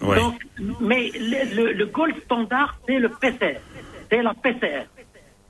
[0.00, 0.40] Donc,
[0.80, 3.58] mais le, le, le gold standard, c'est le PCR.
[4.10, 4.84] C'est la PCR.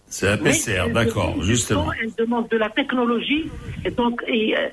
[0.06, 1.92] C'est la PCR, d'accord, justement.
[2.00, 3.50] Elle demande de la technologie
[3.84, 4.68] et donc et, euh,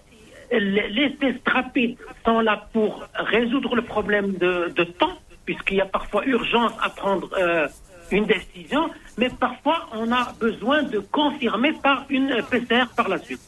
[0.51, 5.81] les les tests rapides sont là pour résoudre le problème de, de temps, puisqu'il y
[5.81, 7.67] a parfois urgence à prendre euh,
[8.11, 13.41] une décision, mais parfois on a besoin de confirmer par une PCR par la suite.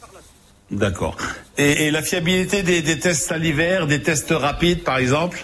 [0.70, 1.16] D'accord.
[1.58, 5.44] Et, et la fiabilité des, des tests salivaires, des tests rapides par exemple?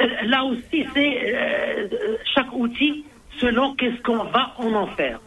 [0.00, 1.88] Euh, Là aussi, c'est euh,
[2.34, 3.04] chaque outil
[3.40, 5.20] selon qu'est-ce qu'on va en en faire.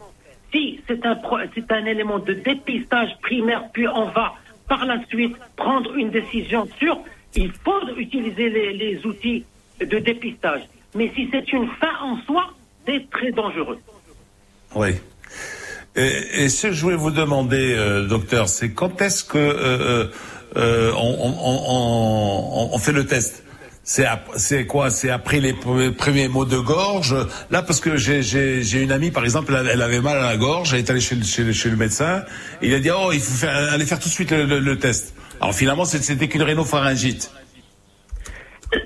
[0.52, 1.16] Si c'est un,
[1.54, 4.34] c'est un élément de dépistage primaire, puis on va
[4.68, 7.00] par la suite prendre une décision sûre,
[7.34, 9.44] il faut utiliser les, les outils
[9.84, 10.62] de dépistage.
[10.94, 12.52] Mais si c'est une fin en soi,
[12.86, 13.78] c'est très dangereux.
[14.74, 14.90] Oui.
[15.96, 20.06] Et, ce que je voulais vous demander, euh, docteur, c'est quand est-ce que euh,
[20.56, 23.42] euh, on, fait le test?
[23.82, 24.90] C'est quoi?
[24.90, 27.16] C'est après les pre- premiers mots de gorge?
[27.50, 30.80] Là, parce que j'ai- une amie, par exemple, elle, avait mal à la gorge, elle
[30.80, 32.22] est allée chez, le- médecin,
[32.62, 35.14] il a dit, oh, il faut faire, aller faire tout de suite le, le- test.
[35.40, 37.32] Alors finalement, c'était qu'une rhinopharyngite.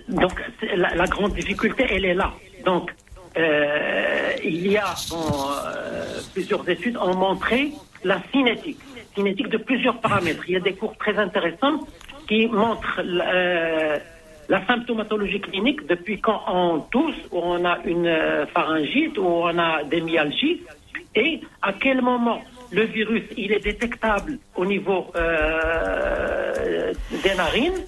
[0.09, 0.33] Donc
[0.77, 2.33] la, grande difficulté, elle est là.
[2.65, 2.95] Donc
[3.37, 7.73] euh, il y a euh, plusieurs études ont montré
[8.05, 8.79] la cinétique,
[9.15, 10.45] cinétique de plusieurs paramètres.
[10.49, 11.81] Il y a des cours très intéressants
[12.29, 13.99] qui montrent euh,
[14.49, 19.83] la symptomatologie clinique depuis quand on tousse, où on a une pharyngite, où on a
[19.85, 20.63] des myalgies,
[21.15, 25.07] et à quel moment le virus il est détectable au niveau
[27.23, 27.85] des narines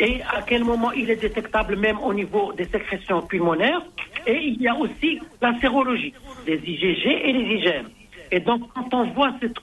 [0.00, 3.82] et à quel moment il est détectable même au niveau des sécrétions pulmonaires.
[4.26, 6.12] Et il y a aussi la sérologie,
[6.46, 7.86] les IgG et les IgM.
[8.32, 9.58] Et donc, quand on voit cette,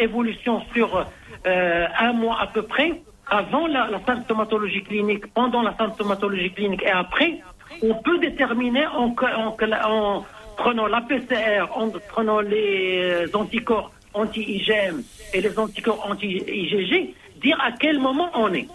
[0.00, 1.06] évolution sur
[1.46, 6.82] euh, un mois à peu près, avant la, la symptomatologie clinique, pendant la symptomatologie clinique
[6.82, 7.40] et après,
[7.82, 9.56] on peut déterminer en, en-
[9.90, 10.24] en
[10.56, 15.02] prenant la PCR, en prenant les anticorps anti-IgM
[15.34, 18.66] et les anticorps anti-IgG, dire à quel moment on est.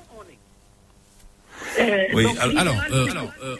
[1.79, 3.55] Euh, Oui, donc, alors- l'idéal, alors, euh,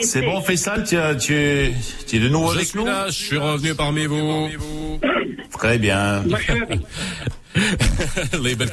[0.00, 1.72] c'est bon, Faisal, tu, tu, es-
[2.06, 4.48] tu es de nouveau Je avec suis nous là, je suis revenu parmi vous.
[5.58, 6.22] Très bien.
[8.42, 8.70] Les belles.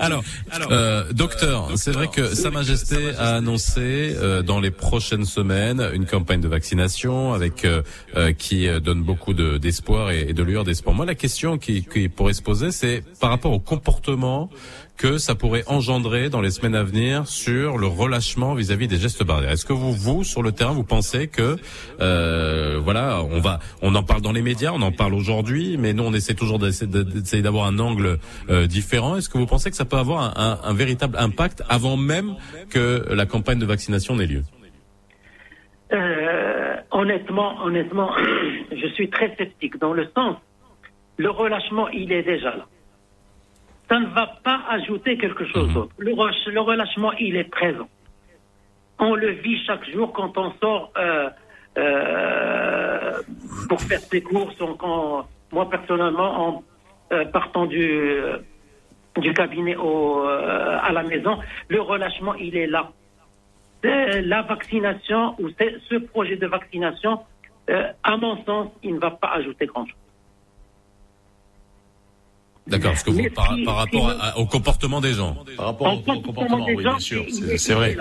[0.00, 0.24] Alors,
[0.70, 6.06] euh, docteur, c'est vrai que Sa Majesté a annoncé euh, dans les prochaines semaines une
[6.06, 7.82] campagne de vaccination avec euh,
[8.16, 10.94] euh, qui euh, donne beaucoup de- d'espoir et, et de lueur d'espoir.
[10.96, 14.48] Moi, la question qui, qui pourrait se poser, c'est par rapport au comportement
[14.98, 19.22] que ça pourrait engendrer dans les semaines à venir sur le relâchement vis-à-vis des gestes
[19.24, 19.52] barrières.
[19.52, 21.56] Est-ce que vous, vous, sur le terrain, vous pensez que,
[22.00, 25.92] euh, voilà, on va, on en parle dans les médias, on en parle aujourd'hui, mais
[25.92, 28.18] nous, on essaie toujours d'essayer d'avoir un angle
[28.50, 29.16] euh, différent.
[29.16, 32.34] Est-ce que vous pensez que ça peut avoir un, un- un véritable impact avant même
[32.68, 34.42] que la campagne de vaccination n'ait lieu?
[35.92, 38.10] Euh, honnêtement, honnêtement,
[38.72, 40.36] je suis très sceptique dans le sens,
[41.18, 42.66] le relâchement, il est déjà là.
[43.88, 45.94] Ça ne va pas ajouter quelque chose d'autre.
[45.98, 47.88] Le, relâche- le relâchement, il est présent.
[48.98, 51.30] On le vit chaque jour quand on sort euh,
[51.78, 53.22] euh,
[53.68, 54.60] pour faire ses courses.
[54.60, 56.64] on- quand- moi, personnellement, en
[57.12, 58.20] euh, partant du,
[59.16, 61.38] du cabinet au, à la maison,
[61.68, 62.90] le relâchement, il est là.
[63.82, 65.48] La vaccination ou
[65.88, 67.20] ce projet de vaccination
[68.02, 69.94] à mon sens, il ne va pas ajouter grand-chose.
[72.68, 73.22] D'accord, parce que vous,
[73.64, 75.36] par, rapport à- au comportement des gens.
[75.56, 77.24] Par rapport au comportement, des oui, gens, bien sûr,
[77.56, 77.96] c'est vrai.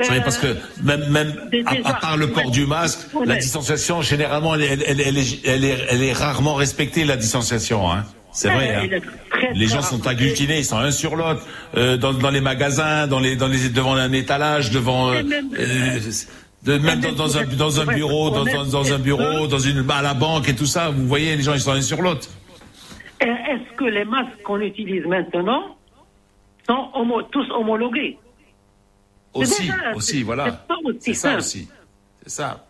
[0.00, 3.34] C'est vrai Euh, parce que même même dé- à, part le port du masque, la
[3.34, 7.90] distanciation généralement elle, elle, elle, elle est, elle, est, elle est rarement respectée la distanciation.
[7.90, 8.04] Hein.
[8.32, 8.76] C'est vrai.
[8.76, 9.46] Euh, hein.
[9.54, 11.44] Les gens sont agglutinés, ils sont un sur l'autre
[11.76, 15.50] euh, dans, dans les magasins, dans les dans les devant un étalage, devant euh, même-
[15.58, 15.98] euh,
[16.62, 19.84] de, même dans, dans un dans un bureau, dans, dans, dans un bureau, dans une
[19.90, 20.90] à la banque et tout ça.
[20.90, 22.28] Vous voyez, les gens ils sont un sur l'autre.
[23.22, 25.76] Euh, Est-ce que les masques qu'on utilise maintenant
[26.68, 28.18] sont homo- tous homologués
[29.34, 30.64] Aussi, déjà- aussi, voilà.
[31.00, 31.68] C'est ça aussi.
[32.22, 32.64] C'est ça.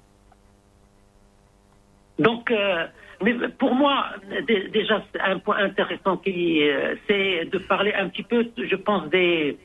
[2.18, 2.86] Donc, euh,
[3.22, 4.06] mais pour moi,
[4.46, 8.76] dé- déjà, c'est un point intéressant qui, euh, c'est de parler un petit peu, je
[8.76, 9.56] pense, des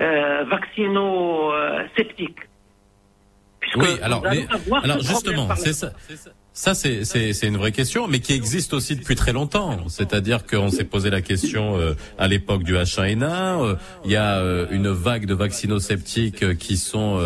[0.00, 2.38] euh, vaccino-sceptiques.
[3.76, 4.46] Oui, alors, mais-
[4.82, 5.92] alors justement, c'est ça.
[6.54, 9.88] Ça, c'est, une vraie question, mais qui existe aussi depuis très longtemps.
[9.88, 13.24] C'est-à-dire qu'on s'est posé la question euh, à l'époque du H1N1.
[13.24, 13.74] euh,
[14.04, 17.18] Il y a euh, une vague de vaccinosceptiques qui sont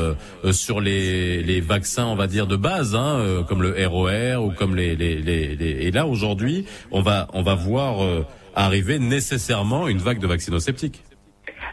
[0.52, 4.92] sur les, vaccins, on va dire de base, hein, comme le ROR ou comme les,
[4.92, 7.96] Et là, aujourd'hui, on va, on va voir
[8.54, 11.02] arriver nécessairement une vague de vaccinosceptiques.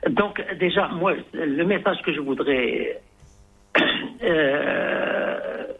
[0.09, 2.99] Donc, déjà, moi, le message que je voudrais.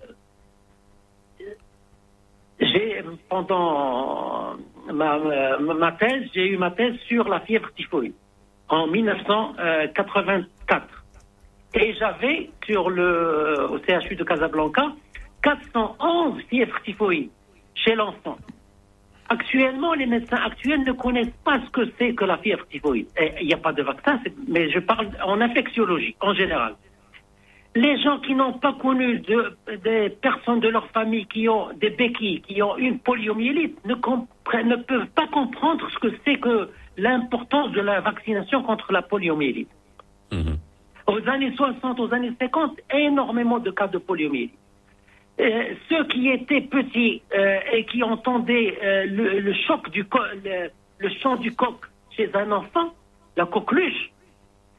[2.62, 4.56] euh, j'ai, pendant
[4.92, 5.20] ma,
[5.60, 8.16] ma, thèse, j'ai eu ma thèse sur la fièvre typhoïde
[8.70, 11.04] en 1984.
[11.76, 14.94] Et j'avais sur le, au CHU de Casablanca
[15.42, 17.30] 411 fièvres typhoïdes
[17.76, 18.38] chez l'enfant.
[19.30, 23.08] Actuellement, les médecins actuels ne connaissent pas ce que c'est que la fièvre typhoïde.
[23.42, 26.76] Il n'y a pas de vaccin, mais je parle en infectiologie, en général.
[27.76, 31.90] Les gens qui n'ont pas connu de- des personnes de leur famille qui ont des
[31.90, 37.82] béquilles, qui ont une poliomyélite, ne, peuvent pas comprendre ce que c'est que l'importance de
[37.82, 39.70] la vaccination contre la poliomyélite.
[41.08, 44.54] Aux années 60, aux années 50, énormément de cas de poliomyélite.
[45.40, 50.20] Euh, ceux qui étaient petits euh, et qui entendaient euh, le, le choc du co-
[50.45, 50.70] le,
[51.00, 51.78] le chant du coq
[52.16, 52.94] chez un enfant,
[53.36, 54.12] la coqueluche,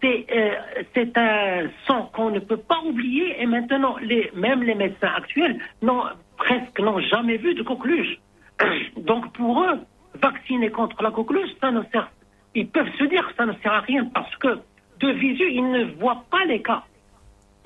[0.05, 0.55] c'est euh,
[0.95, 3.41] c'est un son qu'on ne peut pas oublier.
[3.41, 6.05] Et maintenant, les, même les médecins actuels n'ont
[6.37, 8.19] presque n'ont jamais vu de coqueluche.
[8.99, 9.79] Donc pour eux,
[10.21, 12.11] vacciner contre la coqueluche, ça ne sert.
[12.55, 14.59] Ils peuvent se dire que ça ne sert à rien parce que
[15.01, 16.85] de visu, ils ne voient pas les cas.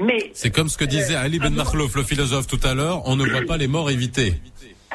[0.00, 3.16] Mais C'est comme ce que disait Ali Ben Makhlouf, le philosophe tout à l'heure, on
[3.16, 4.34] ne voit pas les morts éviter.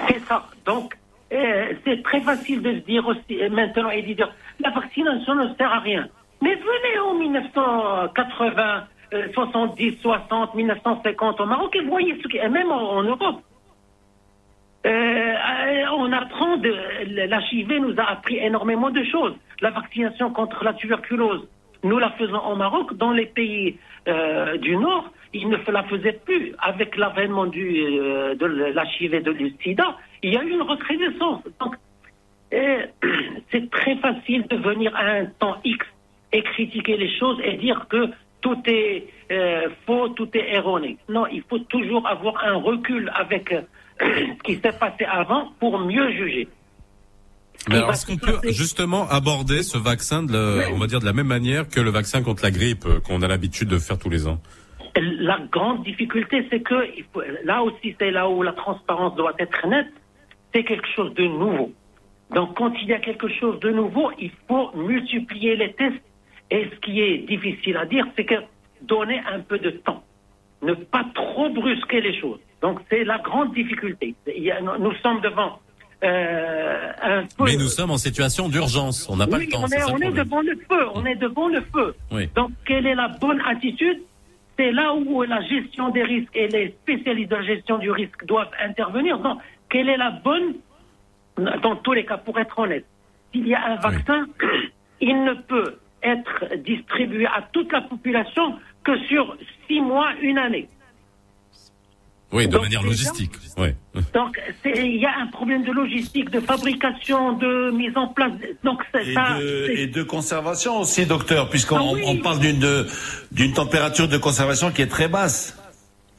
[0.07, 0.47] C'est ça.
[0.65, 0.95] Donc,
[1.33, 5.35] euh, c'est très facile de se dire aussi euh, maintenant et de dire la vaccination
[5.35, 6.07] ne sert à rien.
[6.43, 8.83] Mais venez en 1980,
[9.13, 13.41] euh, 70, 60, 1950 au Maroc et voyez ce qui et même en, Europe.
[14.85, 16.69] Euh, euh, on apprend de
[17.05, 19.35] l'HIV nous a appris énormément de choses.
[19.61, 21.47] La vaccination contre la tuberculose,
[21.83, 22.93] nous la faisons au Maroc.
[22.95, 23.77] Dans les pays
[24.09, 26.53] euh, du Nord, ils ne la faisaient plus.
[26.59, 27.71] Avec l'avènement du
[28.41, 31.43] de l'HIV de du SIDA, il y a eu une recrudescence.
[31.61, 31.75] Donc,
[33.49, 35.85] c'est très facile de venir à un temps X
[36.33, 38.09] et critiquer les choses et dire que
[38.41, 40.97] tout est euh, faux, tout est erroné.
[41.07, 43.61] Non, il faut toujours avoir un recul avec euh,
[44.01, 46.47] ce qui s'est passé avant pour mieux juger.
[47.69, 51.05] Mais alors, est-ce qu'on peut justement aborder ce vaccin, de la- on va dire de
[51.05, 53.97] la même manière que le vaccin contre la grippe euh, qu'on a l'habitude de faire
[53.97, 54.39] tous les ans?
[54.95, 56.75] La grande difficulté, c'est que
[57.45, 59.87] là aussi, c'est là où la transparence doit être nette.
[60.53, 61.71] C'est quelque chose de nouveau.
[62.35, 66.03] Donc, quand il y a quelque chose de nouveau, il faut multiplier les tests.
[66.53, 68.35] Et ce qui est difficile à dire, c'est que
[68.83, 70.03] donner un peu de temps,
[70.61, 72.39] ne pas trop brusquer les choses.
[72.61, 74.13] Donc, c'est la grande difficulté.
[74.27, 75.59] Il y a- nous sommes devant
[76.03, 77.45] euh, un peu.
[77.45, 79.63] Mais nous sommes en situation d'urgence, on n'a pas oui, le temps.
[79.63, 80.85] on est, on est devant le feu.
[80.93, 81.95] On est devant le feu.
[82.11, 82.29] Oui.
[82.35, 83.99] Donc, quelle est la bonne attitude?
[84.59, 88.25] C'est là où la gestion des risques et les spécialistes de la gestion du risque
[88.25, 89.17] doivent intervenir.
[89.17, 89.39] Donc,
[89.69, 90.53] quelle est la bonne,
[91.63, 92.85] dans tous les cas, pour être honnête,
[93.31, 94.27] s'il y a un vaccin,
[95.01, 100.67] il ne peut être distribué à toute la population que sur six mois, une année.
[102.31, 103.31] Oui, de Donc, manière logistique.
[103.57, 103.69] Oui.
[104.13, 108.31] Donc, il y a un problème de logistique, de fabrication, de mise en place.
[108.63, 109.37] Donc, Et ça.
[109.39, 112.01] de, et de conservation aussi, docteur, puisqu'on Ah oui.
[112.07, 112.87] on parle d'une de-
[113.31, 115.59] d'une température de conservation qui est très basse.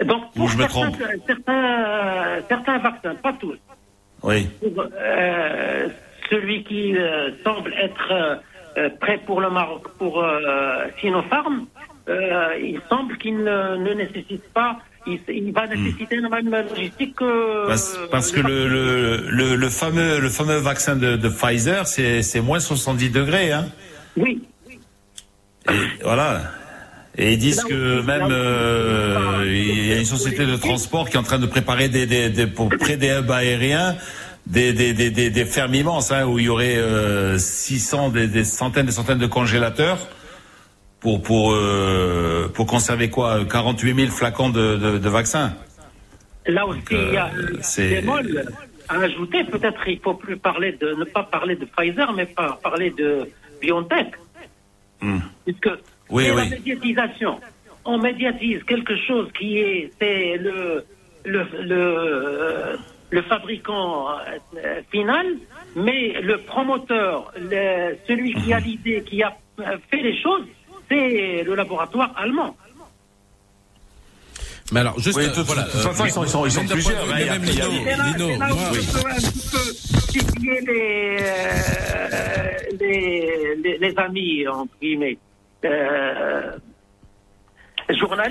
[0.05, 3.59] Donc, Ou pour je me certains, trompe certains, certains vaccins, pas tous,
[4.23, 4.47] Oui.
[4.61, 5.89] pour, euh,
[6.31, 8.41] celui qui euh, semble être
[8.79, 11.67] euh, prêt pour le Maroc, pour euh, Sinopharm,
[12.09, 17.17] euh, il semble qu'il ne, ne nécessite pas il, il va nécessiter une même logistique
[17.17, 17.67] que.
[17.67, 22.23] Parce, parce que le, le, le, le fameux, le fameux vaccin de, de Pfizer, c'est
[22.23, 23.53] c'est moins 70 degrés.
[23.53, 23.67] Hein.
[24.17, 24.43] Oui.
[25.71, 26.43] Et voilà.
[27.17, 31.21] Et ils disent que même euh, il y a une société de transport qui est
[31.21, 33.95] en train de préparer des, des, des pour près des hubs aériens
[34.47, 38.27] des des des des, des fermes immenses hein, où il y aurait euh, 600 des,
[38.27, 40.07] des centaines des centaines de congélateurs
[41.01, 45.55] pour pour euh, pour conserver quoi 48 000 flacons de de, de vaccins.
[46.47, 48.45] Là aussi, il y a euh, un c'est- bémol
[48.89, 49.45] à ajouter.
[49.45, 53.27] Peut-être il faut plus parler de, ne pas parler de Pfizer, mais pas parler de
[53.63, 54.09] BioNTech.
[55.01, 55.21] Hmm.
[55.47, 55.71] Puisque
[56.11, 57.41] Oui, c'est la médiatisation.
[57.87, 60.85] On médiatise quelque chose qui est, c'est le,
[61.25, 62.79] le, le,
[63.15, 65.27] le fabricant euh, final,
[65.77, 68.65] mais le promoteur, le- celui qui a Mhm.
[68.67, 69.31] l'idée, qui a
[69.61, 70.47] euh, fait les choses,
[70.89, 72.57] c'est le laboratoire allemand.
[74.73, 75.63] Mais alors, juste, Oui, euh, de toute- voilà.
[75.63, 75.69] euh,
[76.07, 77.85] ils sont- ils sont- ils sont plusieurs, il y a- même il y a- Lino,
[77.85, 79.65] C'est là, Lino, c'est là où moi- je peux un petit peu
[80.13, 82.49] titiller les, euh,
[82.81, 85.19] les, les, les amis, entre guillemets,
[85.65, 86.57] euh,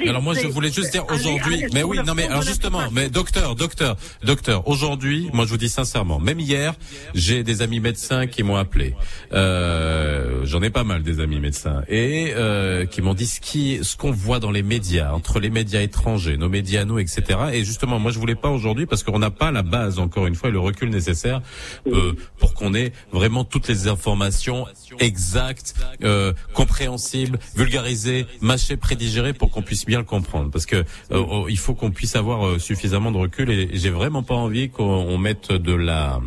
[0.07, 3.55] Alors moi je voulais juste dire aujourd'hui, mais oui, non mais alors justement, mais docteur,
[3.55, 6.73] docteur, docteur, aujourd'hui, moi je vous dis sincèrement, même hier,
[7.13, 8.95] j'ai des amis médecins qui m'ont appelé.
[9.31, 13.79] Euh, J'en ai pas mal des amis médecins et euh, qui m'ont dit ce qui,
[13.83, 17.23] ce qu'on voit dans les médias, entre les médias étrangers, nos médias nous, etc.
[17.53, 20.35] Et justement, moi je voulais pas aujourd'hui parce qu'on n'a pas la base encore une
[20.35, 21.41] fois et le recul nécessaire
[21.87, 24.65] euh, pour qu'on ait vraiment toutes les informations
[24.99, 30.51] exactes, euh, compréhensibles, vulgarisées, mâchées, prédigérées pour qu'on puisse bien le comprendre.
[30.51, 33.89] Parce que euh, oh, il faut qu'on puisse avoir euh, suffisamment de recul et j'ai
[33.89, 36.19] vraiment pas envie qu'on on mette de la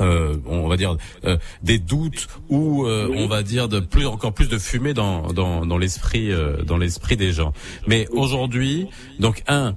[0.00, 4.32] euh, on va dire euh, des doutes ou euh, on va dire de plus encore
[4.32, 7.52] plus de fumée dans dans, dans l'esprit euh, dans l'esprit des gens.
[7.86, 8.86] Mais aujourd'hui,
[9.18, 9.74] donc un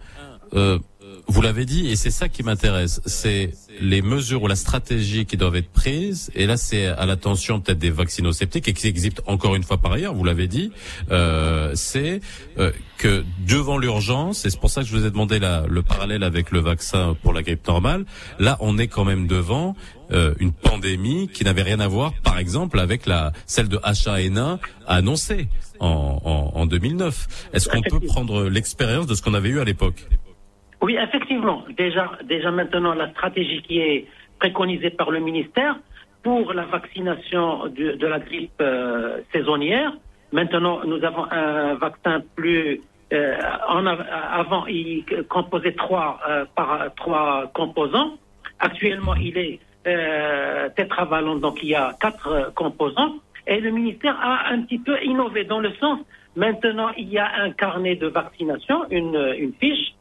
[0.53, 0.79] euh,
[1.27, 5.37] vous l'avez dit, et c'est ça qui m'intéresse, c'est les mesures ou la stratégie qui
[5.37, 6.29] doivent être prises.
[6.35, 9.93] Et là, c'est à l'attention peut-être des vaccinosceptiques et qui existent encore une fois par
[9.93, 10.13] ailleurs.
[10.13, 10.71] Vous l'avez dit,
[11.11, 12.19] euh, c'est
[12.59, 15.81] euh, que devant l'urgence, et c'est pour ça que je vous ai demandé la, le
[15.81, 18.05] parallèle avec le vaccin pour la grippe normale.
[18.39, 19.75] Là, on est quand même devant
[20.11, 24.59] euh, une pandémie qui n'avait rien à voir, par exemple, avec la celle de H1N1
[24.87, 25.47] annoncée
[25.79, 27.49] en, en, en 2009.
[27.53, 30.05] Est-ce qu'on peut prendre l'expérience de ce qu'on avait eu à l'époque?
[30.83, 31.63] Oui, effectivement.
[31.77, 34.05] Déjà, déjà maintenant, la stratégie qui est
[34.37, 35.77] préconisée par le ministère
[36.23, 39.93] pour la vaccination de, la grippe euh, saisonnière.
[40.33, 42.81] Maintenant, nous avons un vaccin plus.
[43.13, 43.37] euh,
[44.41, 48.17] avant, il composait trois euh, par trois composants.
[48.59, 49.59] Actuellement, il est
[50.75, 53.15] tétravalent, donc il y a quatre composants.
[53.47, 55.99] Et le ministère a un petit peu innové dans le sens.
[56.35, 59.93] Maintenant, il y a un carnet de vaccination, une, une fiche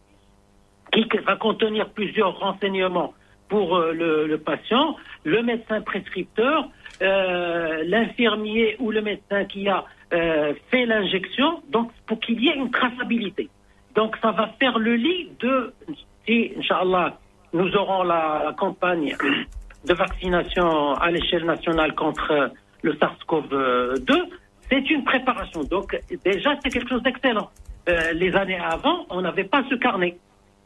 [0.93, 3.15] qui va contenir plusieurs renseignements
[3.49, 6.69] pour euh, le, le patient, le médecin prescripteur,
[7.03, 12.57] euh, l'infirmier ou le médecin qui a euh, fait l'injection, donc pour qu'il y ait
[12.57, 13.49] une traçabilité.
[13.95, 15.73] Donc ça va faire le lit de,
[16.27, 17.19] si, Inch'Allah,
[17.53, 19.15] nous aurons la, la campagne
[19.85, 22.51] de vaccination à l'échelle nationale contre
[22.83, 24.29] le SARS-CoV-2,
[24.71, 25.65] c'est une préparation.
[25.65, 27.51] Donc déjà, c'est quelque chose d'excellent.
[27.89, 30.17] Euh, les années avant, on n'avait pas ce carnet.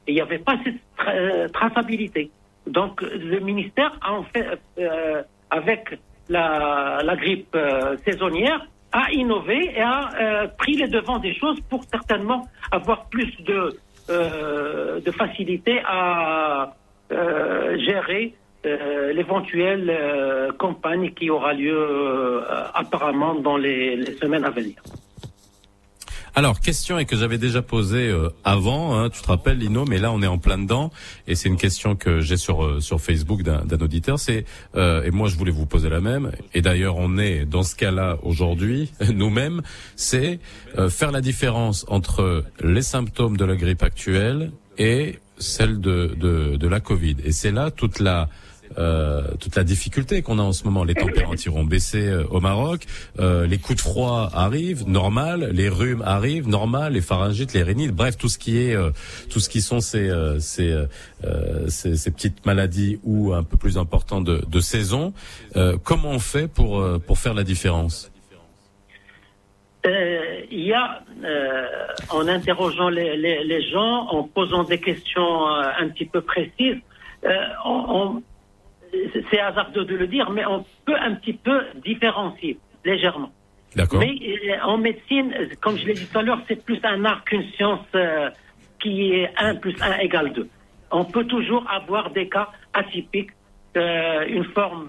[0.07, 0.77] Il n'y avait pas cette
[1.09, 2.31] euh, traçabilité.
[2.67, 9.83] Donc le ministère a en fait, euh, avec la, grippe euh, saisonnière, a innové et
[9.83, 13.77] a pris les devants des choses pour certainement avoir plus de,
[15.13, 16.73] facilité à
[17.11, 18.35] gérer
[18.65, 22.43] l'éventuelle campagne qui aura lieu
[22.75, 24.77] apparemment dans les semaines à venir.
[26.39, 29.97] Alors, question et que j'avais déjà posée euh, avant, hein, tu te rappelles Lino, mais
[29.97, 30.93] là on est en plein dedans
[31.27, 34.19] et c'est une question que j'ai sur euh, sur Facebook d'un auditeur.
[34.19, 34.45] C'est
[34.75, 36.33] euh, et moi je voulais vous poser la même.
[36.53, 39.63] Et d'ailleurs on est dans ce cas-là aujourd'hui nous-mêmes.
[39.97, 40.39] C'est
[40.77, 46.57] euh, faire la différence entre les symptômes de la grippe actuelle et celle de de,
[46.57, 47.17] de la Covid.
[47.25, 48.29] Et c'est là toute la
[48.79, 50.85] euh, toute la difficulté qu'on a en ce moment.
[50.85, 52.85] Les températures ont baissé euh, au Maroc,
[53.19, 57.93] euh, les coups de froid arrivent, normal, les rhumes arrivent, normal, les pharyngites, les rhinites,
[57.93, 58.77] bref, tout ce qui est,
[59.31, 65.13] tout ce qui sont ces, ces, petites maladies ou un peu plus importantes de, saison.
[65.85, 68.11] Comment on fait pour pour faire la différence
[70.51, 71.03] il y a,
[72.11, 76.81] en interrogeant les, gens, en posant des questions un petit peu précises,
[77.65, 78.23] on-
[79.31, 83.31] c'est hasardeux de le dire, mais on peut un petit peu différencier légèrement.
[83.75, 84.01] D'accord.
[84.01, 87.25] Mais euh, en médecine, comme je l'ai dit tout à l'heure, c'est plus un art
[87.25, 88.31] qu'une science euh,
[88.81, 90.49] qui est 1 plus 1 égale 2.
[90.93, 93.31] On peut toujours avoir des cas atypiques,
[93.77, 94.89] euh, une forme,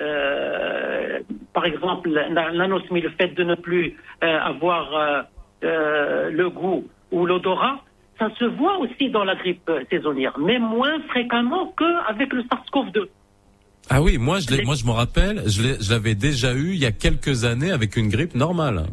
[0.00, 1.20] euh,
[1.52, 5.26] par exemple, la- l'anosmie, le fait de ne plus avoir
[5.62, 7.80] le goût ou l'odorat,
[8.18, 13.08] ça se voit aussi dans la grippe saisonnière, mais moins fréquemment qu'avec le SARS-CoV-2.
[13.90, 16.86] Ah oui, moi je l'ai- moi je me rappelle, je l'avais déjà eu il y
[16.86, 18.86] a quelques années avec une grippe normale.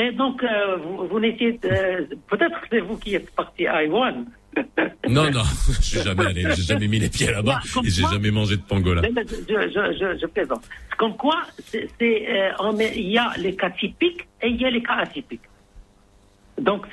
[0.00, 1.58] Et donc, euh, vous, vous n'étiez...
[1.66, 4.24] euh, Peut-être que c'est vous qui êtes parti à Haïwan.
[5.08, 8.30] Non non, je suis jamais allé, j'ai jamais mis les pieds là-bas et j'ai jamais
[8.30, 9.02] mangé de pangolin.
[9.02, 10.62] Je, je, je, je plaisante.
[10.96, 14.82] Comme quoi, c'est, euh, il y a les cas typiques et il y a les
[14.82, 15.40] cas atypiques.
[16.60, 16.86] Donc,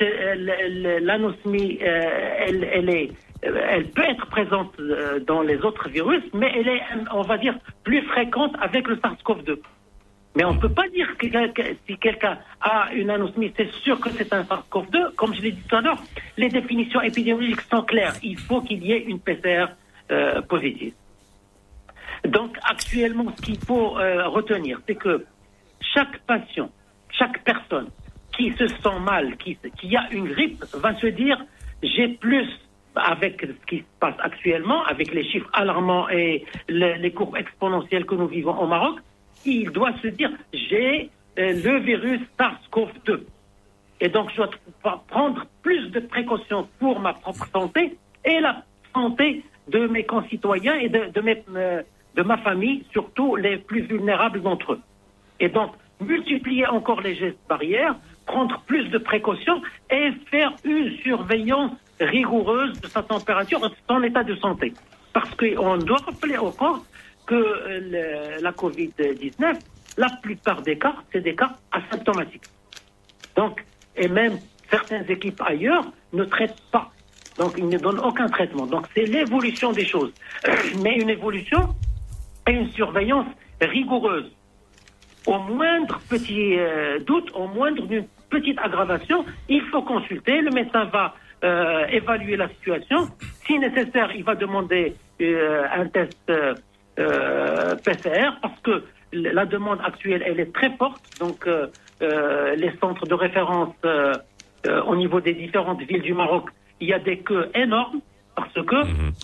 [1.02, 6.68] l'anosmie, elle, elle, est, elle peut être présente euh, dans les autres virus, mais elle
[6.68, 6.82] est,
[7.14, 9.60] on va dire, plus fréquente avec le SARS-CoV-2.
[10.36, 11.28] Mais on ne peut pas dire que,
[11.88, 15.16] si quelqu'un a une anosmie, c'est sûr que c'est un SARS-CoV-2.
[15.16, 16.02] Comme je l'ai dit tout à l'heure,
[16.38, 18.14] les définitions épidémiologiques sont claires.
[18.24, 19.68] Il faut qu'il y ait une PCR
[20.12, 20.94] euh, positive.
[22.26, 25.26] Donc actuellement, ce qu'il faut euh, retenir, c'est que
[25.94, 26.70] chaque patient,
[27.10, 27.88] chaque personne
[28.38, 29.58] qui se sent mal, qui
[29.96, 31.42] a une grippe, va se dire
[31.82, 32.48] j'ai plus
[32.96, 38.06] avec ce qui se passe actuellement, avec les chiffres alarmants et le- les courbes exponentielles
[38.06, 39.00] que nous vivons au Maroc,
[39.46, 43.22] il doit se dire j'ai euh, le virus SARS-CoV-2.
[44.02, 44.42] Et donc, je
[44.84, 48.64] dois prendre plus de précautions pour ma propre santé et la
[48.94, 51.12] santé de mes concitoyens et de,
[51.56, 51.82] euh,
[52.16, 54.80] de ma famille, surtout les plus vulnérables d'entre eux.
[55.40, 55.72] Et donc,
[56.02, 57.96] multiplier encore les gestes barrières,
[58.26, 59.62] prendre plus de précautions
[59.92, 64.74] et faire une surveillance rigoureuse de sa température de son état de santé.
[65.14, 66.84] Parce qu'on doit rappeler au corps
[67.26, 69.60] que euh, la COVID-19,
[69.98, 72.50] la plupart des cas, c'est des cas asymptomatiques.
[73.36, 73.64] Donc,
[73.96, 74.40] et même
[74.70, 76.92] certaines équipes ailleurs ne traitent pas.
[77.38, 78.66] Donc, ils ne donnent aucun traitement.
[78.66, 80.12] Donc, c'est l'évolution des choses.
[80.84, 81.76] Mais une évolution
[82.48, 83.28] et une surveillance
[83.62, 84.32] rigoureuse.
[85.26, 90.42] Au moindre petit euh, doute, au moindre d'une petite aggravation, il faut consulter.
[90.42, 91.14] Le médecin va
[91.44, 93.08] euh, évaluer la situation.
[93.46, 98.84] Si nécessaire, il va demander euh, un test euh, PCR parce que
[99.14, 101.02] la demande actuelle, elle est très forte.
[101.20, 101.48] Donc,
[102.02, 103.74] les centres de référence
[104.86, 106.50] au niveau des différentes villes du Maroc,
[106.80, 108.02] il y a des queues énormes
[108.42, 108.76] parce que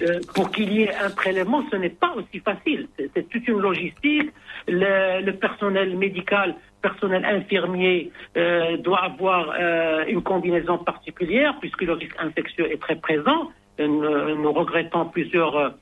[0.03, 2.87] euh, pour qu'il y ait un prélèvement, ce n'est pas aussi facile.
[3.13, 4.31] C'est toute une logistique.
[4.67, 11.93] Le, le personnel médical, personnel infirmier euh, doit avoir euh, une combinaison particulière puisque le
[11.93, 13.51] risque infectieux est très présent.
[13.79, 15.73] Nous, nous regrettons plusieurs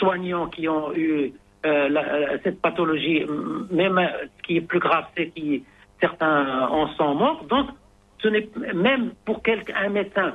[0.00, 1.32] soignants qui ont eu
[1.64, 3.24] la- cette pathologie.
[3.70, 4.00] Même
[4.36, 5.62] ce qui est plus grave, c'est que
[6.00, 7.44] certains en sont morts.
[7.48, 7.68] Donc,
[8.22, 10.34] ce n'est même pour quelqu'un, un médecin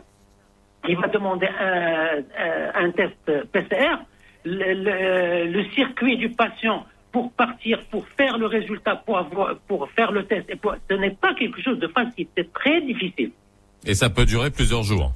[0.88, 3.20] qui va demander un, un- un test
[3.52, 3.96] PCR,
[4.46, 9.90] le, le- le circuit du patient pour partir, pour faire le résultat, pour, avoir, pour
[9.92, 13.32] faire le test, et pour- ce n'est pas quelque chose de facile, c'est très difficile.
[13.86, 15.12] Et ça peut durer plusieurs jours.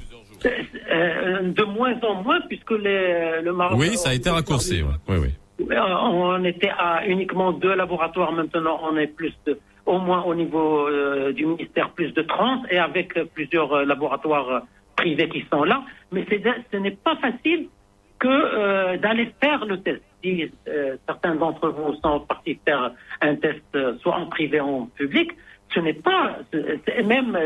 [0.45, 3.77] Euh, de moins en moins, puisque les- le Maroc...
[3.79, 4.81] Oui, ça a été raccourci.
[4.83, 4.89] ouais.
[5.07, 5.29] Oui, oui.
[5.71, 10.33] Euh, On était à uniquement deux laboratoires, maintenant on est plus de, au moins au
[10.33, 14.59] niveau euh, du ministère, plus de 30, et avec euh, plusieurs euh, laboratoires euh,
[15.01, 15.83] privés qui sont là.
[16.11, 16.25] Mais
[16.71, 17.67] ce n'est pas facile
[18.19, 20.01] que euh, d'aller faire le test.
[20.23, 22.91] Si euh, certains d'entre vous sont partis faire
[23.21, 25.31] un test, euh, soit en privé ou en public,
[25.73, 26.37] ce n'est pas,
[27.05, 27.37] même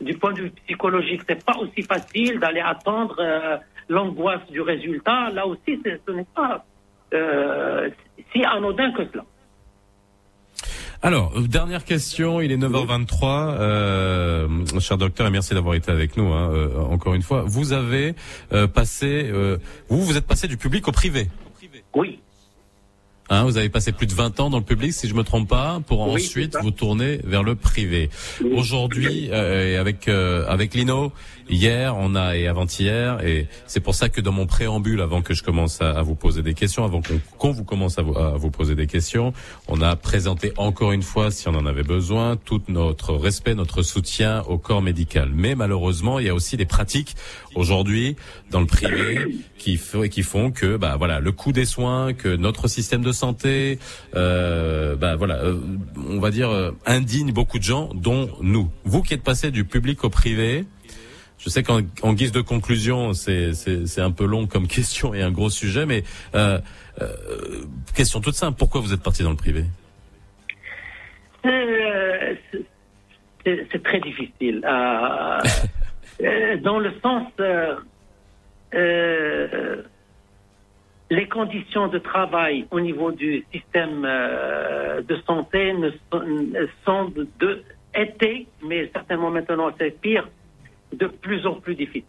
[0.00, 3.16] du point de vue psychologique, c'est pas aussi facile d'aller attendre
[3.88, 5.30] l'angoisse du résultat.
[5.30, 6.64] Là aussi, ce n'est pas
[7.10, 9.24] si anodin que cela.
[11.00, 13.54] Alors, euh, dernière question, il est 9h23.
[13.58, 14.48] Euh,
[14.80, 17.44] cher docteur, et merci d'avoir été avec nous hein, euh, encore une fois.
[17.46, 18.14] Vous avez
[18.52, 19.58] euh, passé, euh,
[19.88, 21.28] vous, vous êtes passé du public au privé.
[21.94, 22.18] Oui.
[23.30, 25.48] Hein, vous avez passé plus de 20 ans dans le public, si je me trompe
[25.48, 28.08] pas, pour Oui, ensuite vous tourner vers le privé.
[28.54, 31.12] Aujourd'hui, euh, avec euh, avec Lino,
[31.48, 35.34] hier, on a et avant-hier, et c'est pour ça que dans mon préambule, avant que
[35.34, 37.00] je commence à, vous poser des questions, avant
[37.38, 39.32] qu'on vous commence à vous, poser des questions,
[39.68, 43.82] on a présenté encore une fois, si on en avait besoin, tout notre respect, notre
[43.82, 45.30] soutien au corps médical.
[45.34, 47.14] Mais malheureusement, il y a aussi des pratiques
[47.54, 48.16] aujourd'hui
[48.50, 52.34] dans le privé qui, f- qui font que, bah voilà, le coût des soins, que
[52.36, 53.78] notre système de santé,
[54.14, 55.60] euh, bah voilà, euh,
[56.08, 58.70] on va dire euh, indigne beaucoup de gens, dont nous.
[58.84, 60.64] Vous qui êtes passé du public au privé.
[61.38, 63.52] Je sais qu'en en guise de conclusion, c'est
[63.98, 66.02] un peu long comme question et un gros sujet, mais
[66.34, 66.58] euh,
[67.00, 67.06] euh,
[67.94, 68.58] question toute simple.
[68.58, 69.64] Pourquoi vous êtes parti dans le privé?
[71.46, 72.64] Euh, c'est-
[73.82, 75.40] très difficile dans
[76.78, 77.26] le sens,
[81.10, 85.90] les conditions de travail au niveau du système de santé ne
[86.84, 87.62] sont, de, de-
[87.94, 90.28] étaient, mais certainement maintenant c'est pire,
[90.92, 92.04] de plus en plus difficiles.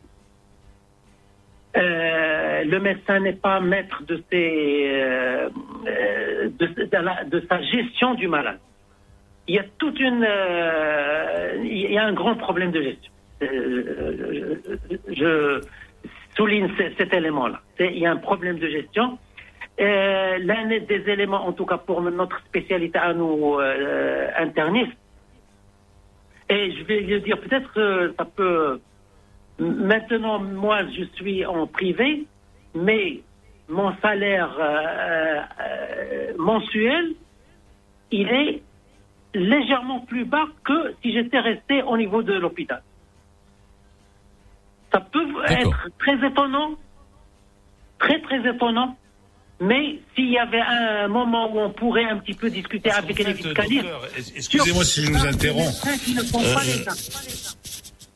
[1.77, 5.49] Euh, le médecin n'est pas maître euh,
[5.87, 8.57] euh, de, sa gestion du malade.
[9.47, 10.19] Il y a toute un
[12.13, 13.11] grand problème de gestion.
[13.41, 15.61] Je,
[16.35, 17.61] souligne ce- cet élément-là.
[17.79, 19.17] Il y a un problème de gestion.
[19.79, 23.57] L'un des éléments, en tout cas pour notre spécialité à nous
[24.37, 24.97] internistes,
[26.49, 28.79] et je vais le dire, peut-être que ça peut.
[29.59, 32.25] Maintenant, moi, je suis en privé,
[32.73, 33.21] mais
[33.67, 37.13] mon salaire euh, euh, mensuel,
[38.11, 38.63] il est
[39.35, 42.81] légèrement plus bas que si j'étais resté au niveau de l'hôpital.
[44.91, 46.71] Ça peut être très étonnant,
[47.99, 48.97] très très étonnant,
[49.61, 53.33] mais s'il y avait un moment où on pourrait un petit peu discuter avec les
[53.33, 53.85] fiscalistes.
[54.35, 55.83] Excusez-moi si je vous interromps.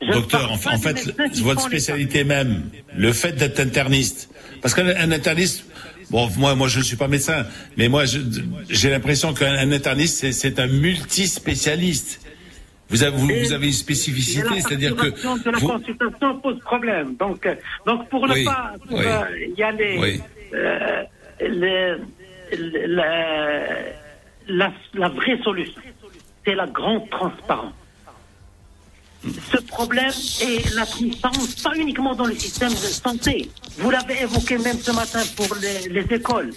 [0.01, 2.63] Euh, Docteur, en, en fait, votre spécialité même,
[2.95, 4.29] le fait d'être interniste,
[4.61, 5.65] parce qu'un un interniste,
[6.09, 7.45] bon, moi, moi, je ne suis pas médecin,
[7.77, 8.03] mais moi,
[8.69, 12.19] j'ai l'impression qu'un un interniste, c'est- un multispécialiste.
[12.89, 15.05] Vous avez, vous, vous avez une spécificité, c'est-à-dire que
[15.49, 17.15] la vous- consultation pose problème.
[17.15, 17.55] Donc, euh,
[17.87, 19.05] donc pour ne Oui, pas pour, oui.
[19.07, 20.21] euh, y aller, Oui.
[20.53, 21.03] euh,
[24.47, 25.81] la, vraie solution,
[26.45, 27.73] c'est la grande transparence.
[29.23, 30.11] Ce problème
[30.41, 33.49] est la transparence, pas uniquement dans le système de santé.
[33.77, 36.51] Vous l'avez évoqué même ce matin pour les, les écoles.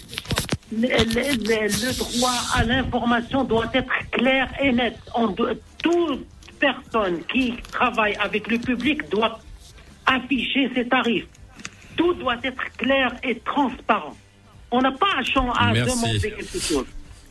[0.73, 4.99] Le, droit à l'information doit être clair et net.
[5.81, 6.27] Toute
[6.59, 9.39] personne qui travaille avec le public doit
[10.07, 11.27] afficher ses tarifs.
[11.97, 14.17] Tout doit être clair et transparent.
[14.71, 16.87] On n'a pas à, à demander quelque chose.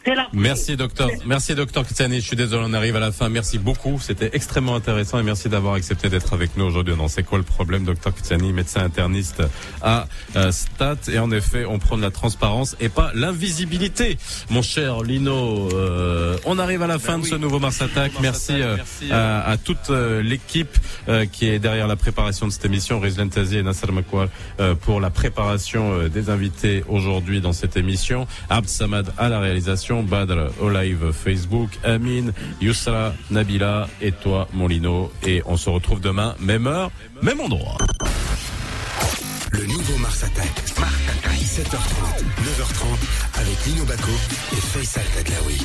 [0.06, 1.10] La Merci docteur.
[1.26, 2.22] Merci docteur Kitsani.
[2.22, 3.28] Je suis désolé, on arrive à la fin.
[3.30, 4.00] Merci beaucoup.
[4.00, 7.44] C'était extrêmement intéressant et merci d'avoir accepté d'être avec nous aujourd'hui dans C'est quoi le
[7.44, 9.42] problème, docteur Kitsani, médecin interniste
[9.82, 10.98] à euh, Stat.
[11.12, 14.18] Et en effet, on prend de la transparence et pas l'invisibilité.
[14.52, 18.12] Mon cher Lino, euh, on arrive à la fin de ce nouveau Mars Attack.
[18.22, 18.78] Merci, euh,
[19.12, 20.78] à, à toute euh, l'équipe
[21.10, 24.28] euh, qui est derrière la préparation de cette émission, Rizlan Tazi et Nasser Makwar,
[24.60, 28.28] euh, pour la préparation euh, des invités aujourd'hui dans cette émission.
[28.50, 35.12] Abd Samad à la réalisation, Badr au live Facebook, Amine, Yusra, Nabila et toi, Molino.
[35.26, 36.92] Et on se retrouve demain, même heure,
[37.22, 37.78] même endroit.
[39.52, 40.52] Le nouveau Mars Attack.
[40.80, 41.36] Mars Attack.
[41.56, 44.12] 7h30, 9h30 avec Lino Baco
[44.52, 45.58] et Faisal Tadlaoui.